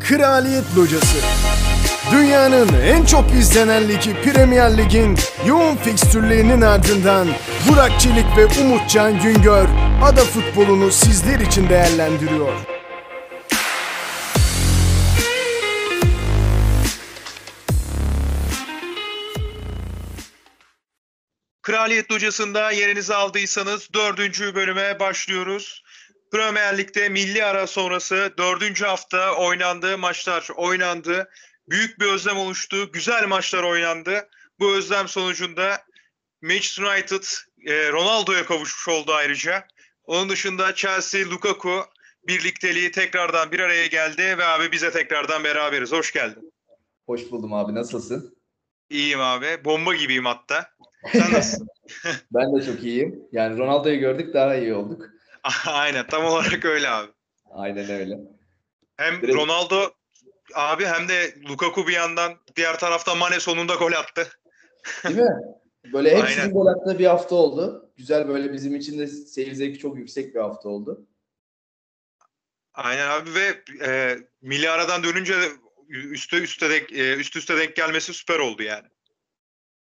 Kraliyet 0.00 0.76
Locası 0.76 1.18
Dünyanın 2.12 2.68
en 2.82 3.04
çok 3.04 3.32
izlenen 3.32 3.88
ligi 3.88 4.14
Premier 4.22 4.78
Lig'in 4.78 5.18
yoğun 5.46 5.76
fikstürlerinin 5.76 6.60
ardından 6.60 7.28
Burak 7.68 8.00
Çelik 8.00 8.36
ve 8.36 8.46
Umutcan 8.62 9.22
Güngör 9.22 9.68
ada 10.02 10.24
futbolunu 10.24 10.90
sizler 10.90 11.40
için 11.40 11.68
değerlendiriyor. 11.68 12.52
Kraliyet 21.62 22.10
Locası'nda 22.12 22.70
yerinizi 22.70 23.14
aldıysanız 23.14 23.88
dördüncü 23.94 24.54
bölüme 24.54 25.00
başlıyoruz. 25.00 25.83
Premier 26.34 26.78
Lig'de 26.78 27.08
milli 27.08 27.44
ara 27.44 27.66
sonrası 27.66 28.30
dördüncü 28.38 28.84
hafta 28.84 29.36
oynandı, 29.36 29.98
maçlar 29.98 30.48
oynandı. 30.56 31.28
Büyük 31.68 32.00
bir 32.00 32.06
özlem 32.06 32.36
oluştu, 32.36 32.92
güzel 32.92 33.26
maçlar 33.26 33.62
oynandı. 33.62 34.28
Bu 34.60 34.74
özlem 34.74 35.08
sonucunda 35.08 35.82
Manchester 36.42 36.82
United 36.82 37.22
e, 37.66 37.92
Ronaldo'ya 37.92 38.46
kavuşmuş 38.46 38.88
oldu 38.88 39.12
ayrıca. 39.12 39.66
Onun 40.04 40.28
dışında 40.28 40.74
Chelsea, 40.74 41.30
Lukaku 41.30 41.84
birlikteliği 42.28 42.90
tekrardan 42.90 43.52
bir 43.52 43.60
araya 43.60 43.86
geldi 43.86 44.38
ve 44.38 44.44
abi 44.44 44.72
bize 44.72 44.90
tekrardan 44.90 45.44
beraberiz. 45.44 45.92
Hoş 45.92 46.12
geldin. 46.12 46.52
Hoş 47.06 47.30
buldum 47.30 47.52
abi. 47.52 47.74
Nasılsın? 47.74 48.36
İyiyim 48.90 49.20
abi. 49.20 49.64
Bomba 49.64 49.94
gibiyim 49.94 50.24
hatta. 50.24 50.68
Sen 51.12 51.32
nasılsın? 51.32 51.68
ben 52.32 52.56
de 52.56 52.66
çok 52.66 52.84
iyiyim. 52.84 53.28
Yani 53.32 53.58
Ronaldo'yu 53.58 53.98
gördük 53.98 54.34
daha 54.34 54.54
iyi 54.54 54.74
olduk. 54.74 55.13
Aynen 55.66 56.06
tam 56.06 56.24
olarak 56.24 56.64
öyle 56.64 56.88
abi. 56.88 57.12
Aynen 57.50 57.90
öyle. 57.90 58.18
Hem 58.96 59.14
Direkt- 59.22 59.34
Ronaldo 59.34 59.90
abi 60.54 60.84
hem 60.86 61.08
de 61.08 61.34
Lukaku 61.48 61.86
bir 61.86 61.92
yandan 61.92 62.32
diğer 62.56 62.78
tarafta 62.78 63.14
Mane 63.14 63.40
sonunda 63.40 63.74
gol 63.74 63.92
attı. 63.92 64.28
Değil 65.04 65.16
mi? 65.16 65.36
Böyle 65.92 66.16
hepsinin 66.16 66.50
gol 66.52 66.66
attığı 66.66 66.98
bir 66.98 67.06
hafta 67.06 67.34
oldu. 67.34 67.92
Güzel 67.96 68.28
böyle 68.28 68.52
bizim 68.52 68.76
için 68.76 68.98
de 68.98 69.06
seyir 69.06 69.52
zevki 69.52 69.78
çok 69.78 69.96
yüksek 69.96 70.34
bir 70.34 70.40
hafta 70.40 70.68
oldu. 70.68 71.06
Aynen 72.74 73.08
abi 73.08 73.30
ve 73.34 73.62
e, 73.86 74.18
milli 74.42 74.70
aradan 74.70 75.02
dönünce 75.02 75.34
de 75.40 75.48
üste 75.88 76.36
üste 76.36 76.70
denk, 76.70 76.92
e, 76.92 77.16
üst 77.16 77.36
üste 77.36 77.56
denk 77.56 77.76
gelmesi 77.76 78.14
süper 78.14 78.38
oldu 78.38 78.62
yani. 78.62 78.86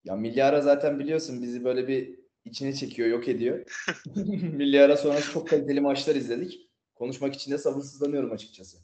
Ya 0.03 0.16
Milli 0.16 0.44
Ara 0.44 0.61
zaten 0.61 0.99
biliyorsun 0.99 1.42
bizi 1.42 1.64
böyle 1.64 1.88
bir 1.88 2.19
içine 2.49 2.73
çekiyor, 2.73 3.07
yok 3.07 3.27
ediyor. 3.27 3.65
Milli 4.41 4.81
Ara 4.81 4.97
sonrası 4.97 5.31
çok 5.31 5.49
kaliteli 5.49 5.81
maçlar 5.81 6.15
izledik. 6.15 6.59
Konuşmak 6.95 7.35
için 7.35 7.51
de 7.51 7.57
sabırsızlanıyorum 7.57 8.31
açıkçası. 8.31 8.77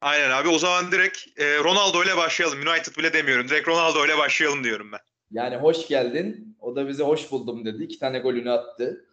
Aynen 0.00 0.30
abi 0.30 0.48
o 0.48 0.58
zaman 0.58 0.92
direkt 0.92 1.18
e, 1.40 1.58
Ronaldo 1.58 2.04
ile 2.04 2.16
başlayalım. 2.16 2.58
United 2.58 2.96
bile 2.98 3.12
demiyorum. 3.12 3.48
Direkt 3.48 3.68
Ronaldo 3.68 4.06
ile 4.06 4.18
başlayalım 4.18 4.64
diyorum 4.64 4.92
ben. 4.92 5.00
Yani 5.30 5.56
hoş 5.56 5.88
geldin. 5.88 6.56
O 6.60 6.76
da 6.76 6.88
bize 6.88 7.02
hoş 7.02 7.30
buldum 7.30 7.64
dedi. 7.64 7.84
İki 7.84 7.98
tane 7.98 8.18
golünü 8.18 8.50
attı. 8.50 9.06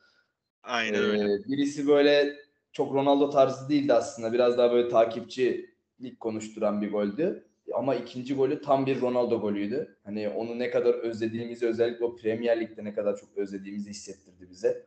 Aynen 0.63 1.03
öyle. 1.03 1.23
Ee, 1.23 1.37
birisi 1.47 1.87
böyle 1.87 2.35
çok 2.71 2.93
Ronaldo 2.93 3.29
tarzı 3.29 3.69
değildi 3.69 3.93
aslında. 3.93 4.33
Biraz 4.33 4.57
daha 4.57 4.71
böyle 4.71 4.89
takipçilik 4.89 6.19
konuşturan 6.19 6.81
bir 6.81 6.91
goldü. 6.91 7.50
Ama 7.73 7.95
ikinci 7.95 8.35
golü 8.35 8.61
tam 8.61 8.85
bir 8.85 9.01
Ronaldo 9.01 9.41
golüydü. 9.41 9.97
Hani 10.03 10.29
onu 10.29 10.59
ne 10.59 10.69
kadar 10.69 10.93
özlediğimizi 10.93 11.67
özellikle 11.67 12.05
o 12.05 12.15
Premier 12.15 12.61
Lig'de 12.61 12.83
ne 12.83 12.93
kadar 12.93 13.17
çok 13.17 13.37
özlediğimizi 13.37 13.89
hissettirdi 13.89 14.49
bize. 14.49 14.85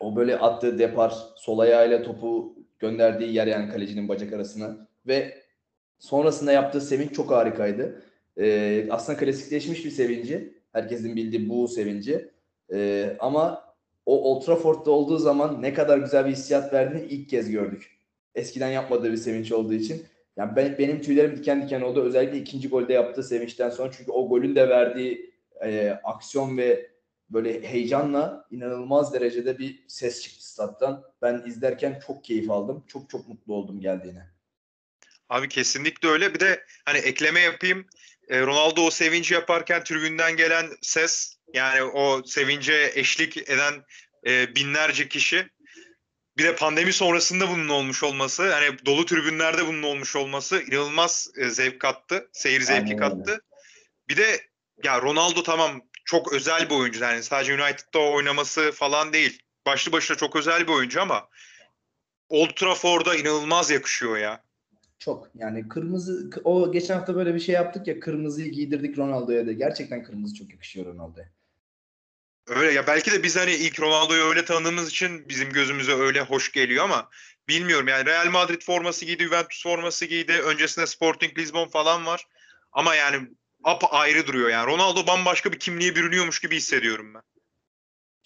O 0.00 0.16
böyle 0.16 0.38
attığı 0.38 0.78
depar, 0.78 1.14
sol 1.36 1.58
ayağıyla 1.58 2.02
topu 2.02 2.54
gönderdiği 2.78 3.34
yer 3.34 3.46
yani 3.46 3.70
kalecinin 3.70 4.08
bacak 4.08 4.32
arasına 4.32 4.88
ve 5.06 5.42
sonrasında 5.98 6.52
yaptığı 6.52 6.80
sevinç 6.80 7.12
çok 7.12 7.30
harikaydı. 7.30 8.02
Ee, 8.38 8.88
aslında 8.90 9.18
klasikleşmiş 9.18 9.84
bir 9.84 9.90
sevinci. 9.90 10.54
Herkesin 10.72 11.16
bildiği 11.16 11.48
bu 11.48 11.68
sevinci. 11.68 12.30
Ee, 12.72 13.16
ama 13.20 13.64
o 14.06 14.24
Old 14.24 14.44
Trafford'da 14.44 14.90
olduğu 14.90 15.18
zaman 15.18 15.62
ne 15.62 15.74
kadar 15.74 15.98
güzel 15.98 16.26
bir 16.26 16.30
hissiyat 16.30 16.72
verdiğini 16.72 17.06
ilk 17.06 17.28
kez 17.28 17.50
gördük. 17.50 17.98
Eskiden 18.34 18.68
yapmadığı 18.68 19.12
bir 19.12 19.16
sevinç 19.16 19.52
olduğu 19.52 19.74
için. 19.74 20.02
Yani 20.38 20.56
ben, 20.56 20.78
benim 20.78 21.02
tüylerim 21.02 21.36
diken 21.36 21.62
diken 21.62 21.80
oldu. 21.80 22.02
Özellikle 22.02 22.38
ikinci 22.38 22.68
golde 22.68 22.92
yaptığı 22.92 23.22
sevinçten 23.22 23.70
sonra. 23.70 23.92
Çünkü 23.92 24.10
o 24.10 24.28
golün 24.28 24.56
de 24.56 24.68
verdiği 24.68 25.34
e, 25.64 25.90
aksiyon 26.04 26.58
ve 26.58 26.90
böyle 27.30 27.68
heyecanla 27.68 28.46
inanılmaz 28.50 29.14
derecede 29.14 29.58
bir 29.58 29.84
ses 29.88 30.22
çıktı 30.22 30.48
stat'tan. 30.48 31.04
Ben 31.22 31.42
izlerken 31.46 32.00
çok 32.06 32.24
keyif 32.24 32.50
aldım. 32.50 32.84
Çok 32.88 33.10
çok 33.10 33.28
mutlu 33.28 33.54
oldum 33.54 33.80
geldiğine. 33.80 34.26
Abi 35.28 35.48
kesinlikle 35.48 36.08
öyle. 36.08 36.34
Bir 36.34 36.40
de 36.40 36.64
hani 36.84 36.98
ekleme 36.98 37.40
yapayım. 37.40 37.86
E, 38.28 38.40
Ronaldo 38.40 38.86
o 38.86 38.90
sevinci 38.90 39.34
yaparken 39.34 39.84
tribünden 39.84 40.36
gelen 40.36 40.66
ses 40.82 41.36
yani 41.54 41.82
o 41.82 42.22
sevince 42.24 42.92
eşlik 42.94 43.36
eden 43.36 43.74
e, 44.26 44.54
binlerce 44.54 45.08
kişi 45.08 45.48
bir 46.38 46.44
de 46.44 46.56
pandemi 46.56 46.92
sonrasında 46.92 47.48
bunun 47.48 47.68
olmuş 47.68 48.02
olması 48.02 48.52
hani 48.52 48.86
dolu 48.86 49.06
tribünlerde 49.06 49.66
bunun 49.66 49.82
olmuş 49.82 50.16
olması 50.16 50.62
inanılmaz 50.62 51.30
e, 51.36 51.48
zevk 51.48 51.80
kattı. 51.80 52.28
Seyir 52.32 52.60
zevki 52.60 52.74
Aynen 52.74 53.02
öyle. 53.02 53.24
kattı. 53.24 53.40
Bir 54.08 54.16
de 54.16 54.40
ya 54.84 55.02
Ronaldo 55.02 55.42
tamam 55.42 55.82
çok 56.04 56.32
özel 56.32 56.70
bir 56.70 56.74
oyuncu. 56.74 57.04
Yani 57.04 57.22
sadece 57.22 57.54
United'da 57.54 57.98
oynaması 57.98 58.72
falan 58.72 59.12
değil. 59.12 59.42
Başlı 59.66 59.92
başına 59.92 60.16
çok 60.16 60.36
özel 60.36 60.66
bir 60.66 60.72
oyuncu 60.72 61.02
ama 61.02 61.28
Old 62.28 62.50
Trafford'a 62.56 63.14
inanılmaz 63.14 63.70
yakışıyor 63.70 64.18
ya. 64.18 64.42
Çok 64.98 65.30
yani 65.34 65.68
kırmızı 65.68 66.30
o 66.44 66.72
geçen 66.72 66.94
hafta 66.94 67.14
böyle 67.14 67.34
bir 67.34 67.40
şey 67.40 67.54
yaptık 67.54 67.86
ya 67.86 68.00
kırmızıyı 68.00 68.52
giydirdik 68.52 68.98
Ronaldo'ya 68.98 69.46
da. 69.46 69.52
Gerçekten 69.52 70.02
kırmızı 70.02 70.34
çok 70.34 70.50
yakışıyor 70.50 70.86
Ronaldo'ya. 70.86 71.28
Öyle 72.48 72.72
ya 72.72 72.86
belki 72.86 73.12
de 73.12 73.22
biz 73.22 73.36
hani 73.36 73.54
ilk 73.54 73.80
Ronaldo'yu 73.80 74.24
öyle 74.24 74.44
tanıdığımız 74.44 74.88
için 74.88 75.28
bizim 75.28 75.52
gözümüze 75.52 75.92
öyle 75.92 76.20
hoş 76.20 76.52
geliyor 76.52 76.84
ama 76.84 77.08
bilmiyorum 77.48 77.88
yani 77.88 78.06
Real 78.06 78.30
Madrid 78.30 78.62
forması 78.62 79.04
giydi, 79.04 79.22
Juventus 79.22 79.62
forması 79.62 80.06
giydi. 80.06 80.32
Öncesinde 80.32 80.86
Sporting 80.86 81.38
Lisbon 81.38 81.68
falan 81.68 82.06
var. 82.06 82.26
Ama 82.72 82.94
yani 82.94 83.28
apa 83.64 83.86
ayrı 83.86 84.26
duruyor 84.26 84.50
yani. 84.50 84.66
Ronaldo 84.66 85.06
bambaşka 85.06 85.52
bir 85.52 85.58
kimliğe 85.58 85.94
bürünüyormuş 85.94 86.40
gibi 86.40 86.56
hissediyorum 86.56 87.14
ben. 87.14 87.22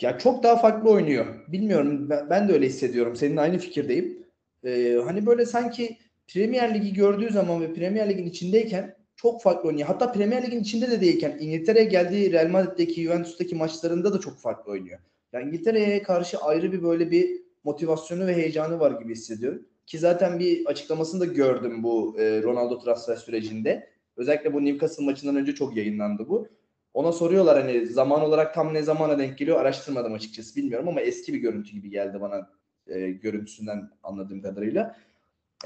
Ya 0.00 0.19
çok 0.19 0.43
daha 0.43 0.56
farklı 0.56 0.91
oynuyor. 0.91 1.27
Bilmiyorum 1.49 2.11
ben, 2.31 2.49
de 2.49 2.53
öyle 2.53 2.66
hissediyorum. 2.66 3.16
Seninle 3.16 3.41
aynı 3.41 3.59
fikirdeyim. 3.59 4.27
Ee, 4.65 4.99
hani 5.05 5.27
böyle 5.27 5.47
sanki 5.47 5.99
Premier 6.32 6.75
Ligi 6.75 6.93
gördüğü 6.93 7.31
zaman 7.32 7.62
ve 7.62 7.75
Premier 7.75 8.09
Lig'in 8.09 8.27
içindeyken 8.27 8.97
çok 9.22 9.43
farklı 9.43 9.69
oynuyor. 9.69 9.88
Hatta 9.88 10.12
Premier 10.12 10.43
Lig'in 10.43 10.60
içinde 10.60 10.91
de 10.91 11.00
değilken 11.00 11.37
İngiltere'ye 11.41 11.84
geldiği 11.84 12.33
Real 12.33 12.49
Madrid'deki 12.49 13.03
Juventus'taki 13.03 13.55
maçlarında 13.55 14.12
da 14.12 14.21
çok 14.21 14.38
farklı 14.38 14.72
oynuyor. 14.72 14.99
Yani 15.33 15.49
İngiltere'ye 15.49 16.03
karşı 16.03 16.38
ayrı 16.38 16.72
bir 16.72 16.83
böyle 16.83 17.10
bir 17.10 17.43
motivasyonu 17.65 18.27
ve 18.27 18.34
heyecanı 18.34 18.81
var 18.81 19.00
gibi 19.00 19.12
hissediyorum. 19.12 19.62
Ki 19.87 19.99
zaten 19.99 20.38
bir 20.38 20.66
açıklamasını 20.66 21.21
da 21.21 21.25
gördüm 21.25 21.82
bu 21.82 22.16
e, 22.19 22.43
Ronaldo 22.43 22.78
transfer 22.78 23.16
sürecinde. 23.16 23.88
Özellikle 24.16 24.53
bu 24.53 24.65
Newcastle 24.65 25.05
maçından 25.05 25.37
önce 25.37 25.55
çok 25.55 25.77
yayınlandı 25.77 26.28
bu. 26.28 26.49
Ona 26.94 27.12
soruyorlar 27.12 27.61
hani 27.62 27.87
zaman 27.87 28.22
olarak 28.22 28.55
tam 28.55 28.75
ne 28.75 28.82
zamana 28.82 29.19
denk 29.19 29.38
geliyor 29.38 29.61
araştırmadım 29.61 30.12
açıkçası 30.12 30.56
bilmiyorum 30.56 30.88
ama 30.88 31.00
eski 31.00 31.34
bir 31.34 31.38
görüntü 31.38 31.71
gibi 31.71 31.91
geldi 31.91 32.21
bana 32.21 32.50
e, 32.87 33.11
görüntüsünden 33.11 33.91
anladığım 34.03 34.43
kadarıyla. 34.43 34.97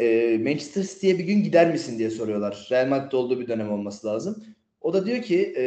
E, 0.00 0.38
Manchester 0.38 0.82
City'ye 0.82 1.18
bir 1.18 1.24
gün 1.24 1.42
gider 1.42 1.72
misin 1.72 1.98
diye 1.98 2.10
soruyorlar. 2.10 2.68
Real 2.70 2.88
Madrid'de 2.88 3.16
olduğu 3.16 3.40
bir 3.40 3.48
dönem 3.48 3.72
olması 3.72 4.06
lazım. 4.06 4.44
O 4.80 4.92
da 4.92 5.06
diyor 5.06 5.22
ki 5.22 5.54
e, 5.56 5.64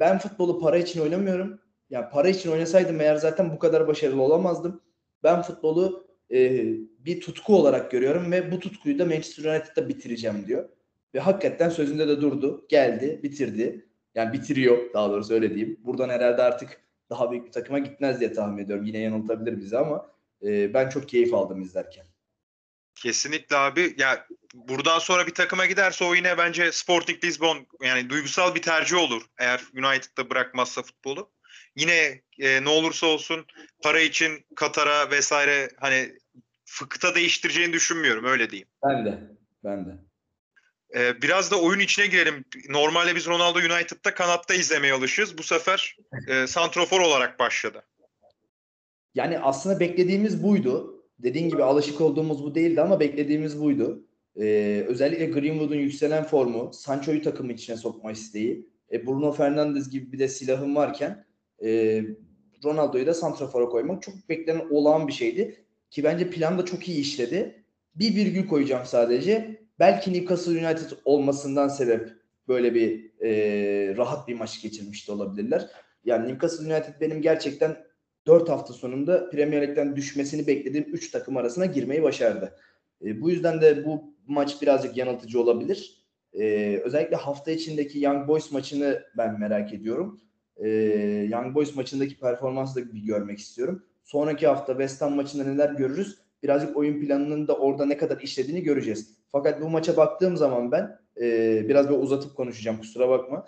ben 0.00 0.18
futbolu 0.18 0.60
para 0.60 0.78
için 0.78 1.00
oynamıyorum. 1.00 1.60
Yani 1.90 2.06
para 2.12 2.28
için 2.28 2.50
oynasaydım 2.50 3.00
eğer 3.00 3.16
zaten 3.16 3.52
bu 3.52 3.58
kadar 3.58 3.88
başarılı 3.88 4.22
olamazdım. 4.22 4.80
Ben 5.22 5.42
futbolu 5.42 6.06
e, 6.30 6.64
bir 6.98 7.20
tutku 7.20 7.56
olarak 7.56 7.90
görüyorum 7.90 8.32
ve 8.32 8.52
bu 8.52 8.58
tutkuyu 8.60 8.98
da 8.98 9.04
Manchester 9.04 9.44
United'da 9.44 9.88
bitireceğim 9.88 10.46
diyor. 10.46 10.68
Ve 11.14 11.20
hakikaten 11.20 11.68
sözünde 11.68 12.08
de 12.08 12.20
durdu. 12.20 12.66
Geldi, 12.68 13.20
bitirdi. 13.22 13.86
Yani 14.14 14.32
bitiriyor 14.32 14.94
daha 14.94 15.10
doğrusu 15.10 15.34
öyle 15.34 15.54
diyeyim. 15.54 15.80
Buradan 15.84 16.08
herhalde 16.08 16.42
artık 16.42 16.80
daha 17.10 17.30
büyük 17.30 17.46
bir 17.46 17.52
takıma 17.52 17.78
gitmez 17.78 18.20
diye 18.20 18.32
tahmin 18.32 18.64
ediyorum. 18.64 18.84
Yine 18.84 18.98
yanıltabilir 18.98 19.60
bizi 19.60 19.78
ama 19.78 20.10
e, 20.42 20.74
ben 20.74 20.88
çok 20.88 21.08
keyif 21.08 21.34
aldım 21.34 21.62
izlerken. 21.62 22.11
Kesinlikle 22.94 23.56
abi. 23.56 23.94
Ya 23.98 24.26
buradan 24.54 24.98
sonra 24.98 25.26
bir 25.26 25.34
takıma 25.34 25.66
giderse 25.66 26.04
o 26.04 26.14
yine 26.14 26.38
bence 26.38 26.72
Sporting 26.72 27.24
Lisbon 27.24 27.66
yani 27.82 28.10
duygusal 28.10 28.54
bir 28.54 28.62
tercih 28.62 28.96
olur 28.96 29.22
eğer 29.38 29.62
United'da 29.74 30.30
bırakmazsa 30.30 30.82
futbolu. 30.82 31.30
Yine 31.76 32.22
e, 32.38 32.64
ne 32.64 32.68
olursa 32.68 33.06
olsun 33.06 33.46
para 33.82 34.00
için 34.00 34.46
Katar'a 34.56 35.10
vesaire 35.10 35.68
hani 35.80 36.12
fıkta 36.64 37.14
değiştireceğini 37.14 37.72
düşünmüyorum 37.72 38.24
öyle 38.24 38.50
diyeyim. 38.50 38.68
Ben 38.84 39.04
de. 39.04 39.18
Ben 39.64 39.86
de. 39.86 39.90
Ee, 40.96 41.22
biraz 41.22 41.50
da 41.50 41.60
oyun 41.60 41.80
içine 41.80 42.06
girelim. 42.06 42.44
Normalde 42.68 43.16
biz 43.16 43.26
Ronaldo 43.26 43.58
United'da 43.58 44.14
kanatta 44.14 44.54
izlemeye 44.54 44.92
alışığız. 44.92 45.38
Bu 45.38 45.42
sefer 45.42 45.96
e, 46.28 46.46
santrofor 46.46 47.00
olarak 47.00 47.38
başladı. 47.38 47.82
Yani 49.14 49.38
aslında 49.38 49.80
beklediğimiz 49.80 50.42
buydu. 50.42 51.01
Dediğin 51.22 51.48
gibi 51.48 51.62
alışık 51.62 52.00
olduğumuz 52.00 52.44
bu 52.44 52.54
değildi 52.54 52.80
ama 52.80 53.00
beklediğimiz 53.00 53.60
buydu. 53.60 54.06
Ee, 54.40 54.84
özellikle 54.88 55.26
Greenwood'un 55.26 55.76
yükselen 55.76 56.24
formu, 56.24 56.70
Sancho'yu 56.72 57.22
takımın 57.22 57.52
içine 57.52 57.76
sokma 57.76 58.12
isteği, 58.12 58.68
e, 58.92 59.06
Bruno 59.06 59.32
Fernandes 59.32 59.90
gibi 59.90 60.12
bir 60.12 60.18
de 60.18 60.28
silahım 60.28 60.76
varken 60.76 61.24
e, 61.64 62.02
Ronaldo'yu 62.64 63.06
da 63.06 63.14
santrafora 63.14 63.68
koymak 63.68 64.02
çok 64.02 64.14
beklenen 64.28 64.66
olağan 64.70 65.08
bir 65.08 65.12
şeydi. 65.12 65.64
Ki 65.90 66.04
bence 66.04 66.30
plan 66.30 66.58
da 66.58 66.64
çok 66.64 66.88
iyi 66.88 67.00
işledi. 67.00 67.64
Bir 67.94 68.14
virgül 68.14 68.46
koyacağım 68.46 68.86
sadece. 68.86 69.62
Belki 69.78 70.12
Newcastle 70.12 70.66
United 70.66 70.90
olmasından 71.04 71.68
sebep 71.68 72.12
böyle 72.48 72.74
bir 72.74 73.12
e, 73.20 73.96
rahat 73.96 74.28
bir 74.28 74.34
maç 74.34 74.62
geçirmiş 74.62 75.08
de 75.08 75.12
olabilirler. 75.12 75.70
Yani 76.04 76.28
Newcastle 76.28 76.74
United 76.74 77.00
benim 77.00 77.22
gerçekten 77.22 77.76
4 78.26 78.48
hafta 78.48 78.72
sonunda 78.72 79.30
Premier 79.30 79.68
Lig'den 79.68 79.96
düşmesini 79.96 80.46
beklediğim 80.46 80.86
3 80.92 81.10
takım 81.10 81.36
arasına 81.36 81.66
girmeyi 81.66 82.02
başardı. 82.02 82.56
E, 83.04 83.20
bu 83.20 83.30
yüzden 83.30 83.60
de 83.60 83.84
bu 83.84 84.14
maç 84.26 84.62
birazcık 84.62 84.96
yanıltıcı 84.96 85.40
olabilir. 85.40 86.02
E, 86.32 86.76
özellikle 86.84 87.16
hafta 87.16 87.50
içindeki 87.50 88.00
Young 88.00 88.28
Boys 88.28 88.52
maçını 88.52 89.02
ben 89.18 89.40
merak 89.40 89.74
ediyorum. 89.74 90.20
E, 90.56 90.68
Young 91.30 91.54
Boys 91.54 91.76
maçındaki 91.76 92.18
performansı 92.18 92.80
da 92.80 92.92
bir 92.94 93.00
görmek 93.00 93.38
istiyorum. 93.38 93.86
Sonraki 94.04 94.46
hafta 94.46 94.72
West 94.72 95.02
Ham 95.02 95.14
maçında 95.14 95.44
neler 95.44 95.70
görürüz? 95.70 96.18
Birazcık 96.42 96.76
oyun 96.76 97.00
planının 97.00 97.48
da 97.48 97.56
orada 97.56 97.86
ne 97.86 97.96
kadar 97.96 98.20
işlediğini 98.20 98.62
göreceğiz. 98.62 99.16
Fakat 99.32 99.60
bu 99.60 99.68
maça 99.68 99.96
baktığım 99.96 100.36
zaman 100.36 100.72
ben 100.72 100.98
e, 101.20 101.68
biraz 101.68 101.88
böyle 101.88 101.98
uzatıp 101.98 102.36
konuşacağım 102.36 102.78
kusura 102.78 103.08
bakma. 103.08 103.46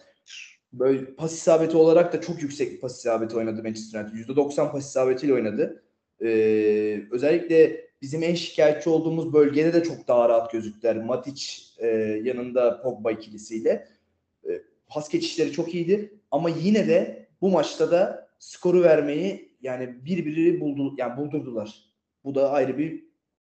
Böyle 0.79 1.15
pas 1.15 1.32
isabeti 1.32 1.76
olarak 1.76 2.12
da 2.12 2.21
çok 2.21 2.43
yüksek 2.43 2.73
bir 2.73 2.81
pas 2.81 2.99
isabeti 2.99 3.37
oynadı 3.37 3.62
Manchester 3.62 4.00
United. 4.00 4.35
%90 4.35 4.73
pas 4.73 4.88
isabetiyle 4.88 5.35
oynadı. 5.35 5.82
Ee, 6.23 7.03
özellikle 7.11 7.88
bizim 8.03 8.23
en 8.23 8.35
şikayetçi 8.35 8.91
olduğumuz 8.91 9.32
bölgede 9.32 9.73
de 9.73 9.82
çok 9.82 10.09
daha 10.09 10.29
rahat 10.29 10.53
gözüktüler. 10.53 10.97
Matic 10.97 11.43
e, 11.79 11.87
yanında 12.25 12.82
Pogba 12.82 13.12
ikilisiyle. 13.12 13.88
E, 14.49 14.62
pas 14.87 15.09
geçişleri 15.09 15.53
çok 15.53 15.75
iyiydi 15.75 16.15
ama 16.31 16.49
yine 16.49 16.88
de 16.88 17.27
bu 17.41 17.50
maçta 17.50 17.91
da 17.91 18.29
skoru 18.38 18.82
vermeyi 18.82 19.56
yani 19.62 20.05
birbiri 20.05 20.61
buldu 20.61 20.94
yani 20.99 21.17
buldurdular. 21.17 21.85
Bu 22.25 22.35
da 22.35 22.50
ayrı 22.50 22.79
bir 22.79 23.05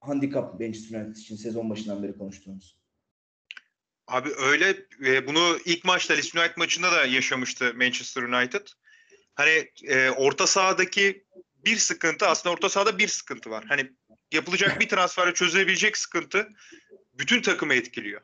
handikap 0.00 0.60
Manchester 0.60 1.00
United 1.00 1.16
için 1.16 1.36
sezon 1.36 1.70
başından 1.70 2.02
beri 2.02 2.18
konuştuğumuz. 2.18 2.76
Abi 4.06 4.30
öyle 4.36 4.86
e, 5.06 5.26
bunu 5.26 5.58
ilk 5.64 5.84
maçta 5.84 6.14
Leeds 6.14 6.34
United 6.34 6.56
maçında 6.56 6.92
da 6.92 7.04
yaşamıştı 7.04 7.74
Manchester 7.74 8.22
United. 8.22 8.66
Hani 9.34 9.70
e, 9.84 10.10
orta 10.10 10.46
sahadaki 10.46 11.24
bir 11.64 11.76
sıkıntı 11.76 12.26
aslında 12.26 12.52
orta 12.52 12.68
sahada 12.68 12.98
bir 12.98 13.08
sıkıntı 13.08 13.50
var. 13.50 13.64
Hani 13.68 13.92
yapılacak 14.32 14.80
bir 14.80 14.88
transferle 14.88 15.34
çözülebilecek 15.34 15.96
sıkıntı 15.96 16.48
bütün 17.14 17.42
takımı 17.42 17.74
etkiliyor. 17.74 18.20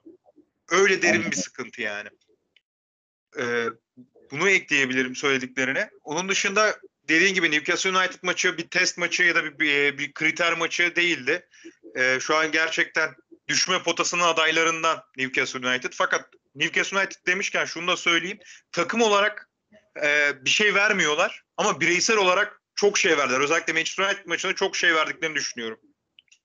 Öyle 0.71 1.03
derin 1.03 1.31
bir 1.31 1.37
sıkıntı 1.37 1.83
yani. 1.83 2.09
E, 3.39 3.67
bunu 4.31 4.51
ekleyebilirim 4.51 5.17
söylediklerine. 5.17 5.91
Onun 6.05 6.29
dışında 6.29 6.79
dediğin 7.09 7.35
gibi 7.35 7.51
Newcastle 7.51 7.91
United 7.91 8.19
maçı 8.23 8.59
bir 8.59 8.69
test 8.69 8.99
maçı 8.99 9.23
ya 9.23 9.35
da 9.35 9.45
bir, 9.45 9.59
bir, 9.59 9.99
bir 9.99 10.13
kriter 10.13 10.53
maçı 10.53 10.97
değildi. 10.97 11.49
E, 11.95 12.21
şu 12.21 12.37
an 12.37 12.53
gerçekten 12.53 13.15
düşme 13.49 13.83
potasının 13.83 14.23
adaylarından 14.23 15.03
Newcastle 15.19 15.69
United. 15.69 15.93
Fakat 15.95 16.29
Newcastle 16.55 16.99
United 16.99 17.27
demişken 17.27 17.65
şunu 17.65 17.89
da 17.89 17.97
söyleyeyim. 17.97 18.39
Takım 18.73 19.03
olarak 19.03 19.51
e, 20.03 20.33
bir 20.45 20.51
şey 20.51 20.75
vermiyorlar 20.75 21.43
ama 21.57 21.81
bireysel 21.81 22.17
olarak 22.17 22.63
çok 22.75 22.99
şey 22.99 23.19
verdiler. 23.19 23.41
Özellikle 23.41 23.73
Manchester 23.73 24.05
United 24.05 24.27
maçında 24.27 24.55
çok 24.55 24.77
şey 24.77 24.95
verdiklerini 24.95 25.35
düşünüyorum. 25.35 25.79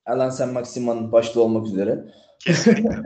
Alan 0.06 0.30
Sen 0.30 0.50
Maximan 0.50 1.12
başta 1.12 1.40
olmak 1.40 1.68
üzere. 1.68 1.98
Kesinlikle. 2.40 2.90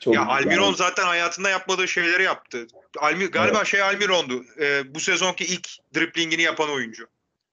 Çok 0.00 0.14
ya 0.14 0.26
Almiron 0.26 0.64
yani, 0.64 0.76
zaten 0.76 1.04
hayatında 1.04 1.50
yapmadığı 1.50 1.88
şeyleri 1.88 2.22
yaptı. 2.22 2.66
Almi, 2.98 3.26
galiba 3.26 3.56
Evet. 3.56 3.66
şey 3.66 3.82
Almiron'du. 3.82 4.44
E, 4.60 4.94
bu 4.94 5.00
sezonki 5.00 5.44
ilk 5.44 5.68
driplingini 5.94 6.42
yapan 6.42 6.70
oyuncu. 6.70 7.06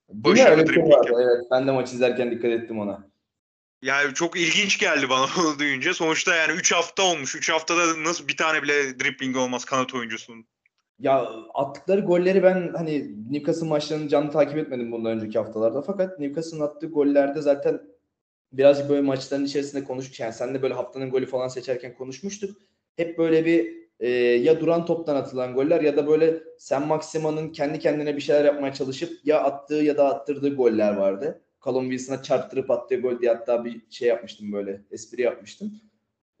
Başarılı 0.08 0.68
bir 0.68 0.74
şey 0.74 0.82
Evet, 1.06 1.44
ben 1.50 1.66
de 1.66 1.70
maç 1.72 1.92
izlerken 1.92 2.30
dikkat 2.30 2.50
ettim 2.50 2.80
ona. 2.80 3.08
Yani 3.82 4.14
çok 4.14 4.36
ilginç 4.36 4.78
geldi 4.78 5.10
bana 5.10 5.26
onu 5.40 5.58
duyunca. 5.58 5.94
Sonuçta 5.94 6.34
yani 6.34 6.52
3 6.52 6.72
hafta 6.72 7.02
olmuş. 7.02 7.34
3 7.34 7.50
haftada 7.50 8.04
nasıl 8.04 8.28
bir 8.28 8.36
tane 8.36 8.62
bile 8.62 9.00
dribbling 9.00 9.36
olmaz 9.36 9.64
kanat 9.64 9.94
oyuncusunun. 9.94 10.46
Ya 10.98 11.28
attıkları 11.54 12.00
golleri 12.00 12.42
ben 12.42 12.72
hani 12.76 13.14
Newcastle 13.32 13.66
maçlarını 13.66 14.08
canlı 14.08 14.30
takip 14.30 14.58
etmedim 14.58 14.92
bundan 14.92 15.12
önceki 15.12 15.38
haftalarda. 15.38 15.82
Fakat 15.82 16.18
Newcastle'ın 16.18 16.60
attığı 16.60 16.86
gollerde 16.86 17.40
zaten 17.40 17.80
birazcık 18.52 18.88
böyle 18.88 19.02
maçların 19.02 19.44
içerisinde 19.44 19.84
konuştuk. 19.84 20.20
Yani 20.20 20.32
sen 20.32 20.54
de 20.54 20.62
böyle 20.62 20.74
haftanın 20.74 21.10
golü 21.10 21.26
falan 21.26 21.48
seçerken 21.48 21.94
konuşmuştuk. 21.94 22.56
Hep 22.96 23.18
böyle 23.18 23.44
bir 23.44 23.78
e, 24.00 24.08
ya 24.18 24.60
duran 24.60 24.86
toptan 24.86 25.16
atılan 25.16 25.54
goller 25.54 25.80
ya 25.80 25.96
da 25.96 26.06
böyle 26.06 26.42
Sen 26.58 26.86
Maxima'nın 26.86 27.52
kendi 27.52 27.78
kendine 27.78 28.16
bir 28.16 28.20
şeyler 28.20 28.44
yapmaya 28.44 28.74
çalışıp 28.74 29.26
ya 29.26 29.40
attığı 29.40 29.74
ya 29.74 29.96
da 29.96 30.14
attırdığı 30.14 30.54
goller 30.54 30.96
vardı. 30.96 31.42
Callum 31.64 31.90
Wilson'a 31.90 32.22
çarptırıp 32.22 32.70
attığı 32.70 32.96
gol 32.96 33.20
diye 33.20 33.32
hatta 33.32 33.64
bir 33.64 33.80
şey 33.90 34.08
yapmıştım 34.08 34.52
böyle 34.52 34.82
espri 34.90 35.22
yapmıştım. 35.22 35.80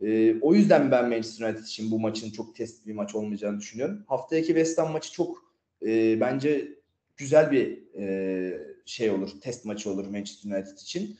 Ee, 0.00 0.40
o 0.40 0.54
yüzden 0.54 0.90
ben 0.90 1.08
Manchester 1.08 1.48
United 1.48 1.64
için 1.64 1.90
bu 1.90 2.00
maçın 2.00 2.30
çok 2.30 2.56
test 2.56 2.86
bir 2.86 2.94
maç 2.94 3.14
olmayacağını 3.14 3.60
düşünüyorum. 3.60 4.04
Haftaki 4.08 4.46
West 4.46 4.78
Ham 4.78 4.92
maçı 4.92 5.12
çok 5.12 5.52
e, 5.86 6.20
bence 6.20 6.68
güzel 7.16 7.50
bir 7.52 7.94
e, 7.98 8.58
şey 8.86 9.10
olur, 9.10 9.30
test 9.40 9.64
maçı 9.64 9.90
olur 9.90 10.06
Manchester 10.06 10.50
United 10.50 10.78
için. 10.78 11.18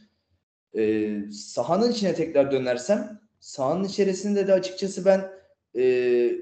E, 0.77 1.15
sahanın 1.33 1.93
içine 1.93 2.15
tekrar 2.15 2.53
dönersem, 2.53 3.21
sahanın 3.41 3.85
içerisinde 3.85 4.47
de 4.47 4.53
açıkçası 4.53 5.05
ben 5.05 5.31
e, 5.77 6.33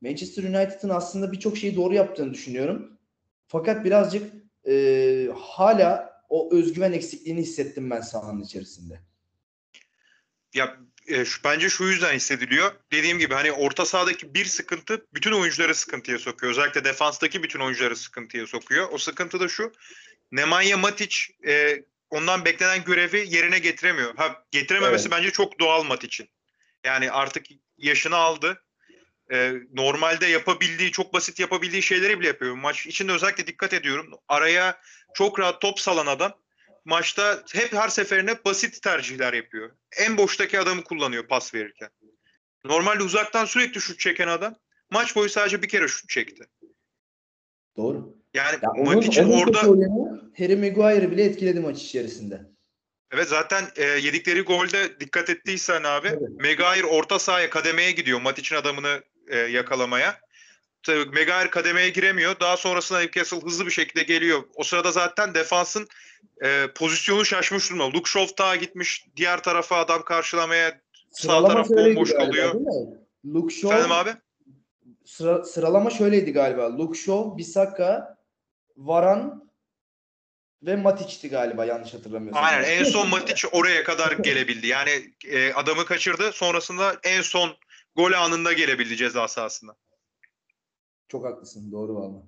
Manchester 0.00 0.42
United'ın 0.42 0.88
aslında 0.88 1.32
birçok 1.32 1.56
şeyi 1.56 1.76
doğru 1.76 1.94
yaptığını 1.94 2.34
düşünüyorum. 2.34 2.98
Fakat 3.46 3.84
birazcık 3.84 4.32
e, 4.68 5.28
hala 5.34 6.17
o 6.28 6.54
özgüven 6.54 6.92
eksikliğini 6.92 7.40
hissettim 7.40 7.90
ben 7.90 8.00
sahanın 8.00 8.42
içerisinde. 8.42 9.00
Ya 10.54 10.76
e, 11.06 11.24
şu, 11.24 11.44
bence 11.44 11.70
şu 11.70 11.84
yüzden 11.84 12.14
hissediliyor. 12.14 12.72
Dediğim 12.92 13.18
gibi 13.18 13.34
hani 13.34 13.52
orta 13.52 13.86
sahadaki 13.86 14.34
bir 14.34 14.44
sıkıntı 14.44 15.06
bütün 15.14 15.32
oyuncuları 15.32 15.74
sıkıntıya 15.74 16.18
sokuyor. 16.18 16.52
Özellikle 16.52 16.84
defanstaki 16.84 17.42
bütün 17.42 17.60
oyuncuları 17.60 17.96
sıkıntıya 17.96 18.46
sokuyor. 18.46 18.88
O 18.92 18.98
sıkıntı 18.98 19.40
da 19.40 19.48
şu. 19.48 19.72
Nemanja 20.32 20.76
Matic 20.76 21.16
e, 21.46 21.82
ondan 22.10 22.44
beklenen 22.44 22.84
görevi 22.84 23.34
yerine 23.34 23.58
getiremiyor. 23.58 24.16
Ha 24.16 24.44
getirememesi 24.50 25.10
bence 25.10 25.30
çok 25.30 25.60
doğal 25.60 25.82
Matic'in. 25.82 26.28
Yani 26.84 27.10
artık 27.10 27.46
yaşını 27.78 28.16
aldı. 28.16 28.62
E, 29.32 29.52
normalde 29.72 30.26
yapabildiği, 30.26 30.90
çok 30.92 31.12
basit 31.14 31.40
yapabildiği 31.40 31.82
şeyleri 31.82 32.20
bile 32.20 32.26
yapıyor. 32.28 32.54
Maç 32.54 32.86
içinde 32.86 33.12
özellikle 33.12 33.46
dikkat 33.46 33.72
ediyorum. 33.72 34.10
Araya 34.28 34.80
çok 35.14 35.40
rahat 35.40 35.60
top 35.60 35.80
salan 35.80 36.06
adam 36.06 36.32
maçta 36.84 37.42
hep 37.52 37.72
her 37.72 37.88
seferinde 37.88 38.44
basit 38.44 38.82
tercihler 38.82 39.32
yapıyor. 39.32 39.70
En 39.98 40.16
boştaki 40.16 40.60
adamı 40.60 40.84
kullanıyor 40.84 41.26
pas 41.26 41.54
verirken. 41.54 41.88
Normalde 42.64 43.02
uzaktan 43.02 43.44
sürekli 43.44 43.80
şut 43.80 44.00
çeken 44.00 44.28
adam 44.28 44.54
maç 44.90 45.16
boyu 45.16 45.28
sadece 45.28 45.62
bir 45.62 45.68
kere 45.68 45.88
şut 45.88 46.08
çekti. 46.08 46.44
Doğru. 47.76 48.14
Yani 48.34 48.58
Ya 48.62 48.70
onun, 48.70 48.94
Matic'in 48.94 49.24
onun 49.24 49.42
orada 49.42 49.60
Harry 50.38 50.56
Maguire'ı 50.56 51.10
bile 51.10 51.24
etkiledi 51.24 51.60
maç 51.60 51.82
içerisinde. 51.82 52.40
evet 53.12 53.28
zaten 53.28 53.64
e, 53.76 53.84
yedikleri 53.84 54.40
golde 54.40 55.00
dikkat 55.00 55.30
ettiysen 55.30 55.82
abi 55.82 56.08
Evet. 56.08 56.30
Maguire 56.30 56.86
orta 56.86 57.18
sahaya 57.18 57.50
kademeye 57.50 57.90
gidiyor 57.90 58.20
Matic'in 58.20 58.60
adamını 58.60 59.02
e, 59.28 59.38
yakalamaya. 59.38 60.20
Tabii 60.82 61.04
Maguire 61.04 61.50
kademeye 61.50 61.88
giremiyor. 61.88 62.40
Daha 62.40 62.56
sonrasında 62.56 63.00
Newcastle 63.00 63.40
hızlı 63.40 63.66
bir 63.66 63.70
şekilde 63.70 64.02
geliyor. 64.02 64.42
O 64.54 64.64
sırada 64.64 64.92
zaten 64.92 65.34
defansın 65.34 65.88
e, 66.44 66.66
pozisyonu 66.74 67.24
şaşmış 67.24 67.70
durumda. 67.70 67.86
Luke 67.86 68.10
Shaw 68.10 68.36
daha 68.38 68.56
gitmiş 68.56 69.06
diğer 69.16 69.42
tarafa 69.42 69.76
adam 69.76 70.02
karşılamaya 70.02 70.80
Sıralama 71.10 71.48
taraf 71.48 71.68
şöyleydi 71.68 71.96
bomboş 71.96 72.10
mi? 72.10 72.98
Luke 73.24 73.54
Shaw, 73.54 73.68
Efendim 73.76 73.92
abi? 73.92 74.10
sıra- 75.04 75.44
sıralama 75.44 75.90
şöyleydi 75.90 76.32
galiba. 76.32 76.78
Luke 76.78 76.98
Shaw, 76.98 77.38
Bisaka, 77.38 78.16
Varan 78.76 79.50
ve 80.62 80.76
Matic'ti 80.76 81.28
galiba 81.30 81.64
yanlış 81.64 81.94
hatırlamıyorsam. 81.94 82.44
Aynen 82.44 82.64
en 82.64 82.84
son 82.84 83.08
Matic 83.08 83.48
oraya 83.52 83.84
kadar 83.84 84.12
gelebildi. 84.12 84.66
Yani 84.66 85.14
e, 85.24 85.52
adamı 85.52 85.84
kaçırdı. 85.84 86.32
Sonrasında 86.32 86.96
en 87.02 87.22
son 87.22 87.56
gol 87.98 88.12
anında 88.12 88.52
gelebildi 88.52 88.96
ceza 88.96 89.28
sahasına. 89.28 89.76
Çok 91.08 91.24
haklısın. 91.24 91.72
Doğru 91.72 91.94
valla. 91.94 92.22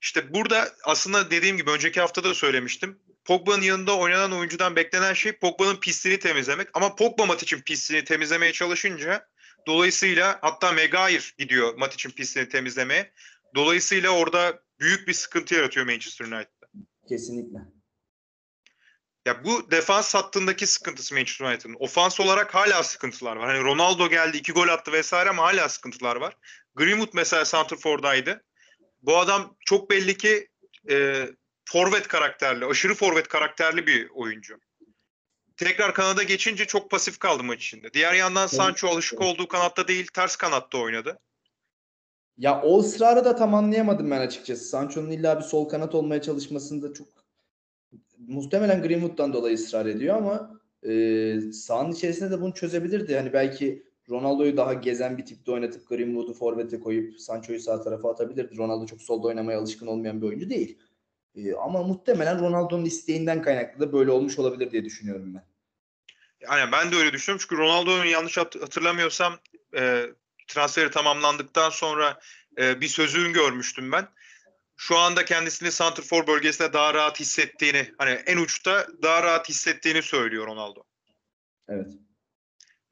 İşte 0.00 0.34
burada 0.34 0.68
aslında 0.84 1.30
dediğim 1.30 1.56
gibi 1.56 1.70
önceki 1.70 2.00
hafta 2.00 2.24
da 2.24 2.34
söylemiştim. 2.34 2.98
Pogba'nın 3.24 3.62
yanında 3.62 3.98
oynanan 3.98 4.32
oyuncudan 4.32 4.76
beklenen 4.76 5.14
şey 5.14 5.32
Pogba'nın 5.32 5.76
pisliğini 5.76 6.20
temizlemek. 6.20 6.68
Ama 6.74 6.94
Pogba 6.94 7.26
Matic'in 7.26 7.60
pisliğini 7.60 8.04
temizlemeye 8.04 8.52
çalışınca 8.52 9.28
dolayısıyla 9.66 10.38
hatta 10.42 10.72
Maguire 10.72 11.22
gidiyor 11.38 11.74
Matic'in 11.74 12.14
pisliğini 12.14 12.48
temizlemeye. 12.48 13.12
Dolayısıyla 13.54 14.10
orada 14.10 14.62
büyük 14.80 15.08
bir 15.08 15.12
sıkıntı 15.12 15.54
yaratıyor 15.54 15.86
Manchester 15.86 16.24
United. 16.24 16.68
Kesinlikle. 17.08 17.58
Ya 19.26 19.44
bu 19.44 19.70
defans 19.70 20.14
hattındaki 20.14 20.66
sıkıntısı 20.66 21.14
Manchester 21.14 21.46
United'ın. 21.46 21.76
Ofans 21.78 22.20
olarak 22.20 22.54
hala 22.54 22.82
sıkıntılar 22.82 23.36
var. 23.36 23.48
Hani 23.48 23.64
Ronaldo 23.64 24.08
geldi, 24.08 24.36
iki 24.36 24.52
gol 24.52 24.68
attı 24.68 24.92
vesaire 24.92 25.30
ama 25.30 25.42
hala 25.42 25.68
sıkıntılar 25.68 26.16
var. 26.16 26.36
Greenwood 26.74 27.10
mesela 27.14 27.44
Santrfor'daydı. 27.44 28.42
Bu 29.02 29.18
adam 29.18 29.56
çok 29.60 29.90
belli 29.90 30.16
ki 30.16 30.48
e, 30.90 31.26
forvet 31.64 32.08
karakterli, 32.08 32.66
aşırı 32.66 32.94
forvet 32.94 33.28
karakterli 33.28 33.86
bir 33.86 34.10
oyuncu. 34.10 34.58
Tekrar 35.56 35.94
kanada 35.94 36.22
geçince 36.22 36.64
çok 36.64 36.90
pasif 36.90 37.18
kaldı 37.18 37.42
maç 37.42 37.64
içinde. 37.64 37.92
Diğer 37.92 38.14
yandan 38.14 38.46
Sancho 38.46 38.88
alışık 38.88 39.20
olduğu 39.20 39.48
kanatta 39.48 39.88
değil, 39.88 40.06
ters 40.14 40.36
kanatta 40.36 40.78
oynadı. 40.78 41.18
Ya 42.38 42.62
o 42.62 42.80
ısrarı 42.80 43.24
da 43.24 43.36
tam 43.36 43.54
anlayamadım 43.54 44.10
ben 44.10 44.20
açıkçası. 44.20 44.64
Sancho'nun 44.64 45.10
illa 45.10 45.38
bir 45.38 45.44
sol 45.44 45.68
kanat 45.68 45.94
olmaya 45.94 46.22
çalışmasında 46.22 46.94
çok 46.94 47.21
muhtemelen 48.28 48.82
Greenwood'dan 48.82 49.32
dolayı 49.32 49.54
ısrar 49.54 49.86
ediyor 49.86 50.16
ama 50.16 50.60
e, 50.82 51.52
sahanın 51.52 51.92
içerisinde 51.92 52.30
de 52.30 52.40
bunu 52.40 52.54
çözebilirdi. 52.54 53.16
Hani 53.16 53.32
belki 53.32 53.82
Ronaldo'yu 54.10 54.56
daha 54.56 54.74
gezen 54.74 55.18
bir 55.18 55.26
tipte 55.26 55.52
oynatıp 55.52 55.88
Greenwood'u 55.88 56.34
forvete 56.34 56.80
koyup 56.80 57.20
Sancho'yu 57.20 57.60
sağ 57.60 57.82
tarafa 57.82 58.10
atabilirdi. 58.10 58.56
Ronaldo 58.56 58.86
çok 58.86 59.02
solda 59.02 59.28
oynamaya 59.28 59.58
alışkın 59.58 59.86
olmayan 59.86 60.22
bir 60.22 60.26
oyuncu 60.26 60.50
değil. 60.50 60.78
E, 61.34 61.54
ama 61.54 61.82
muhtemelen 61.82 62.40
Ronaldo'nun 62.40 62.84
isteğinden 62.84 63.42
kaynaklı 63.42 63.80
da 63.80 63.92
böyle 63.92 64.10
olmuş 64.10 64.38
olabilir 64.38 64.70
diye 64.70 64.84
düşünüyorum 64.84 65.34
ben. 65.34 65.44
Yani 66.40 66.72
ben 66.72 66.92
de 66.92 66.96
öyle 66.96 67.12
düşünüyorum 67.12 67.46
çünkü 67.48 67.62
Ronaldo'nun 67.62 68.04
yanlış 68.04 68.38
hatırlamıyorsam 68.38 69.38
e, 69.76 70.06
transferi 70.46 70.90
tamamlandıktan 70.90 71.70
sonra 71.70 72.20
e, 72.58 72.80
bir 72.80 72.88
sözünü 72.88 73.32
görmüştüm 73.32 73.92
ben. 73.92 74.08
Şu 74.82 74.98
anda 74.98 75.24
kendisini 75.24 75.72
Santrfor 75.72 76.26
bölgesinde 76.26 76.72
daha 76.72 76.94
rahat 76.94 77.20
hissettiğini, 77.20 77.94
hani 77.98 78.10
en 78.10 78.36
uçta 78.36 78.86
daha 79.02 79.22
rahat 79.22 79.48
hissettiğini 79.48 80.02
söylüyor 80.02 80.46
Ronaldo. 80.46 80.82
Evet. 81.68 81.86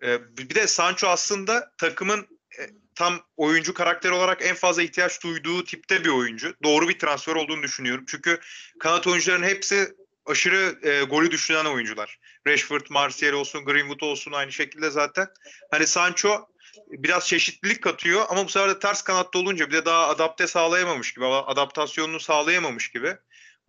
E, 0.03 0.37
bir 0.37 0.55
de 0.55 0.67
Sancho 0.67 1.09
aslında 1.09 1.73
takımın 1.79 2.39
e, 2.59 2.63
tam 2.95 3.21
oyuncu 3.37 3.75
karakter 3.75 4.11
olarak 4.11 4.47
en 4.47 4.55
fazla 4.55 4.83
ihtiyaç 4.83 5.23
duyduğu 5.23 5.65
tipte 5.65 6.05
bir 6.05 6.09
oyuncu. 6.09 6.55
Doğru 6.63 6.89
bir 6.89 6.99
transfer 6.99 7.35
olduğunu 7.35 7.63
düşünüyorum. 7.63 8.05
Çünkü 8.09 8.41
kanat 8.81 9.07
oyuncuların 9.07 9.43
hepsi 9.43 9.95
aşırı 10.27 10.79
e, 10.83 11.03
golü 11.03 11.31
düşünen 11.31 11.65
oyuncular. 11.65 12.19
Rashford, 12.47 12.87
Martial 12.91 13.33
olsun, 13.33 13.65
Greenwood 13.65 14.01
olsun 14.01 14.33
aynı 14.33 14.53
şekilde 14.53 14.91
zaten. 14.91 15.29
Hani 15.71 15.87
Sancho 15.87 16.49
biraz 16.91 17.29
çeşitlilik 17.29 17.83
katıyor 17.83 18.25
ama 18.29 18.45
bu 18.45 18.49
sefer 18.49 18.71
de 18.71 18.79
ters 18.79 19.03
kanatta 19.03 19.39
olunca 19.39 19.69
bir 19.69 19.73
de 19.73 19.85
daha 19.85 20.09
adapte 20.09 20.47
sağlayamamış 20.47 21.15
gibi, 21.15 21.25
adaptasyonunu 21.27 22.21
sağlayamamış 22.21 22.91
gibi. 22.91 23.17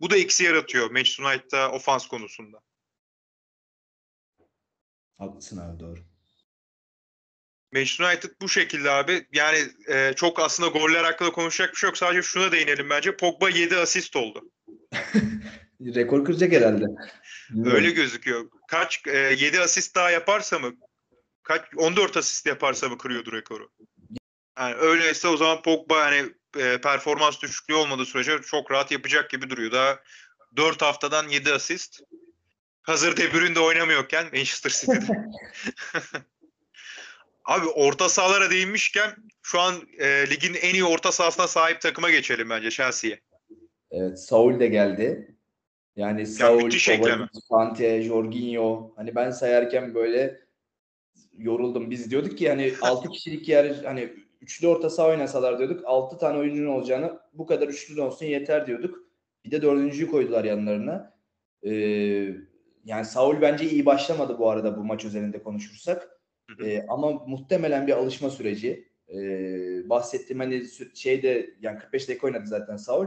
Bu 0.00 0.10
da 0.10 0.16
eksi 0.16 0.44
yaratıyor 0.44 0.90
Manchester 0.90 1.24
United'da 1.24 1.70
ofans 1.72 2.06
konusunda. 2.06 2.60
Haklısın 5.18 5.58
abi 5.58 5.80
doğru. 5.80 5.98
Manchester 7.72 8.04
United 8.04 8.30
bu 8.42 8.48
şekilde 8.48 8.90
abi. 8.90 9.26
Yani 9.32 9.58
e, 9.88 10.12
çok 10.16 10.40
aslında 10.40 10.68
goller 10.68 11.04
hakkında 11.04 11.32
konuşacak 11.32 11.72
bir 11.72 11.78
şey 11.78 11.88
yok. 11.88 11.98
Sadece 11.98 12.22
şuna 12.22 12.52
değinelim 12.52 12.90
bence. 12.90 13.16
Pogba 13.16 13.50
7 13.50 13.76
asist 13.76 14.16
oldu. 14.16 14.50
Rekor 15.80 16.24
kıracak 16.24 16.52
herhalde. 16.52 16.84
Öyle 17.64 17.90
gözüküyor. 17.90 18.50
Kaç 18.68 19.02
e, 19.06 19.18
7 19.18 19.60
asist 19.60 19.94
daha 19.94 20.10
yaparsa 20.10 20.58
mı? 20.58 20.72
Kaç 21.42 21.62
14 21.76 22.16
asist 22.16 22.46
yaparsa 22.46 22.88
mı 22.88 22.98
kırıyordu 22.98 23.32
rekoru? 23.32 23.70
Yani 24.58 24.74
öyleyse 24.74 25.28
o 25.28 25.36
zaman 25.36 25.62
Pogba 25.62 25.98
yani 25.98 26.32
e, 26.58 26.80
performans 26.80 27.42
düşüklüğü 27.42 27.74
olmadığı 27.74 28.06
sürece 28.06 28.38
çok 28.42 28.70
rahat 28.70 28.90
yapacak 28.90 29.30
gibi 29.30 29.50
duruyor. 29.50 29.72
Daha 29.72 30.00
4 30.56 30.82
haftadan 30.82 31.28
7 31.28 31.52
asist. 31.52 32.00
Hazır 32.82 33.16
De 33.16 33.34
Bruyne 33.34 33.54
de 33.54 33.60
oynamıyorken 33.60 34.24
Manchester 34.32 34.70
City'de. 34.70 35.12
Abi 37.44 37.66
orta 37.66 38.08
sahalara 38.08 38.50
değinmişken 38.50 39.10
şu 39.42 39.60
an 39.60 39.74
e, 39.98 40.30
ligin 40.30 40.54
en 40.54 40.74
iyi 40.74 40.84
orta 40.84 41.12
sahasına 41.12 41.48
sahip 41.48 41.80
takıma 41.80 42.10
geçelim 42.10 42.50
bence 42.50 42.70
Chelsea'ye. 42.70 43.20
Evet 43.90 44.20
Saul 44.20 44.60
de 44.60 44.66
geldi. 44.66 45.36
Yani 45.96 46.26
Saul, 46.26 46.60
Kovacic, 46.60 47.00
Kante, 47.50 48.02
Jorginho. 48.02 48.92
Hani 48.96 49.14
ben 49.14 49.30
sayarken 49.30 49.94
böyle 49.94 50.40
yoruldum. 51.38 51.90
Biz 51.90 52.10
diyorduk 52.10 52.38
ki 52.38 52.48
hani 52.48 52.72
6 52.82 53.08
kişilik 53.08 53.48
yer 53.48 53.74
hani 53.84 54.12
üçlü 54.40 54.66
orta 54.66 54.90
saha 54.90 55.08
oynasalar 55.08 55.58
diyorduk. 55.58 55.82
6 55.84 56.18
tane 56.18 56.38
oyuncunun 56.38 56.68
olacağını 56.68 57.18
bu 57.32 57.46
kadar 57.46 57.68
üçlü 57.68 58.00
olsun 58.00 58.26
yeter 58.26 58.66
diyorduk. 58.66 58.98
Bir 59.44 59.50
de 59.50 59.62
dördüncüyü 59.62 60.10
koydular 60.10 60.44
yanlarına. 60.44 61.14
Ee, 61.62 61.70
yani 62.84 63.04
Saul 63.04 63.40
bence 63.40 63.70
iyi 63.70 63.86
başlamadı 63.86 64.38
bu 64.38 64.50
arada 64.50 64.76
bu 64.76 64.84
maç 64.84 65.04
üzerinde 65.04 65.42
konuşursak. 65.42 66.20
Ee, 66.64 66.84
ama 66.88 67.10
muhtemelen 67.12 67.86
bir 67.86 67.92
alışma 67.92 68.30
süreci. 68.30 68.88
Ee, 69.14 69.88
bahsettiğim 69.88 70.40
hani 70.40 70.64
şeyde 70.94 71.54
yani 71.60 71.78
45 71.78 72.08
dakika 72.08 72.26
oynadı 72.26 72.46
zaten 72.46 72.76
Saul. 72.76 73.06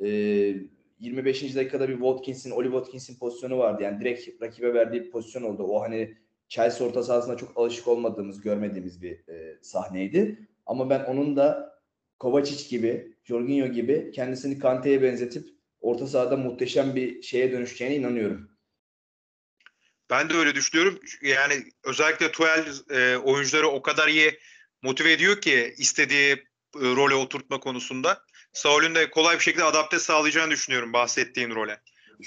Ee, 0.00 0.54
25. 1.00 1.56
dakikada 1.56 1.88
bir 1.88 1.94
Watkins'in, 1.94 2.50
Oli 2.50 2.66
Watkins'in 2.66 3.18
pozisyonu 3.18 3.58
vardı. 3.58 3.82
Yani 3.82 4.00
direkt 4.00 4.42
rakibe 4.42 4.74
verdiği 4.74 5.04
bir 5.04 5.10
pozisyon 5.10 5.42
oldu. 5.42 5.62
O 5.62 5.80
hani 5.80 6.16
Chelsea 6.50 6.86
orta 6.86 7.02
sahasında 7.02 7.36
çok 7.36 7.52
alışık 7.56 7.88
olmadığımız, 7.88 8.40
görmediğimiz 8.40 9.02
bir 9.02 9.28
e, 9.28 9.58
sahneydi. 9.62 10.48
Ama 10.66 10.90
ben 10.90 11.04
onun 11.04 11.36
da 11.36 11.78
Kovacic 12.18 12.68
gibi, 12.68 13.16
Jorginho 13.24 13.66
gibi 13.66 14.12
kendisini 14.14 14.58
Kante'ye 14.58 15.02
benzetip 15.02 15.48
orta 15.80 16.06
sahada 16.06 16.36
muhteşem 16.36 16.94
bir 16.94 17.22
şeye 17.22 17.52
dönüşeceğine 17.52 17.96
inanıyorum. 17.96 18.50
Ben 20.10 20.30
de 20.30 20.34
öyle 20.34 20.54
düşünüyorum. 20.54 21.00
Yani 21.22 21.54
özellikle 21.84 22.32
Tuel 22.32 22.64
e, 22.90 23.16
oyuncuları 23.16 23.68
o 23.68 23.82
kadar 23.82 24.08
iyi 24.08 24.38
motive 24.82 25.12
ediyor 25.12 25.40
ki 25.40 25.74
istediği 25.78 26.32
e, 26.32 26.40
role 26.74 27.14
oturtma 27.14 27.60
konusunda. 27.60 28.22
Saul'ün 28.52 28.94
de 28.94 29.10
kolay 29.10 29.36
bir 29.36 29.42
şekilde 29.42 29.64
adapte 29.64 29.98
sağlayacağını 29.98 30.50
düşünüyorum 30.50 30.92
bahsettiğin 30.92 31.50
role. 31.50 31.80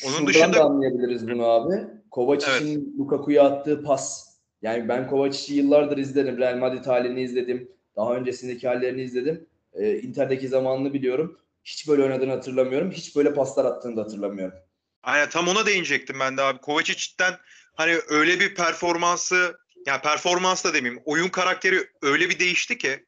Onun 0.05 0.13
Şuradan 0.13 0.27
dışında 0.27 0.53
da 0.53 0.63
anlayabiliriz 0.63 1.27
bunu 1.27 1.45
abi. 1.45 2.02
Kovacic'in 2.13 2.79
evet. 2.79 2.99
Lukaku'ya 2.99 3.43
attığı 3.43 3.83
pas. 3.83 4.33
Yani 4.61 4.89
ben 4.89 5.07
Kovacic'i 5.07 5.57
yıllardır 5.57 5.97
izledim. 5.97 6.37
Real 6.37 6.57
Madrid 6.57 6.85
halini 6.85 7.21
izledim. 7.21 7.71
Daha 7.95 8.15
öncesindeki 8.15 8.67
hallerini 8.67 9.01
izledim. 9.01 9.47
Ee, 9.73 9.99
Inter'deki 9.99 10.47
zamanını 10.47 10.93
biliyorum. 10.93 11.39
Hiç 11.63 11.87
böyle 11.87 12.03
oynadığını 12.03 12.31
hatırlamıyorum. 12.31 12.91
Hiç 12.91 13.15
böyle 13.15 13.33
paslar 13.33 13.65
attığını 13.65 13.97
da 13.97 14.01
hatırlamıyorum. 14.01 14.57
Aynen 15.03 15.29
tam 15.29 15.47
ona 15.47 15.65
değinecektim 15.65 16.19
ben 16.19 16.37
de 16.37 16.41
abi. 16.41 16.59
Kovacic'ten 16.59 17.33
hani 17.73 17.97
öyle 18.09 18.39
bir 18.39 18.55
performansı 18.55 19.57
yani 19.85 20.01
performans 20.01 20.65
da 20.65 20.73
demeyeyim 20.73 21.01
oyun 21.05 21.29
karakteri 21.29 21.87
öyle 22.01 22.29
bir 22.29 22.39
değişti 22.39 22.77
ki 22.77 23.05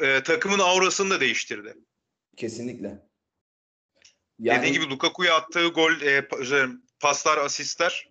e, 0.00 0.22
takımın 0.22 0.58
aurasını 0.58 1.10
da 1.10 1.20
değiştirdi. 1.20 1.74
Kesinlikle. 2.36 2.98
Yani, 4.38 4.62
Dediği 4.62 4.72
gibi 4.72 4.90
Lukaku'ya 4.90 5.34
attığı 5.34 5.66
gol, 5.68 6.00
e, 6.00 6.28
paslar, 7.00 7.38
asistler 7.38 8.08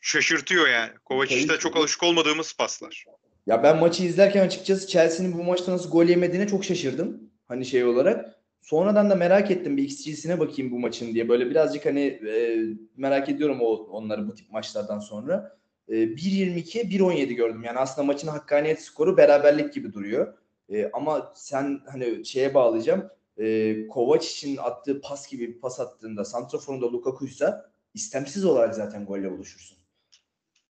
şaşırtıyor 0.00 0.68
yani. 0.68 0.90
Kovacic'te 1.04 1.56
çok 1.56 1.76
alışık 1.76 2.02
olmadığımız 2.02 2.52
paslar. 2.52 3.04
Ya 3.46 3.62
ben 3.62 3.78
maçı 3.78 4.04
izlerken 4.04 4.46
açıkçası 4.46 4.88
Chelsea'nin 4.88 5.38
bu 5.38 5.42
maçta 5.42 5.72
nasıl 5.72 5.90
gol 5.90 6.04
yemediğine 6.04 6.48
çok 6.48 6.64
şaşırdım. 6.64 7.30
Hani 7.48 7.66
şey 7.66 7.84
olarak. 7.84 8.34
Sonradan 8.62 9.10
da 9.10 9.14
merak 9.14 9.50
ettim 9.50 9.76
bir 9.76 9.82
XG'sine 9.82 10.40
bakayım 10.40 10.70
bu 10.70 10.78
maçın 10.78 11.14
diye. 11.14 11.28
Böyle 11.28 11.50
birazcık 11.50 11.86
hani 11.86 12.00
e, 12.00 12.64
merak 12.96 13.28
ediyorum 13.28 13.58
o 13.60 13.66
onları 13.66 14.28
bu 14.28 14.34
tip 14.34 14.50
maçlardan 14.50 14.98
sonra. 14.98 15.58
E, 15.88 15.94
1.22, 15.94 16.88
1.17 16.90 17.32
gördüm. 17.32 17.64
Yani 17.64 17.78
aslında 17.78 18.06
maçın 18.06 18.28
hakkaniyet 18.28 18.82
skoru 18.82 19.16
beraberlik 19.16 19.74
gibi 19.74 19.92
duruyor. 19.92 20.34
E, 20.68 20.90
ama 20.92 21.32
sen 21.36 21.80
hani 21.86 22.24
şeye 22.24 22.54
bağlayacağım 22.54 23.10
e, 23.40 23.86
Kovacic'in 23.86 24.56
attığı 24.56 25.00
pas 25.00 25.28
gibi 25.28 25.48
bir 25.48 25.60
pas 25.60 25.80
attığında 25.80 26.24
Santrafor'un 26.24 26.82
da 26.82 26.92
Lukaku'ysa 26.92 27.70
istemsiz 27.94 28.44
olarak 28.44 28.74
zaten 28.74 29.06
golle 29.06 29.30
buluşursun. 29.30 29.78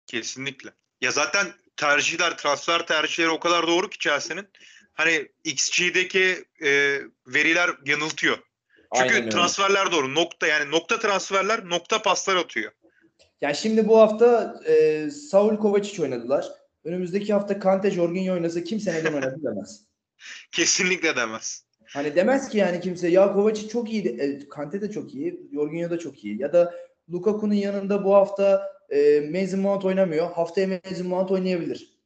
Kesinlikle. 0.08 0.70
Ya 1.00 1.10
zaten 1.10 1.46
tercihler, 1.76 2.38
transfer 2.38 2.86
tercihleri 2.86 3.30
o 3.30 3.40
kadar 3.40 3.66
doğru 3.66 3.90
ki 3.90 3.98
Chelsea'nin. 3.98 4.48
Hani 4.94 5.28
XG'deki 5.44 6.44
e, 6.62 7.00
veriler 7.26 7.70
yanıltıyor. 7.86 8.38
Çünkü 8.96 9.14
Aynen 9.14 9.30
transferler 9.30 9.92
doğru. 9.92 10.14
Nokta 10.14 10.46
yani 10.46 10.70
nokta 10.70 10.98
transferler 10.98 11.68
nokta 11.68 12.02
paslar 12.02 12.36
atıyor. 12.36 12.72
Yani 13.40 13.56
şimdi 13.56 13.88
bu 13.88 13.98
hafta 13.98 14.60
e, 14.66 15.10
Saul 15.10 15.56
Kovacic 15.56 16.02
oynadılar. 16.02 16.46
Önümüzdeki 16.84 17.32
hafta 17.32 17.58
Kante 17.58 17.90
Jorginho 17.90 18.34
oynasa 18.34 18.64
kimse 18.64 18.94
neden 18.94 19.12
oynadı 19.12 19.36
demez. 19.44 19.84
Kesinlikle 20.52 21.16
demez. 21.16 21.64
Hani 21.84 22.16
demez 22.16 22.48
ki 22.48 22.58
yani 22.58 22.80
kimse 22.80 23.08
ya 23.08 23.32
Kovacic 23.32 23.68
çok 23.68 23.92
iyi, 23.92 24.20
e, 24.20 24.48
Kante 24.48 24.80
de 24.80 24.90
çok 24.90 25.14
iyi, 25.14 25.40
Jorginho 25.54 25.90
da 25.90 25.98
çok 25.98 26.24
iyi. 26.24 26.40
Ya 26.40 26.52
da 26.52 26.74
Lukaku'nun 27.12 27.54
yanında 27.54 28.04
bu 28.04 28.14
hafta 28.14 28.77
e, 28.88 29.20
Mason 29.20 29.60
Mount 29.60 29.84
oynamıyor. 29.84 30.32
Haftaya 30.32 30.68
Mason 30.68 31.06
Mount 31.06 31.30
oynayabilir. 31.30 31.98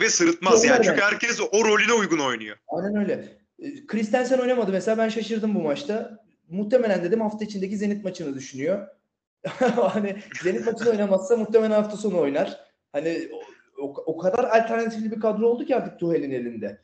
Ve 0.00 0.10
sırıtmaz 0.10 0.64
yani 0.64 0.84
çünkü 0.84 1.00
herkes 1.00 1.40
o 1.40 1.64
rolüne 1.64 1.92
uygun 1.92 2.18
oynuyor. 2.18 2.56
Aynen 2.68 2.96
öyle. 2.96 3.38
E, 3.58 3.86
Christensen 3.86 4.38
oynamadı 4.38 4.72
mesela 4.72 4.98
ben 4.98 5.08
şaşırdım 5.08 5.54
bu 5.54 5.60
maçta. 5.60 6.24
Muhtemelen 6.48 7.04
dedim 7.04 7.20
hafta 7.20 7.44
içindeki 7.44 7.76
Zenit 7.76 8.04
maçını 8.04 8.34
düşünüyor. 8.34 8.86
hani 9.76 10.16
Zenit 10.42 10.66
maçını 10.66 10.90
oynamazsa 10.90 11.36
muhtemelen 11.36 11.70
hafta 11.70 11.96
sonu 11.96 12.20
oynar. 12.20 12.60
Hani 12.92 13.28
o, 13.32 13.42
o, 13.82 13.94
o 14.06 14.18
kadar 14.18 14.44
alternatifli 14.44 15.10
bir 15.10 15.20
kadro 15.20 15.46
oldu 15.46 15.64
ki 15.64 15.76
artık 15.76 16.00
Tuhel'in 16.00 16.30
elinde. 16.30 16.80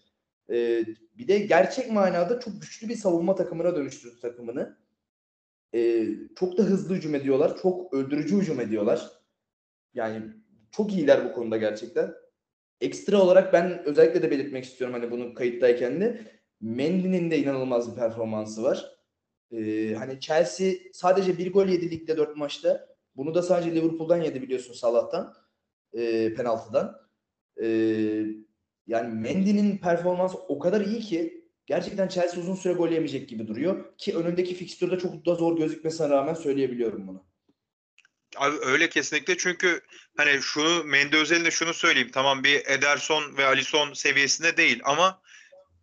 Ee, 0.51 0.85
bir 1.19 1.29
de 1.29 1.39
gerçek 1.39 1.91
manada 1.91 2.41
çok 2.41 2.63
güçlü 2.63 2.89
bir 2.89 2.97
savunma 2.97 3.35
takımına 3.35 3.77
dönüştürdü 3.77 4.21
takımını. 4.21 4.77
Ee, 5.77 6.09
çok 6.39 6.59
da 6.59 6.63
hızlı 6.63 6.95
hücum 6.95 7.15
ediyorlar. 7.15 7.59
Çok 7.63 7.95
öldürücü 7.95 8.37
hücum 8.37 8.61
ediyorlar. 8.61 9.11
Yani 9.95 10.23
çok 10.71 10.93
iyiler 10.93 11.25
bu 11.25 11.33
konuda 11.33 11.57
gerçekten. 11.57 12.15
Ekstra 12.81 13.23
olarak 13.23 13.53
ben 13.53 13.85
özellikle 13.85 14.23
de 14.23 14.31
belirtmek 14.31 14.65
istiyorum 14.65 14.95
hani 15.01 15.11
bunu 15.11 15.35
kayıttayken 15.35 16.01
de 16.01 16.21
Mendy'nin 16.61 17.31
de 17.31 17.39
inanılmaz 17.39 17.91
bir 17.91 17.97
performansı 17.97 18.63
var. 18.63 18.97
Ee, 19.53 19.95
hani 19.99 20.21
Chelsea 20.21 20.73
sadece 20.93 21.39
bir 21.39 21.53
gol 21.53 21.67
yedi 21.67 21.91
ligde 21.91 22.17
dört 22.17 22.37
maçta. 22.37 22.89
Bunu 23.17 23.35
da 23.35 23.43
sadece 23.43 23.75
Liverpool'dan 23.75 24.23
yedi 24.23 24.43
biliyorsun 24.43 24.73
Salah'tan. 24.73 25.35
E, 25.93 26.35
penaltıdan. 26.35 26.97
E, 27.63 27.67
yani 28.87 29.15
Mendy'nin 29.15 29.79
performansı 29.79 30.39
o 30.39 30.59
kadar 30.59 30.81
iyi 30.81 31.01
ki 31.01 31.36
gerçekten 31.67 32.09
Chelsea 32.09 32.41
uzun 32.41 32.55
süre 32.55 32.73
gol 32.73 32.91
yemeyecek 32.91 33.29
gibi 33.29 33.49
duruyor. 33.49 33.97
Ki 33.99 34.17
önündeki 34.17 34.55
fikstürde 34.55 34.99
çok 34.99 35.27
da 35.27 35.35
zor 35.35 35.57
gözükmesine 35.57 36.09
rağmen 36.09 36.35
söyleyebiliyorum 36.35 37.07
bunu. 37.07 37.27
Abi 38.37 38.57
öyle 38.63 38.89
kesinlikle 38.89 39.37
çünkü 39.37 39.81
hani 40.17 40.43
şunu 40.43 40.85
Mendy 40.85 41.17
özelinde 41.17 41.51
şunu 41.51 41.75
söyleyeyim. 41.75 42.11
Tamam 42.13 42.45
bir 42.45 42.67
Ederson 42.67 43.37
ve 43.37 43.47
Alisson 43.47 43.93
seviyesinde 43.93 44.57
değil 44.57 44.81
ama 44.85 45.21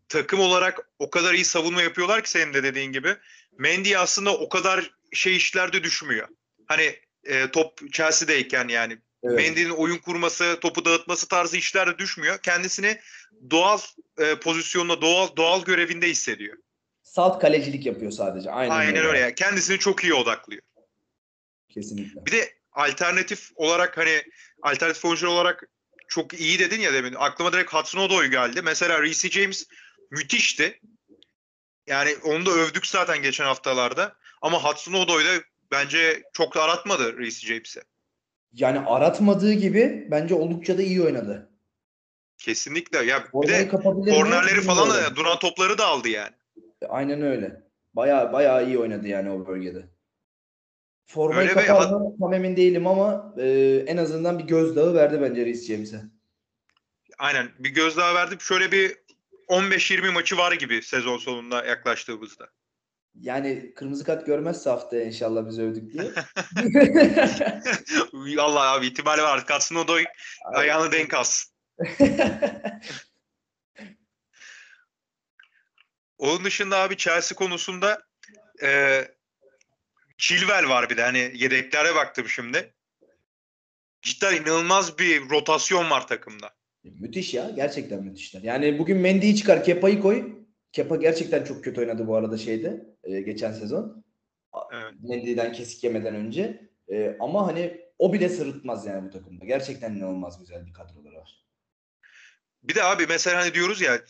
takım 0.09 0.39
olarak 0.39 0.89
o 0.99 1.09
kadar 1.09 1.33
iyi 1.33 1.45
savunma 1.45 1.81
yapıyorlar 1.81 2.23
ki 2.23 2.29
senin 2.29 2.53
de 2.53 2.63
dediğin 2.63 2.91
gibi. 2.91 3.15
Mendy 3.57 3.97
aslında 3.97 4.37
o 4.37 4.49
kadar 4.49 4.91
şey 5.13 5.35
işlerde 5.35 5.83
düşmüyor. 5.83 6.27
Hani 6.65 6.95
e, 7.23 7.51
top 7.51 7.91
Chelsea'deyken 7.91 8.67
yani 8.67 8.97
evet. 9.23 9.35
Mendy'nin 9.35 9.69
oyun 9.69 9.97
kurması, 9.97 10.59
topu 10.61 10.85
dağıtması 10.85 11.27
tarzı 11.27 11.57
işlerde 11.57 11.97
düşmüyor. 11.97 12.37
Kendisini 12.37 12.99
doğal 13.51 13.79
e, 14.17 14.35
pozisyonda, 14.35 15.01
doğal 15.01 15.35
doğal 15.37 15.63
görevinde 15.65 16.07
hissediyor. 16.07 16.57
Salt 17.03 17.41
kalecilik 17.41 17.85
yapıyor 17.85 18.11
sadece. 18.11 18.51
Aynen, 18.51 18.75
Aynen 18.75 18.95
öyle. 18.95 19.07
öyle. 19.07 19.35
Kendisini 19.35 19.79
çok 19.79 20.03
iyi 20.03 20.13
odaklıyor. 20.13 20.61
Kesinlikle. 21.69 22.25
Bir 22.25 22.31
de 22.31 22.53
alternatif 22.71 23.51
olarak 23.55 23.97
hani 23.97 24.23
alternatif 24.61 25.05
oyuncu 25.05 25.29
olarak 25.29 25.63
çok 26.07 26.33
iyi 26.33 26.59
dedin 26.59 26.81
ya 26.81 26.93
demin. 26.93 27.15
Aklıma 27.17 27.53
direkt 27.53 27.73
Hudson 27.73 27.99
Odoi 27.99 28.29
geldi. 28.29 28.61
Mesela 28.61 29.01
Reece 29.01 29.29
James 29.29 29.65
müthişti. 30.11 30.79
Yani 31.87 32.15
onu 32.23 32.45
da 32.45 32.51
övdük 32.51 32.87
zaten 32.87 33.21
geçen 33.21 33.45
haftalarda. 33.45 34.15
Ama 34.41 34.63
Hudson 34.63 34.93
Odoi 34.93 35.25
da 35.25 35.43
bence 35.71 36.23
çok 36.33 36.55
da 36.55 36.63
aratmadı 36.63 37.17
Reece 37.17 37.47
James'e. 37.47 37.83
Yani 38.53 38.79
aratmadığı 38.79 39.53
gibi 39.53 40.07
bence 40.12 40.36
oldukça 40.36 40.77
da 40.77 40.81
iyi 40.81 41.03
oynadı. 41.03 41.50
Kesinlikle. 42.38 43.05
Ya 43.05 43.24
bir 43.33 43.48
de 43.48 43.67
kornerleri 43.67 44.62
falan 44.62 44.89
da 44.89 45.15
duran 45.15 45.39
topları 45.39 45.77
da 45.77 45.86
aldı 45.86 46.10
yani. 46.10 46.36
Aynen 46.89 47.22
öyle. 47.22 47.63
Baya 47.93 48.33
baya 48.33 48.62
iyi 48.62 48.79
oynadı 48.79 49.07
yani 49.07 49.29
o 49.29 49.48
bölgede. 49.48 49.86
Formayı 51.05 51.50
kapar 51.50 51.89
mı 51.89 52.15
tam 52.19 52.33
emin 52.33 52.57
değilim 52.57 52.88
ama 52.88 53.33
e, 53.38 53.50
en 53.88 53.98
azından 53.98 54.39
bir 54.39 54.43
gözdağı 54.43 54.93
verdi 54.93 55.22
bence 55.22 55.45
Reece 55.45 55.74
James'e. 55.74 56.01
Aynen 57.17 57.50
bir 57.60 57.69
gözdağı 57.69 58.15
verdi. 58.15 58.36
Şöyle 58.39 58.72
bir 58.72 58.98
15-20 59.50 60.12
maçı 60.12 60.38
var 60.38 60.51
gibi 60.51 60.81
sezon 60.81 61.17
sonunda 61.17 61.65
yaklaştığımızda. 61.65 62.50
Yani 63.20 63.74
kırmızı 63.75 64.03
kart 64.03 64.25
görmezse 64.25 64.70
haftaya 64.70 65.03
inşallah 65.03 65.50
biz 65.50 65.60
övdük 65.60 65.93
diye. 65.93 66.12
Allah 68.41 68.72
abi 68.72 68.88
ihtimali 68.88 69.22
var. 69.22 69.46
Katsın 69.46 69.75
o 69.75 69.88
da 69.88 69.93
ayağını 70.43 70.91
denk 70.91 71.13
alsın. 71.13 71.53
Onun 76.17 76.45
dışında 76.45 76.78
abi 76.78 76.97
Chelsea 76.97 77.36
konusunda 77.36 78.02
e, 78.63 79.02
Chilwell 80.17 80.69
var 80.69 80.89
bir 80.89 80.97
de 80.97 81.02
hani 81.02 81.32
yedeklere 81.34 81.95
baktım 81.95 82.30
şimdi. 82.30 82.73
Cidden 84.02 84.36
inanılmaz 84.36 84.99
bir 84.99 85.30
rotasyon 85.30 85.89
var 85.89 86.08
takımda. 86.08 86.56
Müthiş 86.84 87.34
ya. 87.34 87.49
Gerçekten 87.56 88.04
müthişler. 88.04 88.41
Yani 88.41 88.80
bugün 88.80 88.97
Mendy'yi 88.97 89.36
çıkar, 89.36 89.63
Kepa'yı 89.63 89.99
koy. 89.99 90.42
Kepa 90.73 90.95
gerçekten 90.95 91.43
çok 91.43 91.63
kötü 91.63 91.81
oynadı 91.81 92.07
bu 92.07 92.15
arada 92.15 92.38
şeyde. 92.38 92.86
E, 93.03 93.21
geçen 93.21 93.51
sezon. 93.51 94.03
Evet. 94.71 94.93
Mendy'den 95.01 95.53
kesik 95.53 95.83
yemeden 95.83 96.15
önce. 96.15 96.69
E, 96.91 97.17
ama 97.19 97.47
hani 97.47 97.81
o 97.99 98.13
bile 98.13 98.29
sırıtmaz 98.29 98.86
yani 98.86 99.07
bu 99.07 99.12
takımda. 99.12 99.45
Gerçekten 99.45 99.95
inanılmaz 99.95 100.39
güzel 100.39 100.65
bir 100.65 100.73
kadroları 100.73 101.15
var. 101.15 101.43
Bir 102.63 102.75
de 102.75 102.83
abi 102.83 103.05
mesela 103.09 103.41
hani 103.41 103.53
diyoruz 103.53 103.81
ya 103.81 104.01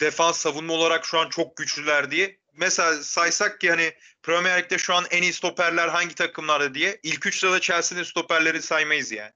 defans 0.00 0.36
savunma 0.36 0.72
olarak 0.72 1.04
şu 1.04 1.18
an 1.18 1.28
çok 1.28 1.56
güçlüler 1.56 2.10
diye. 2.10 2.36
Mesela 2.52 3.02
saysak 3.02 3.60
ki 3.60 3.70
hani 3.70 3.92
Premier 4.22 4.62
Lig'de 4.62 4.78
şu 4.78 4.94
an 4.94 5.04
en 5.10 5.22
iyi 5.22 5.32
stoperler 5.32 5.88
hangi 5.88 6.14
takımlarda 6.14 6.74
diye 6.74 7.00
ilk 7.02 7.26
üç 7.26 7.38
sırada 7.38 7.60
Chelsea'nin 7.60 8.02
stoperleri 8.02 8.62
saymayız 8.62 9.12
yani. 9.12 9.32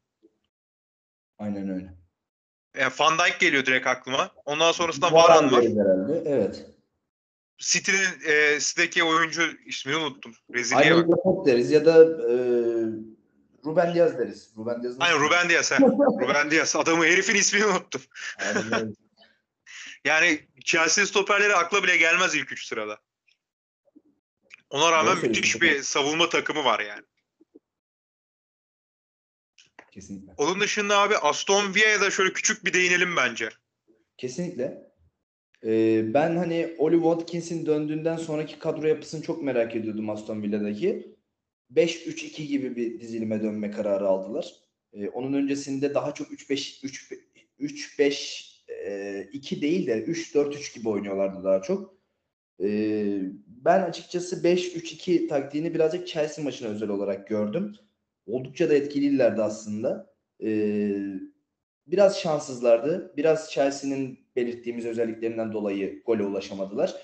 Aynen 1.38 1.68
öyle. 1.68 1.94
Yani 2.78 2.92
Van 2.98 3.18
Dijk 3.18 3.40
geliyor 3.40 3.66
direkt 3.66 3.86
aklıma. 3.86 4.30
Ondan 4.44 4.72
sonrasında 4.72 5.12
Varane 5.12 5.52
var. 5.52 5.64
Herhalde. 5.64 6.22
Evet. 6.26 6.66
City'nin 7.58 8.30
e, 8.30 8.60
City'deki 8.60 9.04
oyuncu 9.04 9.42
ismini 9.66 9.96
unuttum. 9.96 10.34
Rezilliğe 10.54 10.94
Aynen 10.94 11.08
bak. 11.08 11.46
deriz 11.46 11.70
ya 11.70 11.84
da 11.84 12.02
e, 12.02 12.34
Ruben 13.64 13.94
Diaz 13.94 14.18
deriz. 14.18 14.52
Ruben 14.56 14.82
Diaz 14.82 14.96
Aynen 15.00 15.20
Ruben 15.20 15.48
Diaz. 15.48 15.70
He. 15.70 15.76
Ruben 16.20 16.50
Diaz. 16.50 16.76
Adamı 16.76 17.04
herifin 17.04 17.34
ismini 17.34 17.66
unuttum. 17.66 18.02
yani 20.04 20.48
Chelsea 20.64 21.06
stoperleri 21.06 21.54
akla 21.54 21.82
bile 21.82 21.96
gelmez 21.96 22.34
ilk 22.34 22.52
üç 22.52 22.66
sırada. 22.66 22.98
Ona 24.70 24.92
rağmen 24.92 25.18
müthiş 25.18 25.62
bir 25.62 25.82
savunma 25.82 26.28
takımı 26.28 26.64
var 26.64 26.80
yani. 26.80 27.02
Kesinlikle. 29.90 30.32
Onun 30.36 30.60
dışında 30.60 30.98
abi 30.98 31.16
Aston 31.16 31.74
Villa'ya 31.74 32.00
da 32.00 32.10
şöyle 32.10 32.32
küçük 32.32 32.64
bir 32.64 32.72
değinelim 32.72 33.16
bence. 33.16 33.48
Kesinlikle. 34.16 34.85
Ee, 35.66 36.14
ben 36.14 36.36
hani 36.36 36.74
Oli 36.78 36.94
Watkins'in 36.94 37.66
döndüğünden 37.66 38.16
sonraki 38.16 38.58
kadro 38.58 38.86
yapısını 38.86 39.22
çok 39.22 39.42
merak 39.42 39.76
ediyordum 39.76 40.10
Aston 40.10 40.42
Villa'daki. 40.42 41.16
5-3-2 41.74 42.42
gibi 42.42 42.76
bir 42.76 43.00
dizilime 43.00 43.42
dönme 43.42 43.70
kararı 43.70 44.08
aldılar. 44.08 44.54
Ee, 44.92 45.08
onun 45.08 45.32
öncesinde 45.32 45.94
daha 45.94 46.14
çok 46.14 46.32
3-5 46.32 46.84
3-5 47.60 48.56
2 49.32 49.62
değil 49.62 49.86
de 49.86 50.04
3-4-3 50.04 50.74
gibi 50.74 50.88
oynuyorlardı 50.88 51.44
daha 51.44 51.62
çok. 51.62 51.96
Ee, 52.62 53.20
ben 53.46 53.82
açıkçası 53.82 54.44
5-3-2 54.44 55.28
taktiğini 55.28 55.74
birazcık 55.74 56.08
Chelsea 56.08 56.44
maçına 56.44 56.68
özel 56.68 56.88
olarak 56.88 57.28
gördüm 57.28 57.76
oldukça 58.26 58.70
da 58.70 58.74
etkiliydilerdi 58.74 59.42
aslında. 59.42 60.14
Ee, 60.42 60.96
biraz 61.86 62.18
şanssızlardı. 62.18 63.12
Biraz 63.16 63.50
Chelsea'nin 63.52 64.25
belirttiğimiz 64.36 64.86
özelliklerinden 64.86 65.52
dolayı 65.52 66.02
gole 66.06 66.22
ulaşamadılar. 66.22 66.94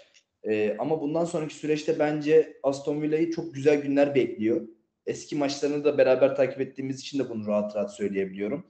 Ee, 0.44 0.76
ama 0.78 1.00
bundan 1.00 1.24
sonraki 1.24 1.54
süreçte 1.54 1.98
bence 1.98 2.56
Aston 2.62 3.02
Villa'yı 3.02 3.30
çok 3.30 3.54
güzel 3.54 3.82
günler 3.82 4.14
bekliyor. 4.14 4.68
Eski 5.06 5.36
maçlarını 5.36 5.84
da 5.84 5.98
beraber 5.98 6.36
takip 6.36 6.60
ettiğimiz 6.60 7.00
için 7.00 7.18
de 7.18 7.30
bunu 7.30 7.46
rahat 7.46 7.76
rahat 7.76 7.96
söyleyebiliyorum. 7.96 8.66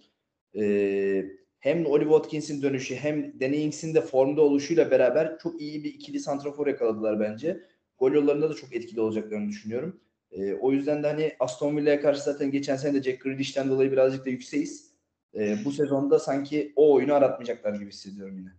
Ee, 0.59 1.25
hem 1.59 1.87
Oli 1.87 2.03
Watkins'in 2.03 2.63
dönüşü 2.63 2.95
hem 2.95 3.41
Danny 3.41 3.65
Ings'in 3.65 3.95
de 3.95 4.01
formda 4.01 4.43
oluşuyla 4.43 4.91
beraber 4.91 5.39
çok 5.39 5.61
iyi 5.61 5.85
bir 5.85 5.95
ikili 5.95 6.21
santrafor 6.21 6.67
yakaladılar 6.67 7.21
bence. 7.21 7.61
Gol 7.99 8.13
yollarında 8.13 8.51
da 8.51 8.55
çok 8.55 8.77
etkili 8.77 9.01
olacaklarını 9.01 9.49
düşünüyorum. 9.49 10.01
E, 10.31 10.55
o 10.55 10.73
yüzden 10.73 11.03
de 11.03 11.07
hani 11.07 11.33
Aston 11.41 11.77
Villa'ya 11.77 12.01
karşı 12.01 12.23
zaten 12.23 12.51
geçen 12.51 12.77
sene 12.77 12.95
de 12.95 13.03
Jack 13.03 13.23
Grealish'ten 13.23 13.69
dolayı 13.69 13.93
birazcık 13.93 14.27
da 14.27 14.31
yükseğiz. 14.31 14.92
E, 15.39 15.65
bu 15.65 15.73
sezonda 15.73 16.19
sanki 16.19 16.73
o 16.77 16.95
oyunu 16.95 17.15
aratmayacaklar 17.15 17.75
gibi 17.75 17.89
hissediyorum 17.89 18.39
yine. 18.39 18.51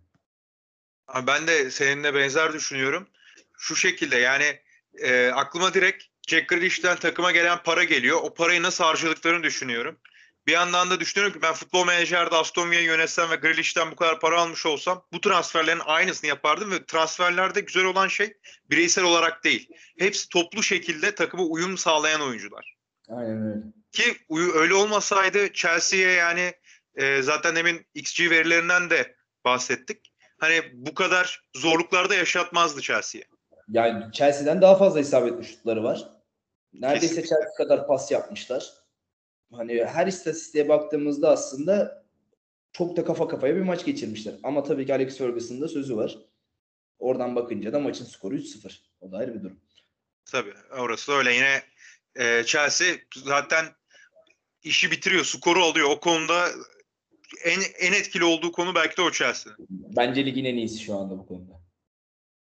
Ben 1.26 1.46
de 1.46 1.70
seninle 1.70 2.14
benzer 2.14 2.52
düşünüyorum. 2.52 3.06
Şu 3.58 3.76
şekilde 3.76 4.16
yani 4.16 4.60
e, 4.98 5.28
aklıma 5.28 5.74
direkt 5.74 6.04
Jack 6.28 6.48
Grealish'ten 6.48 6.96
takıma 6.96 7.32
gelen 7.32 7.58
para 7.62 7.84
geliyor. 7.84 8.18
O 8.22 8.34
parayı 8.34 8.62
nasıl 8.62 8.84
harcadıklarını 8.84 9.42
düşünüyorum. 9.42 9.98
Bir 10.46 10.52
yandan 10.52 10.90
da 10.90 11.00
düşünüyorum 11.00 11.34
ki 11.34 11.42
ben 11.42 11.54
futbol 11.54 11.86
menajerde 11.86 12.36
Aston 12.36 12.70
Villa'yı 12.70 12.86
yönetsem 12.86 13.30
ve 13.30 13.36
Grealish'ten 13.36 13.90
bu 13.90 13.96
kadar 13.96 14.20
para 14.20 14.40
almış 14.40 14.66
olsam 14.66 15.06
bu 15.12 15.20
transferlerin 15.20 15.80
aynısını 15.84 16.28
yapardım 16.28 16.70
ve 16.70 16.84
transferlerde 16.84 17.60
güzel 17.60 17.84
olan 17.84 18.08
şey 18.08 18.36
bireysel 18.70 19.04
olarak 19.04 19.44
değil. 19.44 19.68
Hepsi 19.98 20.28
toplu 20.28 20.62
şekilde 20.62 21.14
takıma 21.14 21.42
uyum 21.42 21.78
sağlayan 21.78 22.20
oyuncular. 22.20 22.76
Aynen 23.08 23.46
öyle. 23.46 23.62
Ki 23.92 24.16
öyle 24.54 24.74
olmasaydı 24.74 25.52
Chelsea'ye 25.52 26.12
yani 26.12 26.52
e, 26.96 27.22
zaten 27.22 27.56
demin 27.56 27.86
XG 27.94 28.20
verilerinden 28.20 28.90
de 28.90 29.16
bahsettik. 29.44 30.12
Hani 30.38 30.62
bu 30.72 30.94
kadar 30.94 31.44
zorluklarda 31.56 32.14
yaşatmazdı 32.14 32.80
Chelsea'ye. 32.80 33.26
Yani 33.68 34.12
Chelsea'den 34.12 34.62
daha 34.62 34.76
fazla 34.76 35.00
isabetli 35.00 35.44
şutları 35.44 35.82
var. 35.84 36.08
Neredeyse 36.72 37.06
Kesinlikle. 37.06 37.28
Chelsea 37.28 37.54
kadar 37.56 37.86
pas 37.86 38.10
yapmışlar. 38.10 38.72
Hani 39.52 39.84
her 39.84 40.06
istatistiğe 40.06 40.68
baktığımızda 40.68 41.30
aslında 41.30 42.04
çok 42.72 42.96
da 42.96 43.04
kafa 43.04 43.28
kafaya 43.28 43.56
bir 43.56 43.60
maç 43.60 43.84
geçirmişler. 43.84 44.34
Ama 44.42 44.62
tabii 44.62 44.86
ki 44.86 44.94
Alex 44.94 45.18
Ferguson'ın 45.18 45.60
da 45.60 45.68
sözü 45.68 45.96
var. 45.96 46.18
Oradan 46.98 47.36
bakınca 47.36 47.72
da 47.72 47.80
maçın 47.80 48.04
skoru 48.04 48.36
3-0. 48.36 48.78
O 49.00 49.12
da 49.12 49.16
ayrı 49.16 49.34
bir 49.34 49.42
durum. 49.42 49.60
Tabii 50.24 50.54
orası 50.78 51.12
da 51.12 51.16
öyle. 51.16 51.34
Yine 51.34 51.62
e, 52.16 52.44
Chelsea 52.44 52.94
zaten 53.16 53.66
işi 54.62 54.90
bitiriyor, 54.90 55.24
skoru 55.24 55.62
alıyor. 55.62 55.88
O 55.90 56.00
konuda 56.00 56.48
en 57.44 57.60
en 57.78 57.92
etkili 57.92 58.24
olduğu 58.24 58.52
konu 58.52 58.74
belki 58.74 58.96
de 58.96 59.02
o 59.02 59.10
Chelsea'nin. 59.10 59.56
Bence 59.96 60.26
ligin 60.26 60.44
en 60.44 60.54
iyisi 60.54 60.78
şu 60.78 60.94
anda 60.94 61.18
bu 61.18 61.26
konuda. 61.26 61.52
Bu 61.52 61.62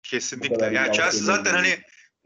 Kesinlikle. 0.02 0.54
kadar 0.54 0.72
Yani 0.72 0.92
Chelsea 0.92 1.24
zaten 1.24 1.54
hani 1.54 1.78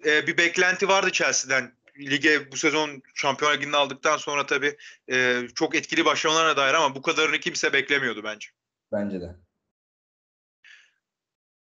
e, 0.07 0.27
bir 0.27 0.39
beklenti 0.39 0.89
vardı 0.89 1.13
Chelsea'den. 1.13 1.73
Lige 1.99 2.53
bu 2.53 2.57
sezon 2.57 3.03
Şampiyonlar 3.15 3.59
Ligi'ni 3.59 3.77
aldıktan 3.77 4.17
sonra 4.17 4.47
tabii 4.47 4.77
e, 5.13 5.43
çok 5.55 5.75
etkili 5.75 6.05
başlamalarına 6.05 6.57
dair 6.57 6.75
ama 6.75 6.95
bu 6.95 7.03
kadarını 7.03 7.41
kimse 7.41 7.73
beklemiyordu 7.73 8.25
bence. 8.25 8.49
Bence 8.93 9.21
de. 9.21 9.37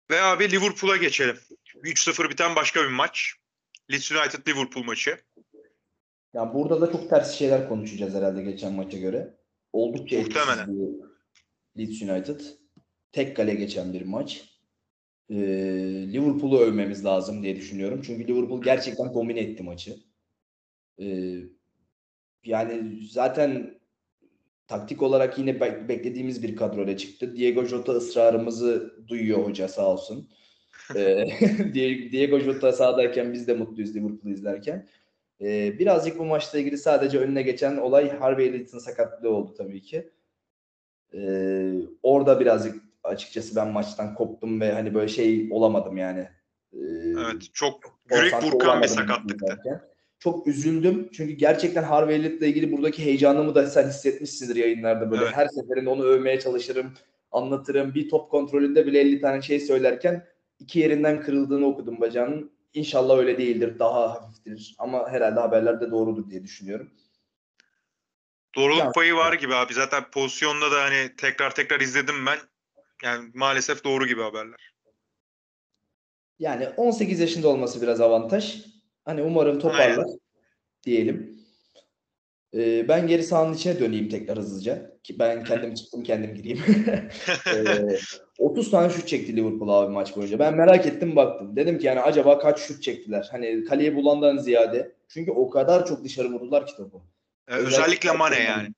Ve 0.09 0.21
abi 0.21 0.51
Liverpool'a 0.51 0.97
geçelim. 0.97 1.39
3-0 1.75 2.29
biten 2.29 2.55
başka 2.55 2.83
bir 2.83 2.87
maç. 2.87 3.33
Leeds 3.91 4.11
United 4.11 4.47
Liverpool 4.47 4.83
maçı. 4.83 5.21
Yani 6.33 6.53
burada 6.53 6.81
da 6.81 6.91
çok 6.91 7.09
ters 7.09 7.37
şeyler 7.37 7.69
konuşacağız 7.69 8.15
herhalde 8.15 8.41
geçen 8.41 8.73
maça 8.73 8.97
göre. 8.97 9.38
Oldukça 9.73 10.17
Muhtemelen. 10.21 10.77
Leeds 11.77 12.01
United. 12.01 12.39
Tek 13.11 13.35
kale 13.35 13.55
geçen 13.55 13.93
bir 13.93 14.01
maç. 14.01 14.43
Ee, 15.29 15.35
Liverpool'u 16.13 16.59
övmemiz 16.59 17.05
lazım 17.05 17.43
diye 17.43 17.55
düşünüyorum. 17.55 18.01
Çünkü 18.05 18.27
Liverpool 18.27 18.61
gerçekten 18.61 19.13
domine 19.13 19.39
etti 19.39 19.63
maçı. 19.63 19.95
Ee, 21.01 21.35
yani 22.45 22.99
zaten 23.11 23.79
taktik 24.67 25.01
olarak 25.01 25.37
yine 25.39 25.61
be- 25.61 25.85
beklediğimiz 25.89 26.43
bir 26.43 26.55
kadroyla 26.55 26.97
çıktı. 26.97 27.35
Diego 27.35 27.65
Jota 27.65 27.91
ısrarımızı 27.91 28.93
duyuyor 29.07 29.45
hoca 29.45 29.67
sağ 29.67 29.91
olsun. 29.91 30.29
Ee, 30.95 31.25
Die- 31.73 32.11
Diego 32.11 32.39
Jota 32.39 32.71
sahadayken 32.71 33.33
biz 33.33 33.47
de 33.47 33.53
mutluyuz 33.53 33.95
Liverpool'u 33.95 34.33
izlerken. 34.33 34.87
Ee, 35.41 35.79
birazcık 35.79 36.19
bu 36.19 36.25
maçla 36.25 36.59
ilgili 36.59 36.77
sadece 36.77 37.19
önüne 37.19 37.41
geçen 37.41 37.77
olay 37.77 38.17
Harvey 38.17 38.47
Elliott'ın 38.47 38.79
sakatlığı 38.79 39.29
oldu 39.29 39.53
tabii 39.57 39.81
ki. 39.81 40.09
Ee, 41.13 41.71
orada 42.03 42.39
birazcık 42.39 42.75
açıkçası 43.03 43.55
ben 43.55 43.67
maçtan 43.67 44.15
koptum 44.15 44.61
ve 44.61 44.71
hani 44.71 44.93
böyle 44.93 45.07
şey 45.07 45.47
olamadım 45.51 45.97
yani. 45.97 46.27
Ee, 46.73 46.77
Evet 47.19 47.53
çok 47.53 47.99
yürek 48.11 48.33
burkan 48.43 48.81
bir 48.81 48.87
sakatlıktı. 48.87 49.45
izlerken. 49.45 49.81
Çok 50.19 50.47
üzüldüm 50.47 51.09
çünkü 51.13 51.33
gerçekten 51.33 51.83
Harvey 51.83 52.15
Elliott'la 52.15 52.45
ilgili 52.45 52.71
buradaki 52.71 53.05
heyecanımı 53.05 53.55
da 53.55 53.67
sen 53.67 53.87
hissetmişsindir 53.87 54.55
yayınlarda 54.55 55.11
böyle. 55.11 55.23
Evet. 55.23 55.35
Her 55.35 55.47
seferinde 55.47 55.89
onu 55.89 56.03
övmeye 56.03 56.39
çalışırım, 56.39 56.93
anlatırım. 57.31 57.93
Bir 57.93 58.09
top 58.09 58.31
kontrolünde 58.31 58.85
bile 58.85 58.99
50 58.99 59.21
tane 59.21 59.41
şey 59.41 59.59
söylerken 59.59 60.25
iki 60.59 60.79
yerinden 60.79 61.21
kırıldığını 61.21 61.65
okudum 61.65 62.01
bacağının. 62.01 62.51
İnşallah 62.73 63.17
öyle 63.17 63.37
değildir, 63.37 63.79
daha 63.79 64.09
hafiftir. 64.09 64.75
Ama 64.77 65.09
herhalde 65.09 65.39
haberlerde 65.39 65.91
doğrudur 65.91 66.29
diye 66.29 66.43
düşünüyorum. 66.43 66.91
Doğruluk 68.55 68.79
Ya- 68.79 68.91
payı 68.91 69.15
var 69.15 69.33
gibi 69.33 69.55
abi. 69.55 69.73
Zaten 69.73 70.11
pozisyonda 70.11 70.71
da 70.71 70.83
hani 70.83 71.15
tekrar 71.17 71.55
tekrar 71.55 71.79
izledim 71.79 72.25
ben. 72.25 72.39
Yani 73.03 73.31
maalesef 73.33 73.83
doğru 73.83 74.07
gibi 74.07 74.21
haberler. 74.21 74.73
Yani 76.39 76.69
18 76.69 77.19
yaşında 77.19 77.47
olması 77.47 77.81
biraz 77.81 78.01
avantaj. 78.01 78.65
Hani 79.05 79.21
umarım 79.21 79.59
toparlar 79.59 80.05
diyelim. 80.83 81.39
Ee, 82.53 82.87
ben 82.87 83.07
geri 83.07 83.23
sahanın 83.23 83.53
içine 83.53 83.79
döneyim 83.79 84.09
tekrar 84.09 84.37
hızlıca. 84.37 84.99
Ki 85.03 85.19
ben 85.19 85.43
kendim 85.43 85.73
çıktım 85.73 86.03
kendim 86.03 86.35
gireyim. 86.35 86.63
Ee, 87.53 87.99
30 88.39 88.71
tane 88.71 88.89
şut 88.89 89.07
çekti 89.07 89.35
Liverpool 89.35 89.69
abi 89.69 89.91
maç 89.91 90.15
boyunca. 90.15 90.39
Ben 90.39 90.55
merak 90.55 90.85
ettim 90.85 91.15
baktım. 91.15 91.55
Dedim 91.55 91.79
ki 91.79 91.87
yani 91.87 92.01
acaba 92.01 92.39
kaç 92.39 92.59
şut 92.59 92.83
çektiler? 92.83 93.27
Hani 93.31 93.63
kaleye 93.63 93.95
bulandan 93.95 94.37
ziyade. 94.37 94.95
Çünkü 95.07 95.31
o 95.31 95.49
kadar 95.49 95.85
çok 95.85 96.03
dışarı 96.03 96.29
vurdular 96.29 96.65
ki 96.65 96.75
topu. 96.75 97.03
Ee, 97.47 97.55
Özellikle 97.55 98.11
Mane 98.11 98.39
yani. 98.39 98.69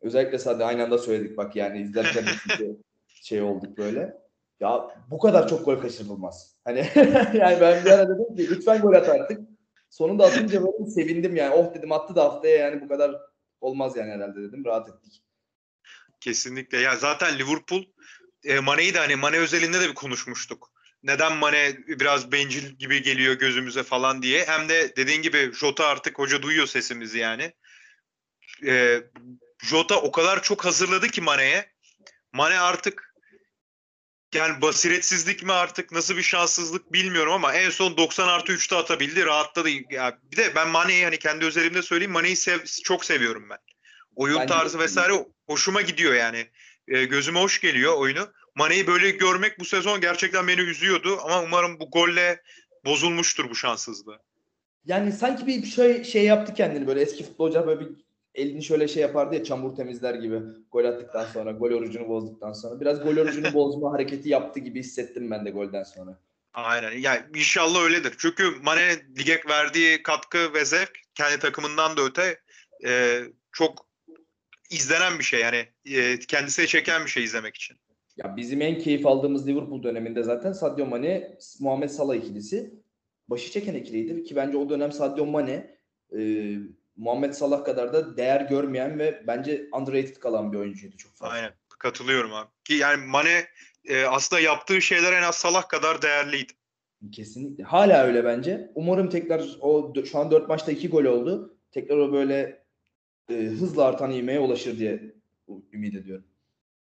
Özellikle 0.00 0.38
sadece 0.38 0.64
aynı 0.64 0.84
anda 0.84 0.98
söyledik 0.98 1.36
bak 1.36 1.56
yani 1.56 1.80
izlerken 1.80 2.24
şey 3.08 3.42
olduk 3.42 3.78
böyle. 3.78 4.16
Ya 4.60 4.88
bu 5.10 5.18
kadar 5.18 5.48
çok 5.48 5.64
gol 5.64 5.76
kaçırılmaz. 5.76 6.56
Hani 6.64 6.78
yani 7.34 7.60
ben 7.60 7.84
bir 7.84 7.90
ara 7.90 8.08
dedim 8.08 8.36
ki 8.36 8.50
lütfen 8.50 8.80
gol 8.80 8.92
at 8.92 9.08
artık. 9.08 9.40
Sonunda 9.90 10.24
atınca 10.24 10.62
böyle 10.62 10.90
sevindim 10.90 11.36
yani. 11.36 11.54
Oh 11.54 11.74
dedim 11.74 11.92
attı 11.92 12.14
da 12.14 12.24
haftaya 12.24 12.56
yani 12.56 12.80
bu 12.80 12.88
kadar 12.88 13.16
olmaz 13.60 13.96
yani 13.96 14.12
herhalde 14.12 14.42
dedim. 14.42 14.64
Rahat 14.64 14.88
ettik. 14.88 15.22
Kesinlikle. 16.20 16.78
Ya 16.78 16.96
zaten 16.96 17.38
Liverpool 17.38 17.82
e, 18.44 18.60
Mane'yi 18.60 18.94
de 18.94 18.98
hani 18.98 19.16
Mane 19.16 19.38
özelinde 19.38 19.80
de 19.80 19.88
bir 19.88 19.94
konuşmuştuk. 19.94 20.70
Neden 21.02 21.36
Mane 21.36 21.76
biraz 21.86 22.32
bencil 22.32 22.70
gibi 22.72 23.02
geliyor 23.02 23.34
gözümüze 23.34 23.82
falan 23.82 24.22
diye. 24.22 24.44
Hem 24.46 24.68
de 24.68 24.96
dediğin 24.96 25.22
gibi 25.22 25.52
Jota 25.54 25.86
artık 25.86 26.18
hoca 26.18 26.42
duyuyor 26.42 26.66
sesimizi 26.66 27.18
yani. 27.18 27.52
E, 28.66 29.02
Jota 29.62 30.00
o 30.00 30.12
kadar 30.12 30.42
çok 30.42 30.64
hazırladı 30.64 31.08
ki 31.08 31.20
Mane'ye. 31.20 31.72
Mane 32.32 32.58
artık 32.58 33.14
yani 34.34 34.62
basiretsizlik 34.62 35.42
mi 35.42 35.52
artık 35.52 35.92
nasıl 35.92 36.16
bir 36.16 36.22
şanssızlık 36.22 36.92
bilmiyorum 36.92 37.32
ama 37.32 37.54
en 37.54 37.70
son 37.70 37.96
90 37.96 38.28
artı 38.28 38.52
3'te 38.52 38.76
atabildi 38.76 39.24
rahatladı. 39.26 39.68
Ya 39.90 40.18
bir 40.22 40.36
de 40.36 40.54
ben 40.54 40.68
Mane'yi 40.68 41.04
hani 41.04 41.18
kendi 41.18 41.44
özelimde 41.44 41.82
söyleyeyim 41.82 42.12
Mane'yi 42.12 42.36
sev- 42.36 42.82
çok 42.84 43.04
seviyorum 43.04 43.50
ben. 43.50 43.58
Oyun 44.16 44.40
de 44.40 44.46
tarzı 44.46 44.78
vesaire 44.78 45.26
hoşuma 45.46 45.80
gidiyor 45.80 46.14
yani. 46.14 46.50
E, 46.90 47.04
gözüme 47.04 47.40
hoş 47.40 47.60
geliyor 47.60 47.96
oyunu. 47.96 48.28
Mane'yi 48.54 48.86
böyle 48.86 49.10
görmek 49.10 49.58
bu 49.60 49.64
sezon 49.64 50.00
gerçekten 50.00 50.48
beni 50.48 50.60
üzüyordu 50.60 51.18
ama 51.24 51.42
umarım 51.42 51.80
bu 51.80 51.90
golle 51.90 52.42
bozulmuştur 52.84 53.50
bu 53.50 53.54
şanssızlığı. 53.54 54.18
Yani 54.84 55.12
sanki 55.12 55.46
bir 55.46 55.66
şey, 55.66 56.04
şey 56.04 56.24
yaptı 56.24 56.54
kendini 56.54 56.86
böyle 56.86 57.00
eski 57.00 57.24
futbolcular 57.24 57.66
böyle 57.66 57.80
bir 57.80 57.88
elini 58.34 58.64
şöyle 58.64 58.88
şey 58.88 59.02
yapardı 59.02 59.34
ya 59.34 59.44
çamur 59.44 59.76
temizler 59.76 60.14
gibi 60.14 60.40
gol 60.72 60.84
attıktan 60.84 61.24
sonra 61.24 61.52
gol 61.52 61.70
orucunu 61.70 62.08
bozduktan 62.08 62.52
sonra 62.52 62.80
biraz 62.80 63.02
gol 63.02 63.16
orucunu 63.16 63.52
bozma 63.54 63.92
hareketi 63.92 64.28
yaptı 64.28 64.60
gibi 64.60 64.78
hissettim 64.80 65.30
ben 65.30 65.46
de 65.46 65.50
golden 65.50 65.82
sonra. 65.82 66.18
Aynen. 66.54 66.98
Yani 66.98 67.20
inşallah 67.34 67.82
öyledir. 67.82 68.14
Çünkü 68.18 68.50
Mane 68.62 68.96
lige 69.18 69.42
verdiği 69.48 70.02
katkı 70.02 70.54
ve 70.54 70.64
zevk 70.64 70.92
kendi 71.14 71.38
takımından 71.38 71.96
da 71.96 72.02
öte 72.02 72.40
e, 72.86 73.20
çok 73.52 73.89
izlenen 74.70 75.18
bir 75.18 75.24
şey. 75.24 75.40
Yani 75.40 75.68
e, 75.84 76.18
kendisine 76.18 76.66
çeken 76.66 77.04
bir 77.04 77.10
şey 77.10 77.24
izlemek 77.24 77.56
için. 77.56 77.76
Ya 78.16 78.36
bizim 78.36 78.62
en 78.62 78.78
keyif 78.78 79.06
aldığımız 79.06 79.48
Liverpool 79.48 79.82
döneminde 79.82 80.22
zaten 80.22 80.52
Sadio 80.52 80.86
Mane, 80.86 81.38
Muhammed 81.60 81.88
Salah 81.88 82.14
ikilisi 82.14 82.74
başı 83.28 83.50
çeken 83.50 83.74
ikiliydi 83.74 84.24
ki 84.24 84.36
bence 84.36 84.56
o 84.56 84.68
dönem 84.68 84.92
Sadio 84.92 85.26
Mane 85.26 85.76
e, 86.18 86.54
Muhammed 86.96 87.32
Salah 87.32 87.64
kadar 87.64 87.92
da 87.92 88.16
değer 88.16 88.40
görmeyen 88.40 88.98
ve 88.98 89.22
bence 89.26 89.68
underrated 89.72 90.16
kalan 90.16 90.52
bir 90.52 90.58
oyuncuydu 90.58 90.96
çok 90.96 91.12
fazla. 91.12 91.34
Aynen. 91.34 91.52
Katılıyorum 91.78 92.34
abi. 92.34 92.48
Ki 92.64 92.74
yani 92.74 93.06
Mane 93.06 93.46
e, 93.84 94.04
aslında 94.04 94.40
yaptığı 94.40 94.82
şeyler 94.82 95.12
en 95.12 95.22
az 95.22 95.34
Salah 95.34 95.68
kadar 95.68 96.02
değerliydi. 96.02 96.52
Kesinlikle. 97.12 97.64
Hala 97.64 98.04
öyle 98.04 98.24
bence. 98.24 98.70
Umarım 98.74 99.08
tekrar 99.08 99.44
o 99.60 99.94
şu 100.10 100.18
an 100.18 100.30
4 100.30 100.48
maçta 100.48 100.72
2 100.72 100.88
gol 100.88 101.04
oldu. 101.04 101.58
Tekrar 101.72 101.96
o 101.96 102.12
böyle 102.12 102.59
e, 103.28 103.34
hızla 103.34 103.84
artan 103.84 104.10
ivmeye 104.10 104.38
ulaşır 104.40 104.78
diye 104.78 105.14
ümit 105.72 105.94
ediyorum. 105.94 106.24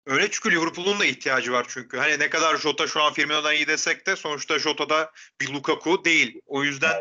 Öyle 0.06 0.28
çünkü 0.30 0.50
Liverpool'un 0.50 1.00
da 1.00 1.04
ihtiyacı 1.04 1.52
var 1.52 1.66
çünkü. 1.68 1.96
Hani 1.96 2.18
ne 2.18 2.30
kadar 2.30 2.56
Jota 2.56 2.86
şu 2.86 3.02
an 3.02 3.12
Firmino'dan 3.12 3.54
iyi 3.54 3.66
desek 3.66 4.06
de 4.06 4.16
sonuçta 4.16 4.58
Jota'da 4.58 5.10
bir 5.40 5.48
Lukaku 5.52 6.04
değil. 6.04 6.40
O 6.46 6.64
yüzden 6.64 6.94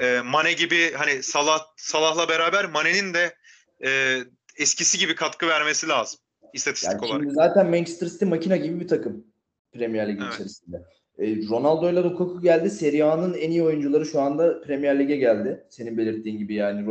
e, 0.00 0.20
Mane 0.20 0.52
gibi 0.52 0.92
hani 0.92 1.22
Salah 1.22 1.60
Salah'la 1.76 2.28
beraber 2.28 2.64
Mane'nin 2.64 3.14
de 3.14 3.36
e, 3.84 4.18
eskisi 4.58 4.98
gibi 4.98 5.14
katkı 5.14 5.46
vermesi 5.48 5.88
lazım 5.88 6.20
istatistik 6.54 6.92
Yani 6.92 7.04
olarak. 7.04 7.32
zaten 7.32 7.70
Manchester 7.70 8.06
City 8.06 8.24
makina 8.24 8.56
gibi 8.56 8.80
bir 8.80 8.88
takım 8.88 9.26
Premier 9.72 10.08
Lig 10.08 10.20
Evet. 10.22 10.34
içerisinde. 10.34 10.76
E, 11.18 11.48
Ronaldo 11.48 11.90
ile 11.90 12.02
Lukaku 12.02 12.40
geldi. 12.40 12.70
Serie 12.70 13.02
A'nın 13.02 13.34
en 13.34 13.50
iyi 13.50 13.62
oyuncuları 13.62 14.06
şu 14.06 14.20
anda 14.20 14.60
Premier 14.60 14.98
Lig'e 14.98 15.16
geldi. 15.16 15.64
Senin 15.68 15.98
belirttiğin 15.98 16.38
gibi 16.38 16.54
yani 16.54 16.86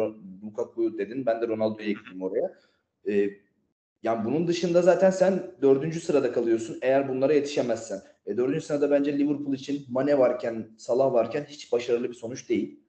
Lukaku 0.46 0.98
dedin. 0.98 1.26
Ben 1.26 1.42
de 1.42 1.48
Ronaldo'yu 1.48 1.90
ekleyeyim 1.90 2.22
oraya. 2.22 2.54
E, 3.10 3.30
yani 4.04 4.26
bunun 4.26 4.48
dışında 4.48 4.82
zaten 4.82 5.10
sen 5.10 5.52
dördüncü 5.62 6.00
sırada 6.00 6.32
kalıyorsun 6.32 6.78
eğer 6.82 7.10
bunlara 7.10 7.34
yetişemezsen. 7.34 8.02
E, 8.26 8.38
dördüncü 8.38 8.62
sırada 8.62 8.92
bence 8.92 9.20
Liverpool 9.20 9.54
için 9.54 9.86
Mane 9.90 10.20
varken, 10.20 10.68
Salah 10.78 11.14
varken 11.14 11.46
hiç 11.50 11.72
başarılı 11.72 12.10
bir 12.10 12.14
sonuç 12.14 12.50
değil. 12.50 12.80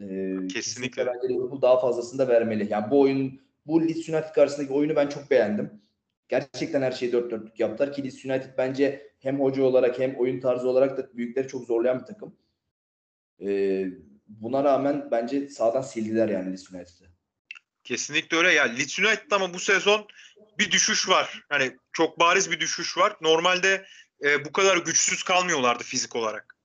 E, 0.00 0.36
Kesinlikle. 0.48 1.06
bence 1.06 1.28
Liverpool 1.28 1.62
daha 1.62 1.80
fazlasını 1.80 2.18
da 2.18 2.28
vermeli. 2.28 2.68
Yani 2.70 2.90
bu 2.90 3.00
oyun, 3.00 3.40
bu 3.66 3.82
Leeds 3.82 4.08
United 4.08 4.32
karşısındaki 4.34 4.72
oyunu 4.72 4.96
ben 4.96 5.08
çok 5.08 5.30
beğendim. 5.30 5.70
Gerçekten 6.28 6.82
her 6.82 6.92
şeyi 6.92 7.12
dört 7.12 7.30
dörtlük 7.30 7.60
yaptılar 7.60 7.92
ki 7.92 8.04
Leeds 8.04 8.24
United 8.24 8.50
bence 8.58 9.07
hem 9.18 9.40
hoca 9.40 9.62
olarak 9.62 9.98
hem 9.98 10.16
oyun 10.16 10.40
tarzı 10.40 10.68
olarak 10.68 10.98
da 10.98 11.16
büyükleri 11.16 11.48
çok 11.48 11.64
zorlayan 11.64 12.00
bir 12.00 12.06
takım. 12.06 12.36
Ee, 13.42 13.86
buna 14.28 14.64
rağmen 14.64 15.08
bence 15.10 15.48
sağdan 15.48 15.82
sildiler 15.82 16.28
yani 16.28 16.50
Leeds 16.50 16.70
United'ı. 16.72 17.08
Kesinlikle 17.84 18.36
öyle. 18.36 18.52
Ya 18.52 18.64
Leeds 18.64 18.98
United'da 18.98 19.36
ama 19.36 19.54
bu 19.54 19.58
sezon 19.58 20.06
bir 20.58 20.70
düşüş 20.70 21.08
var. 21.08 21.42
Hani 21.48 21.76
çok 21.92 22.20
bariz 22.20 22.50
bir 22.50 22.60
düşüş 22.60 22.98
var. 22.98 23.16
Normalde 23.20 23.84
e, 24.24 24.44
bu 24.44 24.52
kadar 24.52 24.76
güçsüz 24.76 25.22
kalmıyorlardı 25.22 25.82
fizik 25.84 26.16
olarak. 26.16 26.56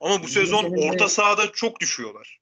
Ama 0.00 0.22
bu 0.22 0.28
sezon 0.28 0.62
seninle- 0.62 0.90
orta 0.90 1.08
sahada 1.08 1.52
çok 1.52 1.80
düşüyorlar. 1.80 2.40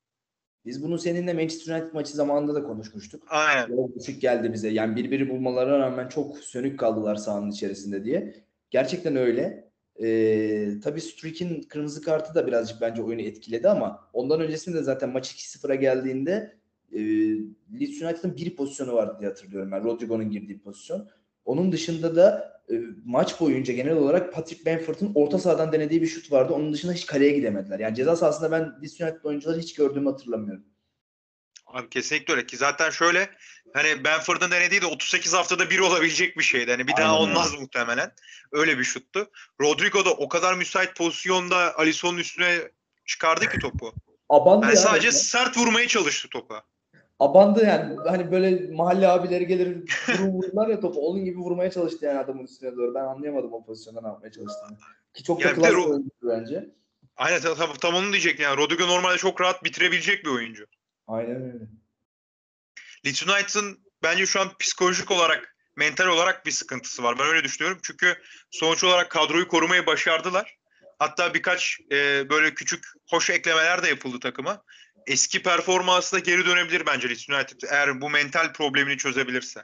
Biz 0.64 0.82
bunu 0.82 0.98
seninle 0.98 1.32
Manchester 1.32 1.74
United 1.80 1.94
maçı 1.94 2.12
zamanında 2.12 2.54
da 2.54 2.62
konuşmuştuk. 2.62 3.22
Aynen. 3.28 3.68
Biraz 3.68 3.94
düşük 3.94 4.20
geldi 4.22 4.52
bize. 4.52 4.68
Yani 4.68 4.96
birbiri 4.96 5.30
bulmalarına 5.30 5.78
rağmen 5.78 6.08
çok 6.08 6.38
sönük 6.38 6.78
kaldılar 6.78 7.16
sahanın 7.16 7.50
içerisinde 7.50 8.04
diye. 8.04 8.47
Gerçekten 8.70 9.16
öyle. 9.16 9.68
Ee, 10.02 10.81
tabii 10.85 11.00
Strick'in 11.00 11.62
kırmızı 11.62 12.02
kartı 12.02 12.35
da 12.35 12.46
birazcık 12.46 12.81
bence 12.81 13.02
oyunu 13.02 13.20
etkiledi 13.20 13.68
ama 13.68 14.09
ondan 14.12 14.40
öncesinde 14.40 14.83
zaten 14.83 15.11
maç 15.11 15.33
2-0'a 15.33 15.74
geldiğinde 15.74 16.59
e, 16.92 16.98
Leeds 17.81 18.02
United'ın 18.02 18.37
bir 18.37 18.57
pozisyonu 18.57 18.92
vardı 18.92 19.16
diye 19.20 19.28
hatırlıyorum 19.28 19.72
ben. 19.72 19.85
Rodrigo'nun 19.85 20.31
girdiği 20.31 20.59
pozisyon. 20.59 21.09
Onun 21.44 21.72
dışında 21.72 22.16
da 22.16 22.52
e, 22.70 22.81
maç 23.04 23.40
boyunca 23.40 23.74
genel 23.74 23.96
olarak 23.96 24.33
Patrick 24.33 24.72
Bamford'un 24.72 25.12
orta 25.14 25.38
sahadan 25.38 25.72
denediği 25.72 26.02
bir 26.02 26.07
şut 26.07 26.33
vardı. 26.33 26.52
Onun 26.52 26.72
dışında 26.72 26.92
hiç 26.92 27.07
kaleye 27.07 27.33
gidemediler. 27.33 27.78
Yani 27.78 27.96
ceza 27.96 28.16
sahasında 28.16 28.50
ben 28.50 28.62
Leeds 28.83 29.00
United 29.00 29.24
oyuncuları 29.24 29.59
hiç 29.59 29.74
gördüğümü 29.74 30.11
hatırlamıyorum. 30.11 30.64
Abi 31.72 31.88
kesinlikle 31.88 32.35
öyle 32.35 32.46
ki 32.46 32.57
zaten 32.57 32.90
şöyle 32.90 33.31
hani 33.74 34.04
Benford'un 34.04 34.50
denediği 34.50 34.83
de 34.83 34.87
38 34.87 35.35
haftada 35.35 35.70
bir 35.70 35.78
olabilecek 35.78 36.38
bir 36.38 36.42
şeydi. 36.42 36.70
Hani 36.70 36.87
bir 36.88 36.96
daha 36.96 37.07
Aynen 37.07 37.20
öyle. 37.20 37.33
olmaz 37.33 37.54
muhtemelen. 37.61 38.12
Öyle 38.52 38.78
bir 38.78 38.85
şuttu. 38.85 39.31
Rodrigo 39.61 40.04
da 40.04 40.11
o 40.11 40.28
kadar 40.28 40.54
müsait 40.54 40.96
pozisyonda 40.96 41.78
Alisson'un 41.78 42.18
üstüne 42.18 42.59
çıkardı 43.07 43.48
ki 43.48 43.59
topu. 43.59 43.94
Abandı 44.28 44.66
Yani 44.66 44.74
ya 44.74 44.81
sadece 44.81 45.09
resmen. 45.09 45.20
sert 45.44 45.57
vurmaya 45.57 45.88
çalıştı 45.88 46.28
topa. 46.33 46.62
Abandı 47.20 47.64
yani. 47.64 47.96
Hani 48.09 48.31
böyle 48.33 48.70
mahalle 48.74 49.09
abileri 49.09 49.46
gelir 49.46 49.76
vurur 50.09 50.33
vururlar 50.33 50.68
ya 50.68 50.81
topu. 50.81 51.00
Onun 51.00 51.24
gibi 51.24 51.38
vurmaya 51.38 51.70
çalıştı 51.70 52.07
yani 52.07 52.18
adamın 52.18 52.44
üstüne 52.44 52.76
doğru. 52.76 52.94
Ben 52.94 53.04
anlayamadım 53.04 53.52
o 53.52 53.64
pozisyonda 53.64 54.00
ne 54.00 54.09
yapmaya 54.09 54.33
çalıştığını. 54.33 54.78
Ki 55.14 55.22
çok 55.24 55.40
da 55.40 55.48
Ya 55.48 55.50
bir 55.50 55.57
de 55.57 55.61
klas 55.61 55.70
bir 55.72 55.76
Ro- 55.76 55.90
oyuncu 55.90 56.11
bence. 56.22 56.68
Aynen 57.16 57.40
tam, 57.40 57.54
tam, 57.57 57.74
tam 57.74 57.94
onu 57.94 58.12
diyecektim 58.12 58.42
yani. 58.44 58.57
Rodrigo 58.57 58.88
normalde 58.88 59.18
çok 59.18 59.40
rahat 59.40 59.64
bitirebilecek 59.64 60.24
bir 60.24 60.31
oyuncu. 60.31 60.66
Aynen 61.08 61.42
öyle. 61.42 61.64
Leeds 63.06 63.22
United'ın 63.22 63.84
bence 64.02 64.26
şu 64.26 64.40
an 64.40 64.48
psikolojik 64.58 65.10
olarak, 65.10 65.56
mental 65.76 66.06
olarak 66.06 66.46
bir 66.46 66.50
sıkıntısı 66.50 67.02
var. 67.02 67.18
Ben 67.18 67.26
öyle 67.26 67.44
düşünüyorum. 67.44 67.78
Çünkü 67.82 68.14
sonuç 68.50 68.84
olarak 68.84 69.10
kadroyu 69.10 69.48
korumayı 69.48 69.86
başardılar. 69.86 70.58
Hatta 70.98 71.34
birkaç 71.34 71.80
e, 71.92 72.28
böyle 72.30 72.54
küçük 72.54 72.84
hoş 73.10 73.30
eklemeler 73.30 73.82
de 73.82 73.88
yapıldı 73.88 74.20
takıma. 74.20 74.62
Eski 75.06 75.42
performansına 75.42 76.20
geri 76.20 76.46
dönebilir 76.46 76.86
bence 76.86 77.08
Leeds 77.08 77.28
United 77.28 77.60
eğer 77.70 78.00
bu 78.00 78.10
mental 78.10 78.52
problemini 78.52 78.96
çözebilirse. 78.98 79.60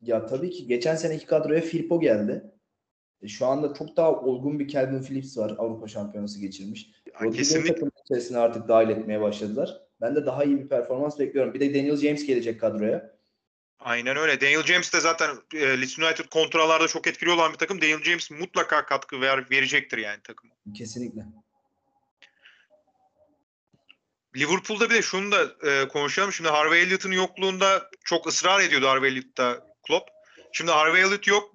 Ya 0.00 0.26
tabii 0.26 0.50
ki 0.50 0.66
geçen 0.66 0.96
seneki 0.96 1.26
kadroya 1.26 1.60
Firpo 1.60 2.00
geldi. 2.00 2.44
E, 3.22 3.28
Şu 3.28 3.46
anda 3.46 3.74
çok 3.74 3.96
daha 3.96 4.12
olgun 4.12 4.58
bir 4.58 4.68
Calvin 4.68 5.02
Phillips 5.02 5.38
var. 5.38 5.54
Avrupa 5.58 5.88
Şampiyonası 5.88 6.40
geçirmiş. 6.40 6.90
Rodrigo'yu 7.14 7.32
Kesinlikle. 7.32 7.74
takım 7.74 7.90
içerisine 8.04 8.38
artık 8.38 8.68
dahil 8.68 8.88
etmeye 8.88 9.20
başladılar. 9.20 9.78
Ben 10.02 10.16
de 10.16 10.26
daha 10.26 10.44
iyi 10.44 10.58
bir 10.58 10.68
performans 10.68 11.18
bekliyorum. 11.18 11.54
Bir 11.54 11.60
de 11.60 11.74
Daniel 11.74 11.96
James 11.96 12.26
gelecek 12.26 12.60
kadroya. 12.60 13.12
Aynen 13.80 14.16
öyle. 14.16 14.40
Daniel 14.40 14.62
James 14.62 14.92
de 14.92 15.00
zaten 15.00 15.36
e, 15.54 15.80
Leeds 15.80 15.98
United 15.98 16.24
kontralarda 16.24 16.88
çok 16.88 17.06
etkili 17.06 17.30
olan 17.30 17.52
bir 17.52 17.58
takım. 17.58 17.80
Daniel 17.80 18.02
James 18.02 18.30
mutlaka 18.30 18.86
katkı 18.86 19.20
ver, 19.20 19.50
verecektir 19.50 19.98
yani 19.98 20.22
takıma. 20.22 20.52
Kesinlikle. 20.76 21.24
Liverpool'da 24.36 24.90
bir 24.90 24.94
de 24.94 25.02
şunu 25.02 25.32
da 25.32 25.70
e, 25.70 25.88
konuşalım. 25.88 26.32
Şimdi 26.32 26.48
Harvey 26.48 26.82
Elliott'ın 26.82 27.12
yokluğunda 27.12 27.90
çok 28.04 28.26
ısrar 28.26 28.60
ediyordu 28.60 28.88
Harvey 28.88 29.10
Elliott'ta 29.10 29.66
Klopp. 29.86 30.08
Şimdi 30.52 30.70
Harvey 30.70 31.02
Elliott 31.02 31.26
yok. 31.26 31.54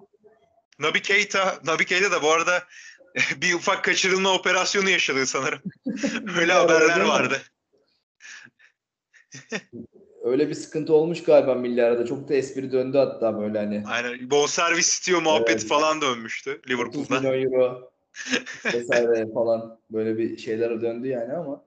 Naby 0.78 0.98
Keita, 0.98 1.58
Naby 1.64 1.82
Keita 1.82 2.12
da 2.12 2.22
bu 2.22 2.32
arada 2.32 2.64
bir 3.36 3.54
ufak 3.54 3.84
kaçırılma 3.84 4.34
operasyonu 4.34 4.90
yaşadı 4.90 5.26
sanırım. 5.26 5.62
Öyle 6.38 6.52
haberler 6.52 7.00
vardı. 7.00 7.42
Öyle 10.22 10.48
bir 10.48 10.54
sıkıntı 10.54 10.92
olmuş 10.94 11.22
galiba 11.22 11.54
milli 11.54 11.82
arada. 11.84 12.06
Çok 12.06 12.28
da 12.28 12.34
espri 12.34 12.72
döndü 12.72 12.98
hatta 12.98 13.40
böyle 13.40 13.58
hani. 13.58 13.82
Aynen. 13.86 14.30
Bonservis 14.30 14.88
istiyor 14.88 15.22
muhabbeti 15.22 15.52
Evet. 15.52 15.66
falan 15.66 16.00
dönmüştü 16.00 16.50
30 16.64 16.70
Liverpool'da. 16.70 17.20
milyon 17.20 17.42
euro 17.52 17.90
vesaire 18.74 19.32
falan 19.34 19.80
böyle 19.90 20.18
bir 20.18 20.36
şeyler 20.36 20.80
döndü 20.80 21.08
yani 21.08 21.32
ama 21.32 21.64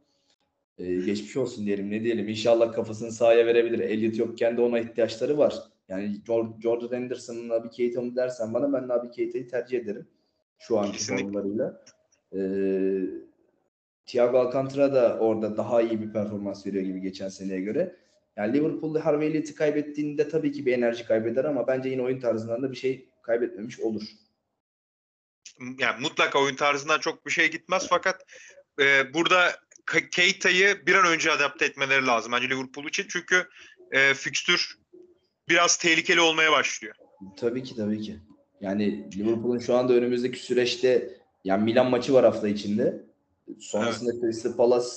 e, 0.78 0.96
geçmiş 0.96 1.38
olsun 1.38 1.66
diyelim 1.66 1.92
ne 1.92 2.04
diyelim. 2.04 2.30
İnşallah 2.30 2.74
kafasını 2.74 3.12
sahaya 3.12 3.46
verebilir. 3.46 3.80
Elliot 3.80 4.18
yokken 4.18 4.58
de 4.58 4.62
ona 4.62 4.80
ihtiyaçları 4.80 5.38
var. 5.38 5.56
Yani 5.90 6.22
Jor- 6.28 6.62
Jordan 6.62 6.96
Henderson'ın 6.96 7.50
Naby 7.50 7.68
Keita 7.68 8.02
mı 8.02 8.16
dersen 8.16 8.54
bana 8.54 8.74
ben 8.74 8.88
Naby 8.88 9.08
Keita'yı 9.08 9.48
tercih 9.48 9.80
ederim. 9.80 10.08
Şu 10.60 10.80
anki 10.80 10.92
Kesinlikle. 10.92 11.24
formlarıyla. 11.26 11.84
Ee, 12.34 12.38
Thiago 14.06 14.40
Alcantara 14.40 14.94
da 14.94 15.18
orada 15.20 15.58
daha 15.58 15.82
iyi 15.82 16.02
bir 16.02 16.14
performans 16.14 16.66
veriyor 16.66 16.84
gibi 16.84 17.02
geçen 17.02 17.30
seneye 17.30 17.62
göre. 17.62 17.96
Yani 18.38 18.54
Liverpool'da 18.54 19.06
Harvey 19.06 19.28
Elliott'i 19.28 19.56
kaybettiğinde 19.56 20.30
tabii 20.30 20.52
ki 20.52 20.66
bir 20.66 20.74
enerji 20.74 21.06
kaybeder 21.06 21.46
ama 21.46 21.68
bence 21.68 21.90
yine 21.90 22.02
oyun 22.02 22.20
tarzından 22.20 22.64
da 22.64 22.72
bir 22.72 22.78
şey 22.78 23.10
kaybetmemiş 23.22 23.80
olur. 23.80 24.04
Yani 25.80 26.02
mutlaka 26.02 26.40
oyun 26.40 26.56
tarzından 26.56 27.00
çok 27.00 27.26
bir 27.26 27.32
şey 27.32 27.52
gitmez 27.52 27.88
fakat 27.90 28.26
e, 28.82 29.14
burada 29.14 29.52
Ke- 29.88 30.10
Keita'yı 30.10 30.86
bir 30.86 30.96
an 30.96 31.06
önce 31.06 31.32
adapte 31.32 31.66
etmeleri 31.66 32.06
lazım 32.06 32.32
bence 32.32 32.50
Liverpool 32.50 32.86
için. 32.88 33.06
Çünkü 33.10 33.48
e, 33.92 34.14
fikstür 34.14 34.78
biraz 35.50 35.78
tehlikeli 35.78 36.22
olmaya 36.22 36.52
başlıyor. 36.52 36.96
Tabii 37.38 37.64
ki 37.64 37.76
tabii 37.76 38.02
ki. 38.02 38.20
Yani 38.62 39.12
Liverpool'un 39.18 39.60
şu 39.60 39.76
anda 39.76 39.94
önümüzdeki 39.94 40.40
süreçte 40.40 41.10
yani 41.44 41.64
Milan 41.64 41.90
maçı 41.90 42.14
var 42.14 42.26
hafta 42.26 42.48
içinde. 42.48 43.11
Sonrasında 43.60 44.12
Crystal 44.22 44.56
Palace 44.56 44.88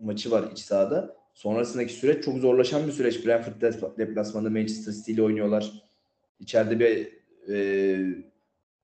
maçı 0.00 0.30
var 0.30 0.50
iç 0.52 0.58
sahada. 0.58 1.16
Sonrasındaki 1.34 1.92
süreç 1.92 2.24
çok 2.24 2.38
zorlaşan 2.38 2.86
bir 2.86 2.92
süreç. 2.92 3.26
Brentford 3.26 3.62
dep- 3.62 3.98
deplasmanında 3.98 4.50
Manchester 4.50 4.92
City 4.92 5.12
ile 5.12 5.22
oynuyorlar. 5.22 5.72
İçeride 6.40 6.80
bir 6.80 7.18
e, 7.52 7.58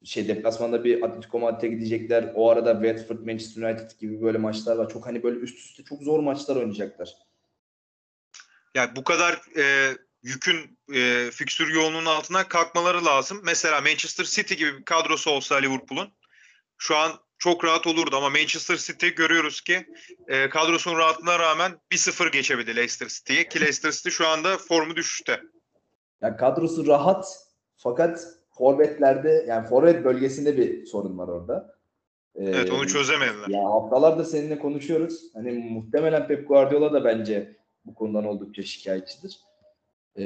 şey 0.04 0.28
deplasmanda 0.28 0.84
bir 0.84 1.02
Atletico 1.02 1.38
Madrid'e 1.38 1.68
gidecekler. 1.68 2.32
O 2.34 2.50
arada 2.50 2.72
Watford, 2.72 3.26
Manchester 3.26 3.62
United 3.62 3.90
gibi 4.00 4.22
böyle 4.22 4.38
maçlar 4.38 4.76
var. 4.76 4.88
Çok 4.88 5.06
hani 5.06 5.22
böyle 5.22 5.38
üst 5.38 5.58
üste 5.58 5.84
çok 5.84 6.02
zor 6.02 6.20
maçlar 6.20 6.56
oynayacaklar. 6.56 7.16
Yani 8.74 8.96
bu 8.96 9.04
kadar 9.04 9.40
e, 9.56 9.92
yükün 10.22 10.78
e, 10.94 11.30
fikstür 11.30 11.74
yoğunluğunun 11.74 12.06
altına 12.06 12.48
kalkmaları 12.48 13.04
lazım. 13.04 13.40
Mesela 13.44 13.80
Manchester 13.80 14.24
City 14.24 14.54
gibi 14.54 14.78
bir 14.78 14.84
kadrosu 14.84 15.30
olsa 15.30 15.56
Liverpool'un 15.56 16.12
şu 16.78 16.96
an 16.96 17.12
çok 17.44 17.64
rahat 17.64 17.86
olurdu 17.86 18.16
ama 18.16 18.30
Manchester 18.30 18.76
City 18.76 19.08
görüyoruz 19.08 19.60
ki 19.60 19.86
e, 20.28 20.48
kadrosunun 20.48 20.98
rahatlığına 20.98 21.38
rağmen 21.38 21.72
1-0 21.92 22.32
geçebildi 22.32 22.76
Leicester 22.76 23.08
City'ye 23.08 23.48
ki 23.48 23.60
Leicester 23.60 23.90
City 23.90 24.08
şu 24.08 24.28
anda 24.28 24.58
formu 24.58 24.96
düşüşte. 24.96 25.40
Yani 26.22 26.36
kadrosu 26.36 26.86
rahat 26.86 27.26
fakat 27.76 28.26
forvetlerde 28.58 29.44
yani 29.48 29.68
forvet 29.68 30.04
bölgesinde 30.04 30.56
bir 30.56 30.86
sorun 30.86 31.18
var 31.18 31.28
orada. 31.28 31.74
Ee, 32.34 32.44
Evet 32.44 32.70
onu 32.70 32.86
çözemediler. 32.86 33.48
Ya 33.48 33.64
haftalardır 33.64 34.24
seninle 34.24 34.58
konuşuyoruz. 34.58 35.34
Hani 35.34 35.52
muhtemelen 35.52 36.26
Pep 36.26 36.48
Guardiola 36.48 36.92
da 36.92 37.04
bence 37.04 37.56
bu 37.84 37.94
konudan 37.94 38.24
oldukça 38.24 38.62
şikayetçidir. 38.62 39.40
Ee, 40.16 40.24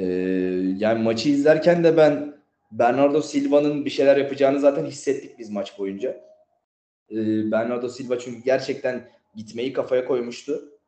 yani 0.77 1.03
maçı 1.03 1.29
izlerken 1.29 1.83
de 1.83 1.97
ben 1.97 2.39
Bernardo 2.71 3.21
Silva'nın 3.21 3.85
bir 3.85 3.89
şeyler 3.89 4.17
yapacağını 4.17 4.59
zaten 4.59 4.85
hissettik 4.85 5.39
biz 5.39 5.49
maç 5.49 5.79
boyunca. 5.79 6.28
Ee, 7.11 7.51
Bernardo 7.51 7.89
Silva 7.89 8.19
çünkü 8.19 8.43
gerçekten 8.43 9.09
gitmeyi 9.35 9.73
kafaya 9.73 10.05
koymuştu 10.05 10.79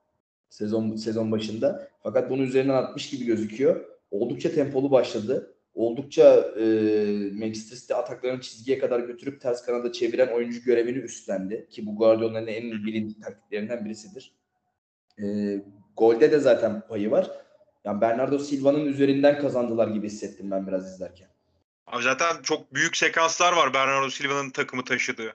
sezon 0.52 0.96
sezon 0.96 1.32
başında. 1.32 1.88
Fakat 2.04 2.30
bunu 2.30 2.44
üzerinden 2.44 2.74
atmış 2.74 3.10
gibi 3.10 3.26
gözüküyor. 3.26 3.86
Oldukça 4.12 4.52
tempolu 4.52 4.92
başladı. 4.92 5.56
Oldukça 5.74 6.52
e, 6.60 6.64
Manchester 7.34 7.78
City 7.78 7.94
ataklarını 7.94 8.42
çizgiye 8.42 8.80
kadar 8.80 9.00
götürüp 9.00 9.42
ters 9.42 9.66
kanada 9.66 9.92
çeviren 9.92 10.28
oyuncu 10.28 10.64
görevini 10.64 10.98
üstlendi. 10.98 11.68
Ki 11.70 11.86
bu 11.86 11.96
Guardiola'nın 11.96 12.48
en 12.48 12.72
bilindik 12.72 13.24
taktiklerinden 13.24 13.86
birisidir. 13.86 14.34
E, 15.24 15.26
golde 15.98 16.32
de 16.32 16.40
zaten 16.40 16.88
payı 16.88 17.12
var. 17.12 17.32
Yani 17.86 18.02
Bernardo 18.02 18.40
Silva'nın 18.40 18.86
üzerinden 18.86 19.40
kazandılar 19.40 19.88
gibi 19.88 20.08
hissettim 20.08 20.52
ben 20.52 20.68
biraz 20.68 20.94
izlerken. 20.94 21.28
Abi 21.88 22.04
zaten 22.04 22.42
çok 22.44 22.74
büyük 22.74 22.98
sekanslar 22.98 23.54
var 23.54 23.74
Bernardo 23.74 24.10
Silva'nın 24.10 24.50
takımı 24.50 24.84
taşıdığı. 24.84 25.34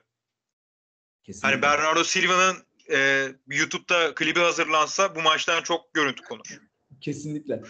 Kesinlikle. 1.27 1.49
Hani 1.49 1.63
Bernardo 1.63 2.05
Silva'nın 2.05 2.57
e, 2.93 3.29
YouTube'da 3.51 4.15
klibi 4.15 4.41
hazırlansa 4.41 5.15
bu 5.15 5.23
maçtan 5.23 5.63
çok 5.63 5.95
görüntü 5.95 6.23
konur. 6.23 6.61
Kesinlikle. 7.01 7.63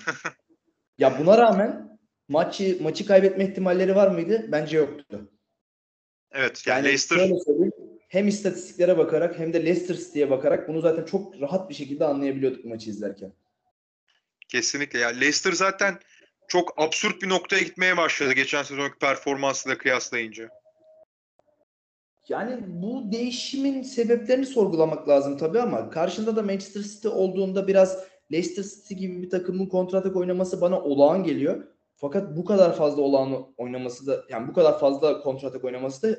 ya 0.98 1.18
buna 1.18 1.38
rağmen 1.38 1.98
maçı 2.28 2.78
maçı 2.82 3.06
kaybetme 3.06 3.44
ihtimalleri 3.44 3.96
var 3.96 4.08
mıydı? 4.08 4.46
Bence 4.48 4.76
yoktu. 4.76 5.32
Evet 6.32 6.66
yani, 6.66 6.76
Yani 6.76 6.86
Leicester 6.86 7.30
hem 8.08 8.28
istatistiklere 8.28 8.98
bakarak 8.98 9.38
hem 9.38 9.52
de 9.52 9.64
Leicester 9.64 9.94
City'ye 9.94 10.30
bakarak 10.30 10.68
bunu 10.68 10.80
zaten 10.80 11.04
çok 11.04 11.40
rahat 11.40 11.70
bir 11.70 11.74
şekilde 11.74 12.04
anlayabiliyorduk 12.04 12.64
maçı 12.64 12.90
izlerken. 12.90 13.32
Kesinlikle. 14.48 14.98
Ya 14.98 15.08
Leicester 15.08 15.52
zaten 15.52 15.98
çok 16.48 16.82
absürt 16.82 17.22
bir 17.22 17.28
noktaya 17.28 17.62
gitmeye 17.62 17.96
başladı 17.96 18.32
geçen 18.32 18.62
sezonki 18.62 18.98
performansıyla 18.98 19.78
kıyaslayınca. 19.78 20.48
Yani 22.28 22.64
bu 22.66 23.12
değişimin 23.12 23.82
sebeplerini 23.82 24.46
sorgulamak 24.46 25.08
lazım 25.08 25.36
tabii 25.36 25.60
ama 25.60 25.90
karşında 25.90 26.36
da 26.36 26.42
Manchester 26.42 26.82
City 26.82 27.08
olduğunda 27.08 27.68
biraz 27.68 28.04
Leicester 28.32 28.62
City 28.62 28.94
gibi 28.94 29.22
bir 29.22 29.30
takımın 29.30 29.66
kontratak 29.66 30.16
oynaması 30.16 30.60
bana 30.60 30.80
olağan 30.82 31.24
geliyor. 31.24 31.64
Fakat 31.96 32.36
bu 32.36 32.44
kadar 32.44 32.76
fazla 32.76 33.02
olağan 33.02 33.46
oynaması 33.56 34.06
da 34.06 34.24
yani 34.28 34.48
bu 34.48 34.52
kadar 34.52 34.80
fazla 34.80 35.20
kontratak 35.20 35.64
oynaması 35.64 36.02
da 36.02 36.18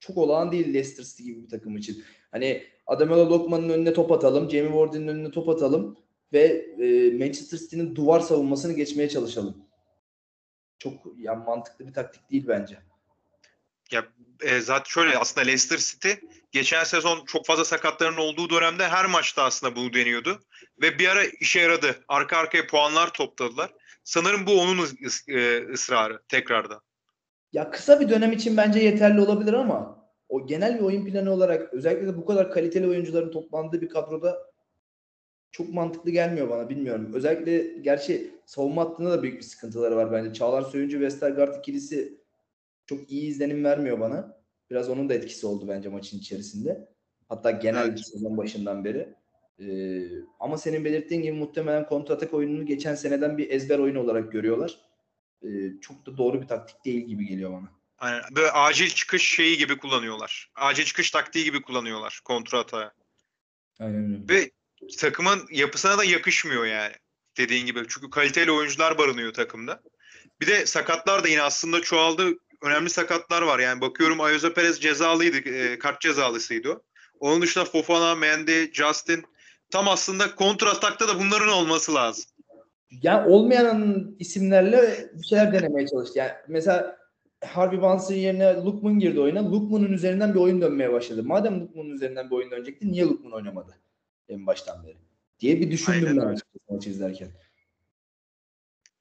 çok 0.00 0.18
olağan 0.18 0.52
değil 0.52 0.74
Leicester 0.74 1.04
City 1.04 1.22
gibi 1.22 1.42
bir 1.42 1.48
takım 1.48 1.76
için. 1.76 2.04
Hani 2.30 2.62
Ademola 2.86 3.30
Lokman'ın 3.30 3.68
önüne 3.68 3.92
top 3.92 4.12
atalım, 4.12 4.50
Jamie 4.50 4.72
Wardy'nin 4.72 5.08
önüne 5.08 5.30
top 5.30 5.48
atalım 5.48 5.96
ve 6.32 6.42
e, 6.78 7.10
Manchester 7.18 7.58
City'nin 7.58 7.96
duvar 7.96 8.20
savunmasını 8.20 8.72
geçmeye 8.72 9.08
çalışalım. 9.08 9.56
Çok 10.78 10.92
yani 11.16 11.44
mantıklı 11.44 11.86
bir 11.86 11.92
taktik 11.92 12.30
değil 12.30 12.44
bence. 12.48 12.78
Ya 13.92 14.04
e, 14.44 14.60
zaten 14.60 14.88
şöyle 14.88 15.18
aslında 15.18 15.46
Leicester 15.46 15.78
City 15.78 16.10
geçen 16.52 16.84
sezon 16.84 17.24
çok 17.24 17.46
fazla 17.46 17.64
sakatların 17.64 18.16
olduğu 18.16 18.50
dönemde 18.50 18.88
her 18.88 19.06
maçta 19.06 19.42
aslında 19.42 19.76
bunu 19.76 19.92
deniyordu. 19.94 20.40
Ve 20.82 20.98
bir 20.98 21.08
ara 21.08 21.24
işe 21.24 21.60
yaradı. 21.60 22.04
Arka 22.08 22.36
arkaya 22.36 22.66
puanlar 22.66 23.12
topladılar. 23.12 23.70
Sanırım 24.04 24.46
bu 24.46 24.60
onun 24.60 24.78
ıs- 24.78 25.32
e, 25.32 25.72
ısrarı 25.72 26.22
tekrardan. 26.28 26.80
Ya 27.52 27.70
kısa 27.70 28.00
bir 28.00 28.08
dönem 28.08 28.32
için 28.32 28.56
bence 28.56 28.80
yeterli 28.80 29.20
olabilir 29.20 29.52
ama 29.52 30.04
o 30.28 30.46
genel 30.46 30.78
bir 30.78 30.84
oyun 30.84 31.04
planı 31.06 31.32
olarak 31.32 31.74
özellikle 31.74 32.06
de 32.06 32.16
bu 32.16 32.26
kadar 32.26 32.50
kaliteli 32.50 32.88
oyuncuların 32.88 33.32
toplandığı 33.32 33.80
bir 33.80 33.88
kadroda 33.88 34.38
çok 35.52 35.68
mantıklı 35.68 36.10
gelmiyor 36.10 36.50
bana 36.50 36.68
bilmiyorum. 36.68 37.10
Özellikle 37.14 37.80
gerçi 37.82 38.30
savunma 38.46 38.82
hattında 38.82 39.10
da 39.10 39.22
büyük 39.22 39.38
bir 39.38 39.42
sıkıntıları 39.42 39.96
var 39.96 40.12
bence. 40.12 40.32
Çağlar 40.32 40.62
Söyüncü 40.62 40.96
Westergaard 40.96 41.58
ikilisi 41.58 42.23
çok 42.86 43.10
iyi 43.10 43.28
izlenim 43.28 43.64
vermiyor 43.64 44.00
bana. 44.00 44.38
Biraz 44.70 44.88
onun 44.90 45.08
da 45.08 45.14
etkisi 45.14 45.46
oldu 45.46 45.68
bence 45.68 45.88
maçın 45.88 46.18
içerisinde. 46.18 46.88
Hatta 47.28 47.50
genel 47.50 47.88
Evet. 47.88 48.06
sezon 48.06 48.36
başından 48.36 48.84
beri. 48.84 49.14
Ee, 49.60 50.08
ama 50.40 50.58
senin 50.58 50.84
belirttiğin 50.84 51.22
gibi 51.22 51.32
muhtemelen 51.32 51.86
kontratak 51.86 52.34
oyununu 52.34 52.66
geçen 52.66 52.94
seneden 52.94 53.38
bir 53.38 53.50
ezber 53.50 53.78
oyunu 53.78 54.00
olarak 54.00 54.32
görüyorlar. 54.32 54.78
Ee, 55.42 55.48
çok 55.80 56.06
da 56.06 56.16
doğru 56.18 56.42
bir 56.42 56.46
taktik 56.46 56.84
değil 56.84 57.06
gibi 57.06 57.26
geliyor 57.26 57.52
bana. 57.52 57.68
Aynen. 57.98 58.22
Böyle 58.36 58.50
acil 58.50 58.88
çıkış 58.88 59.28
şeyi 59.28 59.58
gibi 59.58 59.78
kullanıyorlar. 59.78 60.50
Acil 60.54 60.84
çıkış 60.84 61.10
taktiği 61.10 61.44
gibi 61.44 61.62
kullanıyorlar 61.62 62.20
kontra 62.24 62.58
atağı. 62.58 62.92
Aynen 63.80 64.04
öyle. 64.04 64.34
Ve 64.34 64.50
takımın 64.98 65.40
yapısına 65.50 65.98
da 65.98 66.04
yakışmıyor 66.04 66.64
yani. 66.64 66.94
Dediğin 67.36 67.66
gibi. 67.66 67.82
Çünkü 67.88 68.10
kaliteli 68.10 68.52
oyuncular 68.52 68.98
barınıyor 68.98 69.32
takımda. 69.32 69.82
Bir 70.40 70.46
de 70.46 70.66
sakatlar 70.66 71.24
da 71.24 71.28
yine 71.28 71.42
aslında 71.42 71.82
çoğaldı. 71.82 72.38
Önemli 72.64 72.90
sakatlar 72.90 73.42
var. 73.42 73.58
Yani 73.58 73.80
bakıyorum 73.80 74.20
Ayoza 74.20 74.54
Perez 74.54 74.80
cezalıydı. 74.80 75.48
e, 75.48 75.78
kart 75.78 76.00
cezalısıydı 76.00 76.70
o. 76.70 76.82
Onun 77.20 77.42
dışında 77.42 77.64
Fofana, 77.64 78.14
Mendy, 78.14 78.72
Justin. 78.72 79.24
Tam 79.70 79.88
aslında 79.88 80.34
kontra 80.34 80.70
atakta 80.70 81.08
da 81.08 81.18
bunların 81.18 81.48
olması 81.48 81.94
lazım. 81.94 82.24
Yani 83.02 83.28
olmayan 83.28 84.10
isimlerle 84.18 85.10
bir 85.14 85.26
şeyler 85.26 85.52
denemeye 85.52 85.86
çalıştı. 85.88 86.18
Yani 86.18 86.30
mesela 86.48 86.96
Harvey 87.44 87.82
Barnes'ın 87.82 88.14
yerine 88.14 88.54
Lukman 88.54 88.98
girdi 88.98 89.20
oyuna. 89.20 89.52
Lukman'ın 89.52 89.92
üzerinden 89.92 90.34
bir 90.34 90.40
oyun 90.40 90.60
dönmeye 90.60 90.92
başladı. 90.92 91.22
Madem 91.22 91.60
Lukman'ın 91.60 91.90
üzerinden 91.90 92.30
bir 92.30 92.36
oyun 92.36 92.50
dönecekti 92.50 92.92
niye 92.92 93.04
Lukman 93.04 93.32
oynamadı 93.32 93.74
en 94.28 94.46
baştan 94.46 94.86
beri? 94.86 94.96
Diye 95.40 95.60
bir 95.60 95.70
düşündüm 95.70 96.08
Aynen 96.08 96.28
ben 96.28 96.36
maçı 96.70 96.90
izlerken. 96.90 97.28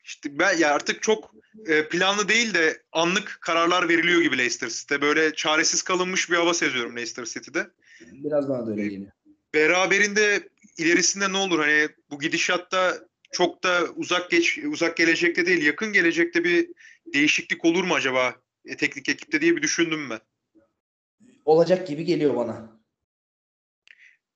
İşte 0.04 0.40
ben 0.40 0.58
ya 0.58 0.74
artık 0.74 1.02
çok 1.02 1.34
e, 1.68 1.88
planlı 1.90 2.30
değil 2.30 2.54
de 2.54 2.82
anlık 2.92 3.38
kararlar 3.42 3.90
veriliyor 3.90 4.22
gibi 4.22 4.38
Leicester 4.38 4.70
City'de. 4.70 5.02
Böyle 5.02 5.36
çaresiz 5.36 5.82
kalınmış 5.82 6.32
bir 6.32 6.36
hava 6.36 6.54
seziyorum 6.54 6.96
Leicester 6.96 7.26
City'de. 7.26 7.68
Biraz 8.02 8.50
bana 8.50 8.68
da 8.68 8.72
öyle 8.72 8.88
geliyor. 8.88 9.12
Beraberinde 9.54 10.50
ilerisinde 10.78 11.32
ne 11.34 11.38
olur? 11.38 11.60
Hani 11.60 11.90
bu 12.12 12.20
gidişatta 12.20 12.98
çok 13.32 13.64
da 13.64 13.84
uzak 13.96 14.32
geç 14.32 14.58
uzak 14.58 14.98
gelecekte 14.98 15.46
değil, 15.46 15.66
yakın 15.66 15.94
gelecekte 15.94 16.44
bir 16.44 16.70
değişiklik 17.14 17.66
olur 17.66 17.84
mu 17.84 17.94
acaba 17.94 18.36
e, 18.66 18.78
teknik 18.78 19.10
ekipte 19.10 19.42
diye 19.42 19.56
bir 19.56 19.62
düşündüm 19.62 20.10
ben. 20.10 20.20
Olacak 21.46 21.88
gibi 21.88 22.06
geliyor 22.06 22.36
bana. 22.36 22.82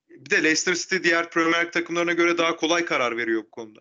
Bir 0.10 0.30
de 0.30 0.43
Leicester 0.43 0.75
City 0.75 0.95
diğer 1.03 1.30
Premier 1.30 1.65
Lig 1.65 1.73
takımlarına 1.73 2.13
göre 2.13 2.38
daha 2.38 2.56
kolay 2.56 2.86
karar 2.86 3.17
veriyor 3.17 3.43
bu 3.43 3.49
konuda. 3.49 3.80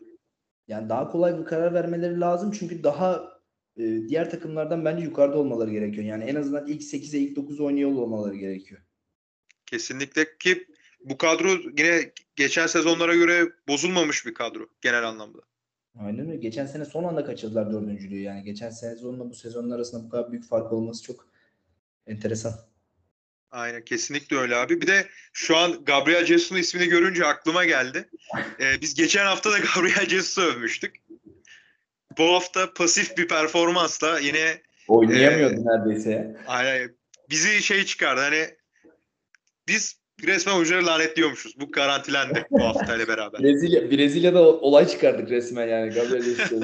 Yani 0.68 0.88
daha 0.88 1.08
kolay 1.08 1.38
bir 1.38 1.44
karar 1.44 1.74
vermeleri 1.74 2.20
lazım 2.20 2.50
çünkü 2.58 2.82
daha 2.82 3.36
e, 3.76 3.82
diğer 4.08 4.30
takımlardan 4.30 4.84
bence 4.84 5.04
yukarıda 5.04 5.38
olmaları 5.38 5.70
gerekiyor. 5.70 6.06
Yani 6.06 6.24
en 6.24 6.34
azından 6.34 6.66
ilk 6.66 6.82
8'e 6.82 7.18
ilk 7.18 7.36
9'a 7.38 7.64
oynuyor 7.64 7.92
olmaları 7.92 8.36
gerekiyor. 8.36 8.80
Kesinlikle 9.66 10.38
ki 10.38 10.66
bu 11.04 11.18
kadro 11.18 11.48
yine 11.78 12.12
geçen 12.36 12.66
sezonlara 12.66 13.14
göre 13.14 13.52
bozulmamış 13.68 14.26
bir 14.26 14.34
kadro 14.34 14.66
genel 14.80 15.08
anlamda. 15.08 15.38
Aynen 15.98 16.28
öyle. 16.28 16.36
Geçen 16.36 16.66
sene 16.66 16.84
son 16.84 17.04
anda 17.04 17.24
kaçırdılar 17.24 17.72
dördüncülüğü. 17.72 18.20
Yani 18.20 18.42
geçen 18.42 18.70
sezonla 18.70 19.30
bu 19.30 19.34
sezonun 19.34 19.70
arasında 19.70 20.04
bu 20.04 20.08
kadar 20.08 20.32
büyük 20.32 20.44
fark 20.44 20.72
olması 20.72 21.02
çok 21.02 21.28
enteresan. 22.06 22.52
Aynen 23.50 23.84
kesinlikle 23.84 24.36
öyle 24.36 24.56
abi. 24.56 24.80
Bir 24.80 24.86
de 24.86 25.06
şu 25.32 25.56
an 25.56 25.84
Gabriel 25.84 26.24
Jesus'un 26.24 26.56
ismini 26.56 26.88
görünce 26.88 27.26
aklıma 27.26 27.64
geldi. 27.64 28.08
Ee, 28.60 28.80
biz 28.80 28.94
geçen 28.94 29.26
hafta 29.26 29.52
da 29.52 29.58
Gabriel 29.74 30.08
Jesus'u 30.08 30.42
övmüştük. 30.42 30.96
Bu 32.18 32.24
hafta 32.24 32.74
pasif 32.74 33.16
bir 33.16 33.28
performansla 33.28 34.18
yine 34.18 34.62
Oynayamıyordu 34.88 35.64
neredeyse 35.64 36.10
ya. 36.10 36.44
aynen, 36.46 36.96
bizi 37.30 37.62
şey 37.62 37.84
çıkardı 37.84 38.20
hani 38.20 38.46
biz 39.68 40.00
resmen 40.26 40.54
oyuncuları 40.54 40.86
lanetliyormuşuz. 40.86 41.60
Bu 41.60 41.70
garantilendi 41.70 42.46
bu 42.50 42.64
hafta 42.64 42.96
ile 42.96 43.08
beraber. 43.08 43.42
Brezilya, 43.42 43.90
Brezilya'da 43.90 44.42
olay 44.42 44.88
çıkardık 44.88 45.30
resmen 45.30 45.66
yani 45.68 45.94
Gabriel 45.94 46.22
Jesus'u. 46.22 46.60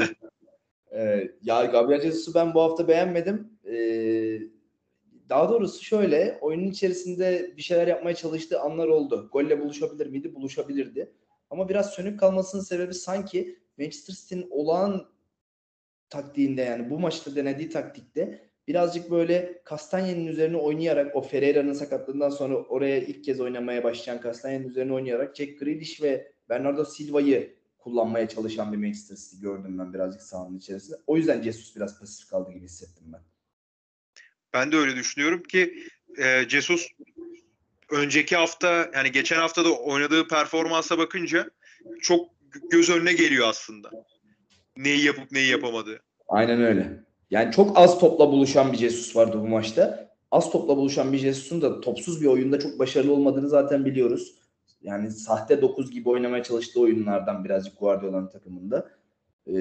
ee, 0.93 1.31
ya 1.43 1.65
Gabriel 1.65 2.03
Jesus'u 2.03 2.35
ben 2.35 2.55
bu 2.55 2.63
hafta 2.63 2.89
beğenmedim. 2.89 3.49
Ee, 3.65 4.39
daha 5.33 5.49
doğrusu 5.49 5.85
şöyle 5.85 6.39
oyunun 6.41 6.67
içerisinde 6.67 7.53
bir 7.57 7.63
şeyler 7.63 7.87
yapmaya 7.87 8.15
çalıştığı 8.15 8.61
anlar 8.61 8.89
oldu. 8.89 9.29
Golle 9.33 9.61
buluşabilir 9.61 10.07
miydi? 10.07 10.35
Buluşabilirdi. 10.35 11.13
Ama 11.51 11.69
biraz 11.69 11.91
sönük 11.91 12.21
kalmasının 12.21 12.63
sebebi 12.63 12.95
sanki 12.95 13.59
Manchester 13.79 14.15
City'nin 14.15 14.47
olağan 14.51 15.09
taktiğinde 16.11 16.63
yani 16.63 16.91
bu 16.91 16.99
maçta 16.99 17.37
denediği 17.37 17.71
taktikte 17.71 18.51
birazcık 18.69 19.11
böyle 19.11 19.63
Castanye'nin 19.71 20.27
üzerine 20.27 20.57
oynayarak 20.57 21.17
o 21.17 21.23
Ferreira'nın 21.23 21.73
sakatlığından 21.73 22.31
sonra 22.31 22.57
oraya 22.57 22.99
ilk 22.99 23.25
kez 23.25 23.41
oynamaya 23.41 23.85
başlayan 23.85 24.21
Castanye'nin 24.23 24.69
üzerine 24.69 24.93
oynayarak 24.93 25.37
Jack 25.37 25.59
Grealish 25.59 26.03
ve 26.03 26.33
Bernardo 26.49 26.85
Silva'yı 26.85 27.57
kullanmaya 27.79 28.29
çalışan 28.29 28.73
bir 28.73 28.79
Manchester 28.79 29.17
City 29.17 29.37
gördüm 29.37 29.79
ben 29.79 29.95
birazcık 29.95 30.23
sahanın 30.23 30.59
içerisinde. 30.59 30.97
O 31.07 31.17
yüzden 31.17 31.43
Jesus 31.43 31.77
biraz 31.77 32.01
pasif 32.01 32.29
kaldı 32.29 32.53
gibi 32.53 32.65
hissettim 32.65 33.05
ben. 33.13 33.32
Ben 34.53 34.73
de 34.73 34.77
öyle 34.77 34.97
düşünüyorum 34.97 35.43
ki 35.43 35.89
e, 36.19 36.49
Jesus 36.49 36.89
önceki 37.91 38.37
hafta 38.37 38.91
yani 38.95 39.13
geçen 39.13 39.37
hafta 39.37 39.65
da 39.65 39.73
oynadığı 39.73 40.29
performansa 40.29 40.99
bakınca 40.99 41.51
çok 42.01 42.29
göz 42.71 42.91
önüne 42.91 43.13
geliyor 43.13 43.49
aslında. 43.49 43.91
Neyi 44.77 45.05
yapıp 45.05 45.33
neyi 45.33 45.51
yapamadığı. 45.51 46.03
Aynen 46.29 46.63
öyle. 46.63 47.03
Yani 47.31 47.53
çok 47.53 47.79
az 47.79 47.99
topla 47.99 48.29
buluşan 48.29 48.73
bir 48.73 48.79
Jesus 48.79 49.17
vardı 49.17 49.39
bu 49.41 49.49
maçta. 49.49 50.13
Az 50.31 50.51
topla 50.51 50.77
buluşan 50.77 51.13
bir 51.13 51.19
Jesus'un 51.19 51.63
da 51.63 51.81
topsuz 51.81 52.21
bir 52.21 52.27
oyunda 52.27 52.59
çok 52.61 52.79
başarılı 52.79 53.13
olmadığını 53.13 53.49
zaten 53.49 53.85
biliyoruz. 53.85 54.35
Yani 54.83 55.11
sahte 55.11 55.63
9 55.63 55.91
gibi 55.91 56.09
oynamaya 56.09 56.43
çalıştığı 56.43 56.81
oyunlardan 56.81 57.45
birazcık 57.45 57.79
Guardiola'nın 57.81 58.29
takımında. 58.29 58.91
Ee, 59.47 59.53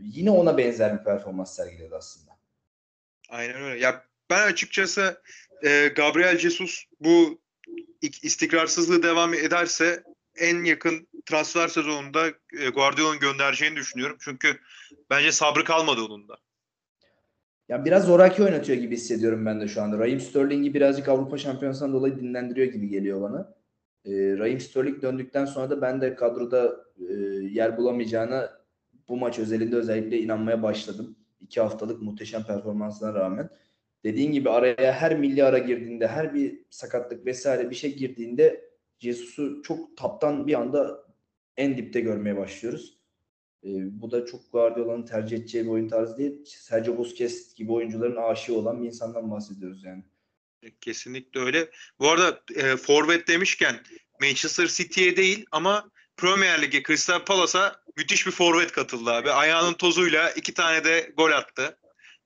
yine 0.00 0.30
ona 0.30 0.58
benzer 0.58 0.98
bir 0.98 1.04
performans 1.04 1.56
sergiledi 1.56 1.96
aslında. 1.96 2.32
Aynen 3.28 3.62
öyle. 3.62 3.80
Ya 3.80 4.04
ben 4.30 4.46
açıkçası 4.46 5.22
e, 5.64 5.88
Gabriel 5.96 6.38
Jesus 6.38 6.84
bu 7.00 7.40
ik- 8.02 8.24
istikrarsızlığı 8.24 9.02
devam 9.02 9.34
ederse 9.34 10.02
en 10.36 10.64
yakın 10.64 11.08
transfer 11.26 11.68
sezonunda 11.68 12.26
e, 12.60 12.68
Guardiola'nın 12.68 13.20
göndereceğini 13.20 13.76
düşünüyorum. 13.76 14.16
Çünkü 14.20 14.58
bence 15.10 15.32
sabrı 15.32 15.64
kalmadı 15.64 16.00
onun 16.02 16.28
da. 16.28 16.36
Ya 17.68 17.84
biraz 17.84 18.04
zoraki 18.04 18.42
oynatıyor 18.42 18.78
gibi 18.78 18.94
hissediyorum 18.94 19.46
ben 19.46 19.60
de 19.60 19.68
şu 19.68 19.82
anda. 19.82 19.98
Raheem 19.98 20.20
Sterling'i 20.20 20.74
birazcık 20.74 21.08
Avrupa 21.08 21.38
Şampiyonası'ndan 21.38 21.92
dolayı 21.92 22.16
dinlendiriyor 22.20 22.72
gibi 22.72 22.88
geliyor 22.88 23.20
bana. 23.20 23.54
Ee, 24.04 24.10
Raheem 24.38 24.60
Sterling 24.60 25.02
döndükten 25.02 25.44
sonra 25.44 25.70
da 25.70 25.82
ben 25.82 26.00
de 26.00 26.14
kadroda 26.14 26.84
e, 27.08 27.14
yer 27.50 27.76
bulamayacağına 27.76 28.50
bu 29.08 29.16
maç 29.16 29.38
özelinde 29.38 29.76
özellikle 29.76 30.18
inanmaya 30.18 30.62
başladım. 30.62 31.16
İki 31.40 31.60
haftalık 31.60 32.02
muhteşem 32.02 32.44
performansına 32.44 33.14
rağmen. 33.14 33.50
Dediğin 34.04 34.32
gibi 34.32 34.50
araya 34.50 34.92
her 34.92 35.18
milli 35.18 35.44
ara 35.44 35.58
girdiğinde, 35.58 36.08
her 36.08 36.34
bir 36.34 36.58
sakatlık 36.70 37.26
vesaire 37.26 37.70
bir 37.70 37.74
şey 37.74 37.96
girdiğinde 37.96 38.70
Jesus'u 38.98 39.62
çok 39.62 39.96
taptan 39.96 40.46
bir 40.46 40.54
anda 40.54 41.04
en 41.56 41.76
dipte 41.76 42.00
görmeye 42.00 42.36
başlıyoruz. 42.36 42.98
E, 43.64 43.70
bu 44.00 44.10
da 44.10 44.26
çok 44.26 44.52
Guardiola'nın 44.52 45.06
tercih 45.06 45.36
edeceği 45.36 45.64
bir 45.64 45.70
oyun 45.70 45.88
tarzı 45.88 46.18
değil. 46.18 46.44
Sergio 46.44 46.98
Busquets 46.98 47.54
gibi 47.54 47.72
oyuncuların 47.72 48.16
aşığı 48.16 48.54
olan 48.54 48.82
bir 48.82 48.86
insandan 48.86 49.30
bahsediyoruz 49.30 49.84
yani. 49.84 50.04
Kesinlikle 50.80 51.40
öyle. 51.40 51.70
Bu 51.98 52.10
arada 52.10 52.40
e, 52.56 52.76
forvet 52.76 53.28
demişken 53.28 53.76
Manchester 54.20 54.66
City'ye 54.66 55.16
değil 55.16 55.46
ama 55.52 55.90
Premier 56.16 56.62
Lig'e 56.62 56.82
Crystal 56.82 57.24
Palace'a 57.24 57.76
müthiş 57.96 58.26
bir 58.26 58.32
forvet 58.32 58.72
katıldı 58.72 59.10
abi. 59.10 59.30
Ayağının 59.30 59.74
tozuyla 59.74 60.30
iki 60.30 60.54
tane 60.54 60.84
de 60.84 61.12
gol 61.16 61.30
attı. 61.30 61.78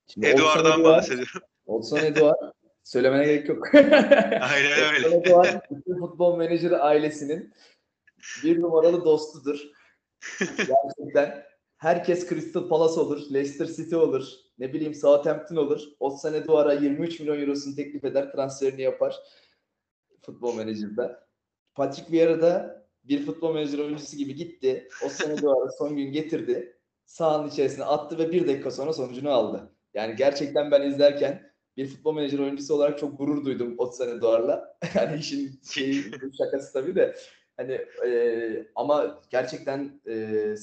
Şimdi 0.06 0.26
Eduard'dan 0.26 0.84
bahsediyorum. 0.84 1.42
Olsan 1.68 2.04
Eduard 2.04 2.52
söylemene 2.84 3.24
gerek 3.24 3.48
yok. 3.48 3.74
Aynen 3.74 4.94
öyle. 4.94 5.08
Olsan 5.08 5.20
Eduard 5.20 5.62
bütün 5.70 5.98
futbol 5.98 6.36
menajeri 6.36 6.76
ailesinin 6.76 7.54
bir 8.44 8.60
numaralı 8.60 9.04
dostudur. 9.04 9.60
Gerçekten 10.40 11.44
herkes 11.76 12.28
Crystal 12.28 12.68
Palace 12.68 13.00
olur, 13.00 13.34
Leicester 13.34 13.66
City 13.66 13.96
olur, 13.96 14.28
ne 14.58 14.72
bileyim 14.72 14.94
Southampton 14.94 15.56
olur. 15.56 15.82
Olsan 16.00 16.34
Eduard'a 16.34 16.72
23 16.72 17.20
milyon 17.20 17.40
eurosunu 17.40 17.76
teklif 17.76 18.04
eder, 18.04 18.32
transferini 18.32 18.82
yapar 18.82 19.16
futbol 20.22 20.54
menajerde. 20.54 21.16
Patrick 21.74 22.12
Vieira 22.12 22.42
da 22.42 22.84
bir 23.04 23.26
futbol 23.26 23.54
menajer 23.54 23.78
oyuncusu 23.78 24.16
gibi 24.16 24.34
gitti. 24.34 24.88
Olsan 25.04 25.30
Eduard'a 25.30 25.70
son 25.78 25.96
gün 25.96 26.12
getirdi. 26.12 26.78
Sahanın 27.06 27.48
içerisine 27.48 27.84
attı 27.84 28.18
ve 28.18 28.32
bir 28.32 28.48
dakika 28.48 28.70
sonra 28.70 28.92
sonucunu 28.92 29.30
aldı. 29.30 29.72
Yani 29.94 30.16
gerçekten 30.16 30.70
ben 30.70 30.82
izlerken 30.82 31.47
bir 31.78 31.86
futbol 31.86 32.14
menajer 32.14 32.38
oyuncusu 32.38 32.74
olarak 32.74 32.98
çok 32.98 33.18
gurur 33.18 33.44
duydum 33.44 33.74
Otsan 33.78 34.08
Eduard'la. 34.08 34.78
yani 34.94 35.16
işin 35.20 35.60
şeyi, 35.72 36.04
şakası 36.38 36.72
tabii 36.72 36.94
de. 36.94 37.14
Hani 37.56 37.72
e, 38.06 38.68
ama 38.74 39.20
gerçekten 39.30 40.00
e, 40.06 40.14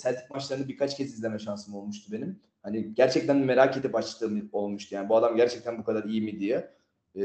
Celtic 0.03 0.25
maçlarını 0.29 0.67
birkaç 0.67 0.97
kez 0.97 1.13
izleme 1.13 1.39
şansım 1.39 1.75
olmuştu 1.75 2.11
benim. 2.11 2.39
Hani 2.63 2.93
gerçekten 2.93 3.37
merak 3.37 3.77
edip 3.77 3.95
açtığım 3.95 4.49
olmuştu. 4.51 4.95
Yani 4.95 5.09
bu 5.09 5.15
adam 5.15 5.35
gerçekten 5.35 5.77
bu 5.77 5.83
kadar 5.83 6.03
iyi 6.03 6.21
mi 6.21 6.39
diye. 6.39 6.71
E, 7.15 7.23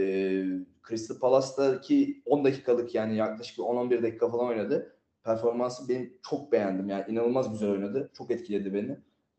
Crystal 0.89 1.19
Palace'daki 1.19 2.23
10 2.27 2.45
dakikalık 2.45 2.95
yani 2.95 3.17
yaklaşık 3.17 3.59
10-11 3.59 4.03
dakika 4.03 4.29
falan 4.29 4.47
oynadı. 4.47 4.97
Performansı 5.25 5.89
benim 5.89 6.19
çok 6.31 6.53
beğendim. 6.53 6.89
Yani 6.89 7.05
inanılmaz 7.09 7.53
güzel 7.53 7.71
oynadı. 7.71 8.11
Çok 8.15 8.31
etkiledi 8.31 8.75
beni. 8.75 8.99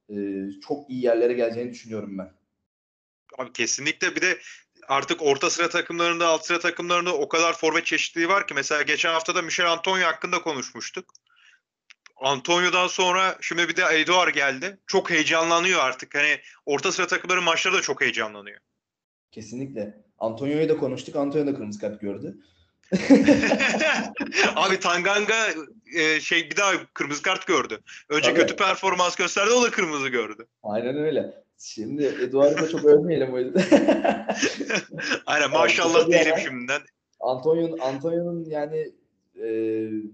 E, 0.10 0.50
çok 0.62 0.90
iyi 0.90 1.04
yerlere 1.04 1.34
geleceğini 1.34 1.72
düşünüyorum 1.72 2.18
ben. 2.18 2.41
Abi 3.38 3.54
kesinlikle 3.54 4.16
bir 4.16 4.22
de 4.22 4.40
artık 4.88 5.22
orta 5.22 5.50
sıra 5.50 5.70
takımlarında, 5.70 6.28
alt 6.28 6.46
sıra 6.46 6.60
takımlarında 6.60 7.14
o 7.14 7.28
kadar 7.28 7.54
forvet 7.54 7.86
çeşitliliği 7.86 8.30
var 8.30 8.48
ki. 8.48 8.54
Mesela 8.54 8.82
geçen 8.82 9.14
hafta 9.14 9.36
da 9.36 9.42
Michel 9.42 9.72
Antonio 9.72 10.06
hakkında 10.06 10.42
konuşmuştuk. 10.42 11.14
Antonio'dan 12.18 12.88
sonra 12.88 13.38
şimdi 13.42 13.70
bir 13.70 13.76
de 13.76 13.84
Eduard 13.92 14.34
geldi. 14.34 14.80
Çok 14.88 15.10
heyecanlanıyor 15.10 15.80
artık. 15.80 16.16
Hani 16.16 16.40
orta 16.66 16.92
sıra 16.92 17.08
takımların 17.08 17.44
maçları 17.44 17.76
da 17.76 17.82
çok 17.82 18.02
heyecanlanıyor. 18.02 18.60
Kesinlikle. 19.32 20.04
Antonio'yu 20.18 20.70
da 20.70 20.78
konuştuk. 20.78 21.16
Antonio 21.16 21.48
da 21.48 21.56
kırmızı 21.56 21.80
kart 21.80 22.02
gördü. 22.02 22.38
Abi 24.56 24.80
Tanganga 24.80 25.48
e, 25.96 26.20
şey 26.20 26.50
bir 26.50 26.58
daha 26.58 26.74
kırmızı 26.94 27.22
kart 27.22 27.48
gördü. 27.48 27.80
Önce 28.10 28.30
Tabii. 28.30 28.40
kötü 28.40 28.56
performans 28.56 29.16
gösterdi 29.16 29.52
o 29.52 29.64
da 29.64 29.72
kırmızı 29.72 30.08
gördü. 30.08 30.48
Aynen 30.64 30.98
öyle. 30.98 31.44
Şimdi 31.64 32.06
Eduard'ı 32.06 32.62
da 32.62 32.70
çok 32.70 32.86
övmeyelim 32.86 33.34
o 33.34 33.40
yüzden. 33.40 33.64
Aynen 35.26 35.52
maşallah 35.52 36.08
diyelim 36.08 36.38
şimdiden. 36.38 36.82
Antonio'nun 37.20 37.80
Antonio'nun 37.80 38.46
yani 38.46 38.92
e, 39.36 39.48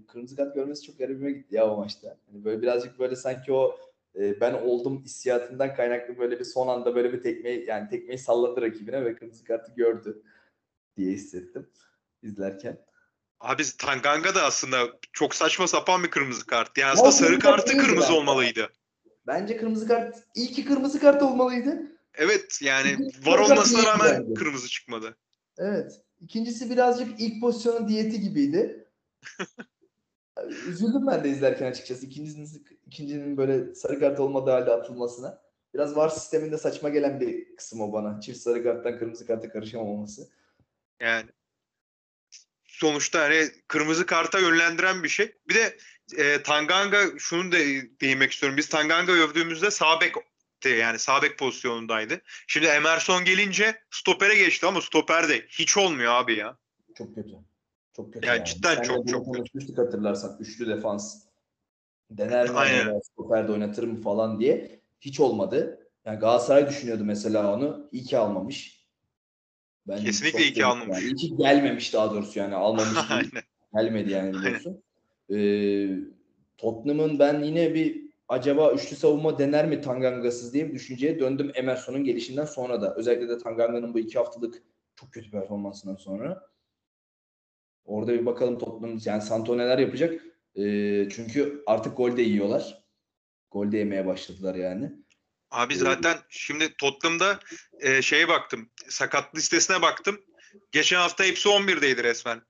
kırmızı 0.06 0.36
kart 0.36 0.54
görmesi 0.54 0.86
çok 0.86 0.98
garibime 0.98 1.32
gitti 1.32 1.54
ya 1.54 1.70
o 1.70 1.76
maçta. 1.76 2.16
Hani 2.30 2.44
böyle 2.44 2.62
birazcık 2.62 2.98
böyle 2.98 3.16
sanki 3.16 3.52
o 3.52 3.78
e, 4.18 4.40
ben 4.40 4.52
oldum 4.54 5.02
hissiyatından 5.04 5.74
kaynaklı 5.74 6.18
böyle 6.18 6.38
bir 6.38 6.44
son 6.44 6.68
anda 6.68 6.94
böyle 6.94 7.12
bir 7.12 7.22
tekmeyi 7.22 7.66
yani 7.66 7.88
tekmeyi 7.88 8.18
salladı 8.18 8.62
rakibine 8.62 9.04
ve 9.04 9.14
kırmızı 9.14 9.44
kartı 9.44 9.72
gördü 9.76 10.22
diye 10.96 11.12
hissettim 11.12 11.70
izlerken. 12.22 12.78
Abi 13.40 13.62
Tanganga 13.78 14.34
da 14.34 14.42
aslında 14.42 14.78
çok 15.12 15.34
saçma 15.34 15.66
sapan 15.66 16.04
bir 16.04 16.10
kırmızı 16.10 16.46
kart. 16.46 16.78
Yani 16.78 16.88
Ya 16.88 16.92
aslında 16.92 17.12
sarı 17.12 17.38
kartı 17.38 17.78
kırmızı 17.78 18.14
olmalıydı. 18.14 18.70
Bence 19.28 19.56
kırmızı 19.56 19.88
kart 19.88 20.16
iyi 20.34 20.52
ki 20.52 20.64
kırmızı 20.64 21.00
kart 21.00 21.22
olmalıydı. 21.22 21.82
Evet 22.14 22.58
yani 22.62 22.92
İkinci 22.92 23.26
var 23.26 23.38
olmasına 23.38 23.82
rağmen 23.82 24.22
bence. 24.22 24.34
kırmızı 24.34 24.68
çıkmadı. 24.68 25.16
Evet. 25.58 26.00
İkincisi 26.20 26.70
birazcık 26.70 27.20
ilk 27.20 27.40
pozisyonun 27.40 27.88
diyeti 27.88 28.20
gibiydi. 28.20 28.86
Üzüldüm 30.68 31.06
ben 31.06 31.24
de 31.24 31.28
izlerken 31.28 31.66
açıkçası. 31.66 32.06
İkincisinin, 32.06 32.66
ikincinin 32.86 33.36
böyle 33.36 33.74
sarı 33.74 34.00
kart 34.00 34.20
olmadığı 34.20 34.50
halde 34.50 34.72
atılmasına. 34.72 35.42
Biraz 35.74 35.96
VAR 35.96 36.08
sisteminde 36.08 36.58
saçma 36.58 36.88
gelen 36.88 37.20
bir 37.20 37.56
kısım 37.56 37.80
o 37.80 37.92
bana. 37.92 38.20
Çift 38.20 38.38
sarı 38.38 38.62
karttan 38.62 38.98
kırmızı 38.98 39.26
karta 39.26 39.48
karışamaması. 39.48 40.28
Yani 41.00 41.30
sonuçta 42.64 43.20
hani 43.22 43.48
kırmızı 43.68 44.06
karta 44.06 44.38
yönlendiren 44.38 45.02
bir 45.02 45.08
şey. 45.08 45.34
Bir 45.48 45.54
de 45.54 45.76
e, 46.16 46.42
Tanganga 46.42 46.98
şunu 47.18 47.52
da 47.52 47.56
değinmek 48.00 48.32
istiyorum. 48.32 48.56
Biz 48.56 48.68
Tanganga 48.68 49.12
övdüğümüzde 49.12 49.70
sağ 49.70 50.00
bek 50.00 50.14
yani 50.64 50.98
sağ 50.98 51.22
bek 51.22 51.38
pozisyonundaydı. 51.38 52.20
Şimdi 52.46 52.66
Emerson 52.66 53.24
gelince 53.24 53.82
stopere 53.90 54.36
geçti 54.36 54.66
ama 54.66 54.80
stoper 54.80 55.28
de 55.28 55.46
hiç 55.48 55.76
olmuyor 55.76 56.12
abi 56.12 56.36
ya. 56.36 56.56
Çok 56.98 57.14
kötü. 57.14 57.30
Çok 57.96 58.12
kötü. 58.12 58.26
Ya 58.26 58.44
cidden 58.44 58.74
Senle 58.74 58.86
çok, 58.86 59.08
çok 59.08 59.34
kötü. 59.52 59.76
hatırlarsan. 59.76 60.36
Üçlü 60.40 60.66
defans. 60.66 61.28
Dener 62.10 62.50
mi? 62.50 62.56
Aynen. 62.58 63.00
Stoperde 63.00 63.52
oynatır 63.52 63.84
mı 63.84 64.00
falan 64.00 64.40
diye. 64.40 64.80
Hiç 65.00 65.20
olmadı. 65.20 65.88
Yani 66.04 66.18
Galatasaray 66.18 66.68
düşünüyordu 66.68 67.04
mesela 67.04 67.54
onu. 67.54 67.88
İyi 67.92 68.04
ki 68.04 68.18
almamış. 68.18 68.86
Ben 69.86 70.04
Kesinlikle 70.04 70.42
iyi 70.42 70.52
ki 70.52 70.64
almamış. 70.64 70.98
Yani. 70.98 71.06
İyi 71.06 71.14
ki 71.14 71.36
gelmemiş 71.36 71.94
daha 71.94 72.10
doğrusu 72.10 72.38
yani. 72.38 72.54
Almamış. 72.54 72.98
Gelmedi 73.74 74.10
yani 74.10 74.32
biliyorsun. 74.32 74.82
Ee, 75.34 75.88
Tottenham'ın 76.58 77.18
ben 77.18 77.42
yine 77.42 77.74
bir 77.74 78.08
acaba 78.28 78.72
üçlü 78.72 78.96
savunma 78.96 79.38
dener 79.38 79.66
mi 79.66 79.80
Tanganga'sız 79.80 80.54
diye 80.54 80.68
bir 80.68 80.74
düşünceye 80.74 81.20
döndüm 81.20 81.52
Emerson'un 81.54 82.04
gelişinden 82.04 82.44
sonra 82.44 82.82
da. 82.82 82.94
Özellikle 82.94 83.28
de 83.28 83.38
Tanganga'nın 83.38 83.94
bu 83.94 83.98
iki 83.98 84.18
haftalık 84.18 84.62
çok 84.96 85.12
kötü 85.12 85.30
performansından 85.30 85.96
sonra. 85.96 86.48
Orada 87.84 88.12
bir 88.12 88.26
bakalım 88.26 88.58
Tottenham 88.58 88.98
yani 89.04 89.22
Santo 89.22 89.58
neler 89.58 89.78
yapacak. 89.78 90.24
Ee, 90.54 91.08
çünkü 91.10 91.62
artık 91.66 91.96
gol 91.96 92.16
de 92.16 92.22
yiyorlar. 92.22 92.84
Gol 93.50 93.72
de 93.72 93.78
yemeye 93.78 94.06
başladılar 94.06 94.54
yani. 94.54 94.92
Abi 95.50 95.76
zaten 95.76 96.16
şimdi 96.28 96.74
Tottenham'da 96.78 97.40
e, 97.80 98.02
şeye 98.02 98.28
baktım. 98.28 98.70
Sakat 98.88 99.36
listesine 99.36 99.82
baktım. 99.82 100.20
Geçen 100.72 100.96
hafta 100.96 101.24
hepsi 101.24 101.48
11'deydi 101.48 102.02
resmen. 102.02 102.42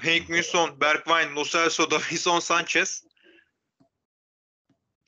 Henk 0.00 0.28
Minson, 0.28 0.80
Bergwijn, 0.80 1.36
Lo 1.36 1.44
Celso, 1.44 1.90
Davison 1.90 2.40
Sanchez. 2.40 3.04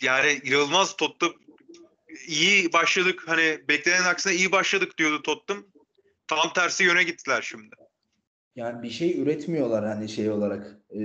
Yani 0.02 0.40
inanılmaz 0.44 0.96
Tottenham 0.96 1.36
iyi 2.26 2.72
başladık. 2.72 3.22
Hani 3.26 3.60
beklenen 3.68 4.04
aksine 4.04 4.34
iyi 4.34 4.52
başladık 4.52 4.98
diyordu 4.98 5.22
Tottenham. 5.22 5.64
Tam 6.26 6.52
tersi 6.52 6.84
yöne 6.84 7.02
gittiler 7.02 7.42
şimdi. 7.42 7.76
Yani 8.56 8.82
bir 8.82 8.90
şey 8.90 9.20
üretmiyorlar 9.20 9.86
hani 9.86 10.08
şey 10.08 10.30
olarak 10.30 10.76
e, 10.90 11.00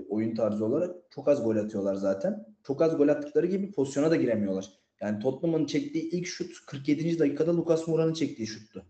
oyun 0.00 0.34
tarzı 0.34 0.64
olarak. 0.64 0.94
Çok 1.10 1.28
az 1.28 1.44
gol 1.44 1.56
atıyorlar 1.56 1.94
zaten. 1.94 2.46
Çok 2.66 2.82
az 2.82 2.96
gol 2.96 3.08
attıkları 3.08 3.46
gibi 3.46 3.72
pozisyona 3.72 4.10
da 4.10 4.16
giremiyorlar. 4.16 4.66
Yani 5.00 5.22
Tottenham'ın 5.22 5.66
çektiği 5.66 6.10
ilk 6.10 6.26
şut 6.26 6.66
47. 6.66 7.18
dakikada 7.18 7.56
Lucas 7.56 7.88
Moura'nın 7.88 8.14
çektiği 8.14 8.46
şuttu. 8.46 8.86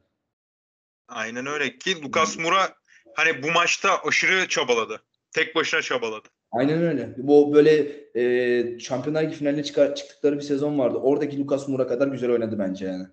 Aynen 1.09 1.47
öyle 1.47 1.79
ki 1.79 2.03
Lucas 2.03 2.39
Moura 2.39 2.75
hani 3.17 3.43
bu 3.43 3.51
maçta 3.51 4.03
aşırı 4.03 4.49
çabaladı. 4.49 5.03
Tek 5.33 5.55
başına 5.55 5.83
çabaladı. 5.83 6.29
Aynen 6.53 6.83
öyle. 6.83 7.15
Bu 7.17 7.55
böyle 7.55 7.73
e, 8.15 8.79
Şampiyonlar 8.81 9.23
Ligi 9.23 9.35
finaline 9.37 9.65
çıkar, 9.65 9.95
çıktıkları 9.95 10.37
bir 10.37 10.43
sezon 10.43 10.79
vardı. 10.79 10.99
Oradaki 10.99 11.39
Lucas 11.39 11.69
Moura 11.69 11.87
kadar 11.87 12.09
güzel 12.09 12.31
oynadı 12.31 12.59
bence 12.59 12.87
yani. 12.87 13.07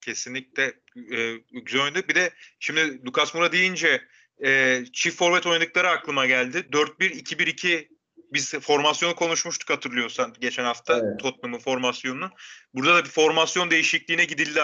Kesinlikle 0.00 0.64
e, 1.12 1.36
güzel 1.52 1.82
oynadı. 1.82 2.08
Bir 2.08 2.14
de 2.14 2.30
şimdi 2.58 3.06
Lucas 3.06 3.34
Moura 3.34 3.52
deyince 3.52 4.00
e, 4.44 4.82
çift 4.92 5.18
forvet 5.18 5.46
oynadıkları 5.46 5.88
aklıma 5.88 6.26
geldi. 6.26 6.58
4-1-2-1-2 6.72 7.88
biz 8.32 8.54
formasyonu 8.54 9.14
konuşmuştuk 9.14 9.70
hatırlıyorsan 9.70 10.34
geçen 10.40 10.64
hafta 10.64 10.98
Evet. 10.98 11.20
Tottenham'ın 11.20 11.58
formasyonunu. 11.58 12.30
Burada 12.74 12.94
da 12.96 13.04
bir 13.04 13.10
formasyon 13.10 13.70
değişikliğine 13.70 14.24
gidildi. 14.24 14.60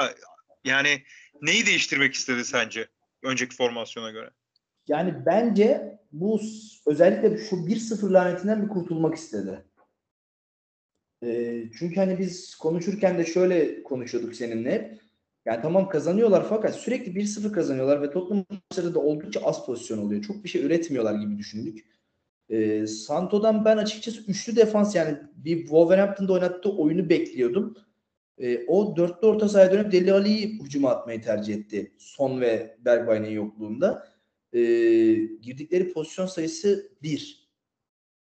Yani 0.64 1.02
neyi 1.42 1.66
değiştirmek 1.66 2.14
istedi 2.14 2.44
sence 2.44 2.88
önceki 3.22 3.56
formasyona 3.56 4.10
göre? 4.10 4.30
Yani 4.88 5.14
bence 5.26 5.98
bu 6.12 6.40
özellikle 6.86 7.38
şu 7.38 7.56
1-0 7.56 8.12
lanetinden 8.12 8.62
bir 8.62 8.68
kurtulmak 8.68 9.14
istedi. 9.14 9.64
Ee, 11.22 11.64
çünkü 11.78 11.96
hani 12.00 12.18
biz 12.18 12.54
konuşurken 12.54 13.18
de 13.18 13.24
şöyle 13.24 13.82
konuşuyorduk 13.82 14.34
seninle 14.34 14.72
hep. 14.72 15.00
Yani 15.44 15.62
tamam 15.62 15.88
kazanıyorlar 15.88 16.46
fakat 16.48 16.74
sürekli 16.74 17.12
1-0 17.12 17.52
kazanıyorlar 17.52 18.02
ve 18.02 18.10
Tottenham 18.10 18.44
maçları 18.50 18.94
da 18.94 19.00
oldukça 19.00 19.40
az 19.40 19.66
pozisyon 19.66 19.98
oluyor. 19.98 20.22
Çok 20.22 20.44
bir 20.44 20.48
şey 20.48 20.64
üretmiyorlar 20.64 21.14
gibi 21.14 21.38
düşündük. 21.38 21.86
Ee, 22.48 22.86
Santo'dan 22.86 23.64
ben 23.64 23.76
açıkçası 23.76 24.20
üçlü 24.28 24.56
defans 24.56 24.94
yani 24.94 25.18
bir 25.36 25.60
Wolverhampton'da 25.60 26.32
oynattığı 26.32 26.70
oyunu 26.70 27.08
bekliyordum. 27.08 27.76
Ee, 28.38 28.64
o 28.66 28.96
dörtlü 28.96 29.26
orta 29.26 29.48
sahaya 29.48 29.72
dönüp 29.72 29.92
Deli 29.92 30.12
Ali'yi 30.12 30.62
hücuma 30.62 30.90
atmayı 30.90 31.22
tercih 31.22 31.54
etti. 31.54 31.92
Son 31.98 32.40
ve 32.40 32.76
Bergwijn'in 32.84 33.30
yokluğunda. 33.30 34.15
Ee, 34.52 34.58
girdikleri 35.40 35.92
pozisyon 35.92 36.26
sayısı 36.26 36.92
1. 37.02 37.46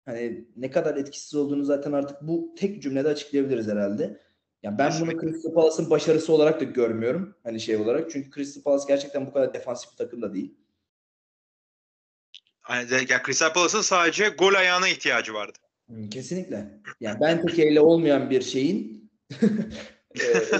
Hani 0.05 0.49
ne 0.57 0.71
kadar 0.71 0.97
etkisiz 0.97 1.35
olduğunu 1.35 1.65
zaten 1.65 1.93
artık 1.93 2.17
bu 2.23 2.55
tek 2.59 2.83
cümlede 2.83 3.09
açıklayabiliriz 3.09 3.69
herhalde. 3.69 4.21
Yani 4.63 4.79
ben 4.79 4.93
bunu 5.01 5.21
Crystal 5.21 5.53
Palace'ın 5.53 5.91
başarısı 5.91 6.33
olarak 6.33 6.61
da 6.61 6.65
görmüyorum. 6.65 7.35
Hani 7.43 7.61
şey 7.61 7.77
olarak. 7.77 8.11
Çünkü 8.11 8.31
Crystal 8.31 8.63
Palace 8.63 8.85
gerçekten 8.89 9.27
bu 9.27 9.33
kadar 9.33 9.55
defansif 9.55 9.93
bir 9.93 9.97
takım 9.97 10.23
da 10.23 10.35
değil. 10.35 10.55
Yani 12.71 12.91
ya 13.09 13.23
Crystal 13.27 13.53
Palace'ın 13.53 13.83
sadece 13.83 14.29
gol 14.29 14.55
ayağına 14.55 14.89
ihtiyacı 14.89 15.35
vardı. 15.35 15.59
Kesinlikle. 16.11 16.81
Yani 17.01 17.21
Benteke 17.21 17.71
ile 17.71 17.81
olmayan 17.81 18.31
bir 18.31 18.43
şeyin 18.43 19.11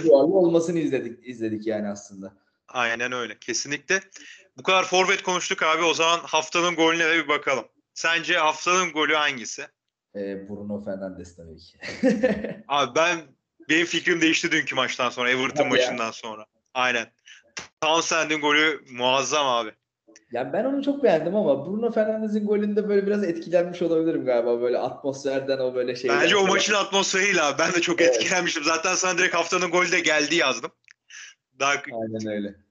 e, 0.05 0.11
olmasını 0.11 0.79
izledik 0.79 1.29
izledik 1.29 1.67
yani 1.67 1.89
aslında. 1.89 2.44
Aynen 2.75 3.13
öyle. 3.13 3.39
Kesinlikle. 3.39 4.01
Bu 4.57 4.63
kadar 4.63 4.85
forvet 4.85 5.23
konuştuk 5.23 5.63
abi. 5.63 5.83
O 5.83 5.95
zaman 5.95 6.19
haftanın 6.19 6.75
golüne 6.75 7.09
de 7.09 7.25
bir 7.25 7.29
bakalım. 7.29 7.65
Sence 7.95 8.39
haftanın 8.39 8.93
golü 8.93 9.15
hangisi? 9.15 9.63
E, 10.17 10.49
Bruno 10.49 10.85
Fernandes 10.85 11.37
tabii 11.37 11.57
ki. 11.57 11.79
Abi 12.69 12.95
ben 12.95 13.19
benim 13.69 13.87
fikrim 13.87 14.21
değişti 14.21 14.53
dünkü 14.53 14.75
maçtan 14.75 15.11
sonra. 15.11 15.31
Everton 15.31 15.65
ya. 15.65 15.71
maçından 15.71 16.11
sonra. 16.11 16.47
Aynen. 16.75 17.07
Townsend'in 17.81 18.41
golü 18.41 18.85
muazzam 18.91 19.47
abi. 19.47 19.71
yani 20.33 20.53
ben 20.53 20.65
onu 20.65 20.83
çok 20.83 21.03
beğendim 21.03 21.37
ama 21.37 21.67
Bruno 21.67 21.93
Fernandes'in 21.93 22.47
golünde 22.47 22.89
böyle 22.89 23.07
biraz 23.07 23.25
etkilenmiş 23.25 23.83
olabilirim 23.83 24.25
galiba 24.25 24.61
böyle 24.61 24.79
atmosferden 24.79 25.59
o 25.59 25.75
böyle 25.75 25.97
şeyden. 25.97 26.21
Bence 26.21 26.37
o 26.37 26.47
maçın 26.47 26.75
atmosferiyle 26.75 27.43
abi. 27.43 27.59
Ben 27.59 27.73
de 27.73 27.81
çok 27.81 28.01
Evet. 28.01 28.17
etkilenmiştim. 28.17 28.65
Zaten 28.65 28.95
sana 28.95 29.19
direkt 29.19 29.35
haftanın 29.35 29.71
golü 29.71 29.93
de 29.93 30.01
geldi 30.01 30.35
yazdım. 30.35 30.71
Daha 31.61 31.71
Aynen 31.71 32.27
öyle. 32.27 32.64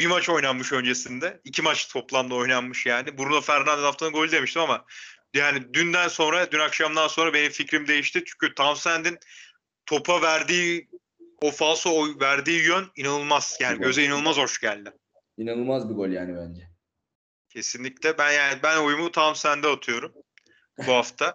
Bir 0.00 0.06
maç 0.06 0.28
oynanmış 0.28 0.72
öncesinde. 0.72 1.40
İki 1.44 1.62
maç 1.62 1.88
toplamda 1.88 2.34
oynanmış 2.34 2.86
yani. 2.86 3.18
Bruno 3.18 3.40
Fernandes 3.40 3.84
haftanın 3.84 4.12
golü 4.12 4.32
demiştim 4.32 4.62
ama 4.62 4.84
yani 5.34 5.74
dünden 5.74 6.08
sonra, 6.08 6.52
dün 6.52 6.58
akşamdan 6.58 7.08
sonra 7.08 7.34
benim 7.34 7.50
fikrim 7.50 7.88
değişti. 7.88 8.24
Çünkü 8.26 8.54
Townsend'in 8.54 9.18
topa 9.86 10.22
verdiği 10.22 10.88
o 11.42 11.50
falso 11.50 12.00
oy- 12.00 12.20
verdiği 12.20 12.62
yön 12.62 12.90
inanılmaz. 12.96 13.58
Yani 13.60 13.80
göze 13.80 14.04
inanılmaz 14.04 14.36
hoş 14.36 14.60
geldi. 14.60 14.92
İnanılmaz 15.36 15.88
bir 15.90 15.94
gol 15.94 16.08
yani 16.08 16.36
bence. 16.36 16.62
Kesinlikle. 17.48 18.18
Ben 18.18 18.32
yani 18.32 18.62
ben 18.62 18.76
oyumu 18.76 19.10
Townsend'e 19.10 19.68
atıyorum 19.68 20.12
bu 20.86 20.92
hafta. 20.94 21.34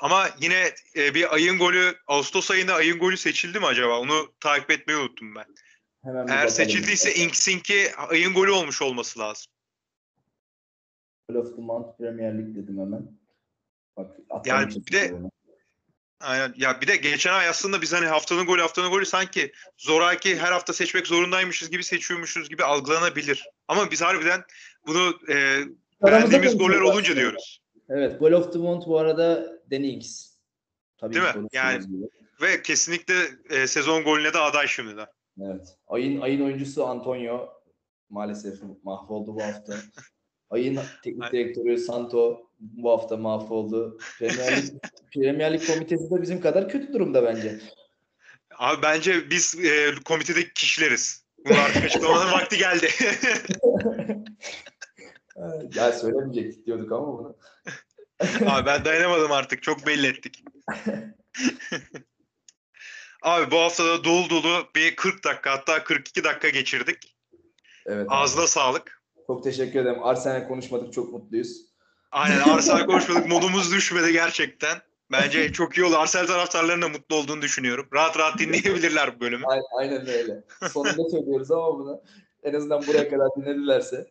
Ama 0.00 0.28
yine 0.40 0.74
e, 0.96 1.14
bir 1.14 1.34
ayın 1.34 1.58
golü 1.58 1.96
Ağustos 2.06 2.50
ayında 2.50 2.74
ayın 2.74 2.98
golü 2.98 3.16
seçildi 3.16 3.60
mi 3.60 3.66
acaba? 3.66 3.98
Onu 3.98 4.34
takip 4.40 4.70
etmeyi 4.70 4.98
unuttum 4.98 5.34
ben. 5.34 5.46
Hemen 6.04 6.18
Eğer 6.26 6.28
bakalım. 6.28 6.50
seçildiyse 6.50 7.14
Inks'ink'i 7.14 7.94
ayın 7.96 8.34
golü 8.34 8.50
olmuş 8.50 8.82
olması 8.82 9.18
lazım. 9.18 9.46
Goal 11.28 11.40
of 11.40 11.56
the 11.56 11.62
Month 11.62 11.98
Premier 11.98 12.34
League 12.38 12.54
dedim 12.54 12.78
hemen. 12.78 13.18
Bak, 13.96 14.16
Yani 14.46 14.74
bir 14.86 14.92
de- 14.92 15.14
onu. 15.14 15.30
Aynen. 16.20 16.54
Ya 16.56 16.80
bir 16.80 16.86
de 16.86 16.96
geçen 16.96 17.32
ay 17.32 17.48
aslında 17.48 17.82
biz 17.82 17.92
hani 17.92 18.06
haftanın 18.06 18.46
golü 18.46 18.60
haftanın 18.60 18.90
golü 18.90 19.06
sanki 19.06 19.52
zoraki 19.76 20.38
her 20.38 20.52
hafta 20.52 20.72
seçmek 20.72 21.06
zorundaymışız 21.06 21.70
gibi 21.70 21.84
seçiyormuşuz 21.84 22.48
gibi 22.48 22.64
algılanabilir. 22.64 23.44
Ama 23.68 23.90
biz 23.90 24.02
harbiden 24.02 24.44
bunu 24.86 25.18
e, 25.28 25.60
beğendiğimiz 26.06 26.58
goller 26.58 26.80
olunca 26.80 27.00
aslında. 27.02 27.16
diyoruz. 27.20 27.60
Evet, 27.88 28.18
Goal 28.20 28.32
of 28.32 28.52
the 28.52 28.58
Month 28.58 28.86
bu 28.86 28.98
arada 28.98 29.46
Danny 29.70 29.94
Ings. 29.94 30.28
Tabii 30.96 31.14
Değil 31.14 31.36
mi? 31.36 31.48
Yani- 31.52 31.86
gibi. 31.86 32.06
Ve 32.42 32.62
kesinlikle 32.62 33.14
e, 33.50 33.66
sezon 33.66 34.04
golüne 34.04 34.32
de 34.32 34.38
aday 34.38 34.66
şimdiden. 34.66 35.06
Evet. 35.42 35.76
Ayın 35.86 36.20
ayın 36.20 36.40
oyuncusu 36.40 36.86
Antonio 36.86 37.48
maalesef 38.10 38.58
mahvoldu 38.82 39.34
bu 39.34 39.42
hafta. 39.42 39.74
Ayın 40.50 40.80
teknik 41.04 41.32
direktörü 41.32 41.78
Santo 41.78 42.50
bu 42.58 42.90
hafta 42.90 43.16
mahvoldu. 43.16 43.98
Premier 44.18 44.56
Lig, 44.56 44.74
Premier 45.14 45.52
Lig 45.52 45.66
komitesi 45.66 46.10
de 46.10 46.22
bizim 46.22 46.40
kadar 46.40 46.68
kötü 46.68 46.92
durumda 46.92 47.24
bence. 47.24 47.60
Abi 48.58 48.82
bence 48.82 49.30
biz 49.30 49.64
e, 49.64 49.94
komitedeki 50.04 50.52
kişileriz. 50.54 51.24
Bunu 51.48 51.58
artık 51.58 51.84
açıklamanın 51.84 52.32
vakti 52.32 52.58
geldi. 52.58 52.88
ya 55.74 55.92
söylemeyecektik 55.92 56.66
diyorduk 56.66 56.92
ama 56.92 57.18
bunu. 57.18 57.36
Abi 58.46 58.66
ben 58.66 58.84
dayanamadım 58.84 59.32
artık. 59.32 59.62
Çok 59.62 59.86
belli 59.86 60.06
ettik. 60.06 60.44
Abi 63.22 63.50
bu 63.50 63.58
haftada 63.58 64.04
dolu 64.04 64.30
dolu 64.30 64.68
bir 64.74 64.96
40 64.96 65.24
dakika 65.24 65.50
hatta 65.50 65.84
42 65.84 66.24
dakika 66.24 66.48
geçirdik. 66.48 67.16
Evet. 67.86 68.06
abi. 68.06 68.14
Ağzına 68.14 68.46
sağlık. 68.46 69.02
Çok 69.26 69.44
teşekkür 69.44 69.80
ederim. 69.80 70.02
Arsenal 70.02 70.48
konuşmadık 70.48 70.92
çok 70.92 71.12
mutluyuz. 71.12 71.68
Aynen 72.10 72.38
Arsenal 72.48 72.86
konuşmadık. 72.86 73.26
Modumuz 73.26 73.72
düşmedi 73.72 74.12
gerçekten. 74.12 74.78
Bence 75.12 75.52
çok 75.52 75.78
iyi 75.78 75.84
oldu. 75.84 75.96
Arsenal 75.96 76.26
taraftarlarının 76.26 76.82
da 76.82 76.88
mutlu 76.88 77.16
olduğunu 77.16 77.42
düşünüyorum. 77.42 77.88
Rahat 77.92 78.18
rahat 78.18 78.38
dinleyebilirler 78.38 79.16
bu 79.16 79.20
bölümü. 79.20 79.44
Aynen, 79.46 79.64
aynen 79.78 80.08
öyle. 80.08 80.44
Sonunda 80.72 81.10
söylüyoruz 81.10 81.50
ama 81.50 81.78
bunu 81.78 82.02
en 82.42 82.54
azından 82.54 82.86
buraya 82.86 83.08
kadar 83.10 83.28
dinledilerse. 83.36 84.10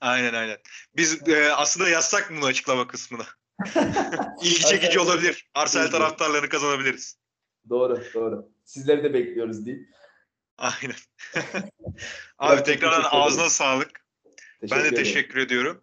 Aynen 0.00 0.34
aynen. 0.34 0.58
Biz 0.96 1.28
e, 1.28 1.52
aslında 1.52 1.88
yazsak 1.88 2.30
mı 2.30 2.36
bunu 2.36 2.46
açıklama 2.46 2.86
kısmını? 2.86 3.22
İlgi 4.42 4.60
çekici 4.60 5.00
olabilir. 5.00 5.50
Arsenal 5.54 5.86
taraftarlarını 5.86 6.48
kazanabiliriz. 6.48 7.16
Doğru, 7.70 8.02
doğru. 8.14 8.48
Sizleri 8.64 9.04
de 9.04 9.14
bekliyoruz 9.14 9.66
deyip. 9.66 9.88
Aynen. 10.58 10.96
Abi 12.38 12.62
tekrardan 12.62 13.02
teşekkür 13.02 13.16
ağzına 13.18 13.50
sağlık. 13.50 14.06
Ben 14.62 14.70
de 14.70 14.88
ederim. 14.88 14.94
teşekkür 14.94 15.40
ediyorum. 15.40 15.82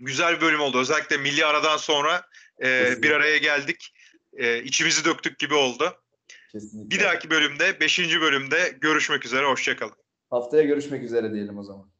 Güzel 0.00 0.36
bir 0.36 0.40
bölüm 0.40 0.60
oldu. 0.60 0.80
Özellikle 0.80 1.16
milli 1.16 1.46
aradan 1.46 1.76
sonra 1.76 2.26
e, 2.62 3.02
bir 3.02 3.10
araya 3.10 3.36
geldik. 3.36 3.94
E, 4.36 4.62
içimizi 4.62 5.04
döktük 5.04 5.38
gibi 5.38 5.54
oldu. 5.54 6.02
Kesinlikle. 6.52 6.90
Bir 6.90 7.04
dahaki 7.04 7.30
bölümde, 7.30 7.80
5. 7.80 7.98
bölümde 8.20 8.76
görüşmek 8.80 9.24
üzere. 9.24 9.46
Hoşçakalın. 9.46 9.96
Haftaya 10.30 10.62
görüşmek 10.62 11.02
üzere 11.02 11.32
diyelim 11.32 11.58
o 11.58 11.62
zaman. 11.62 11.90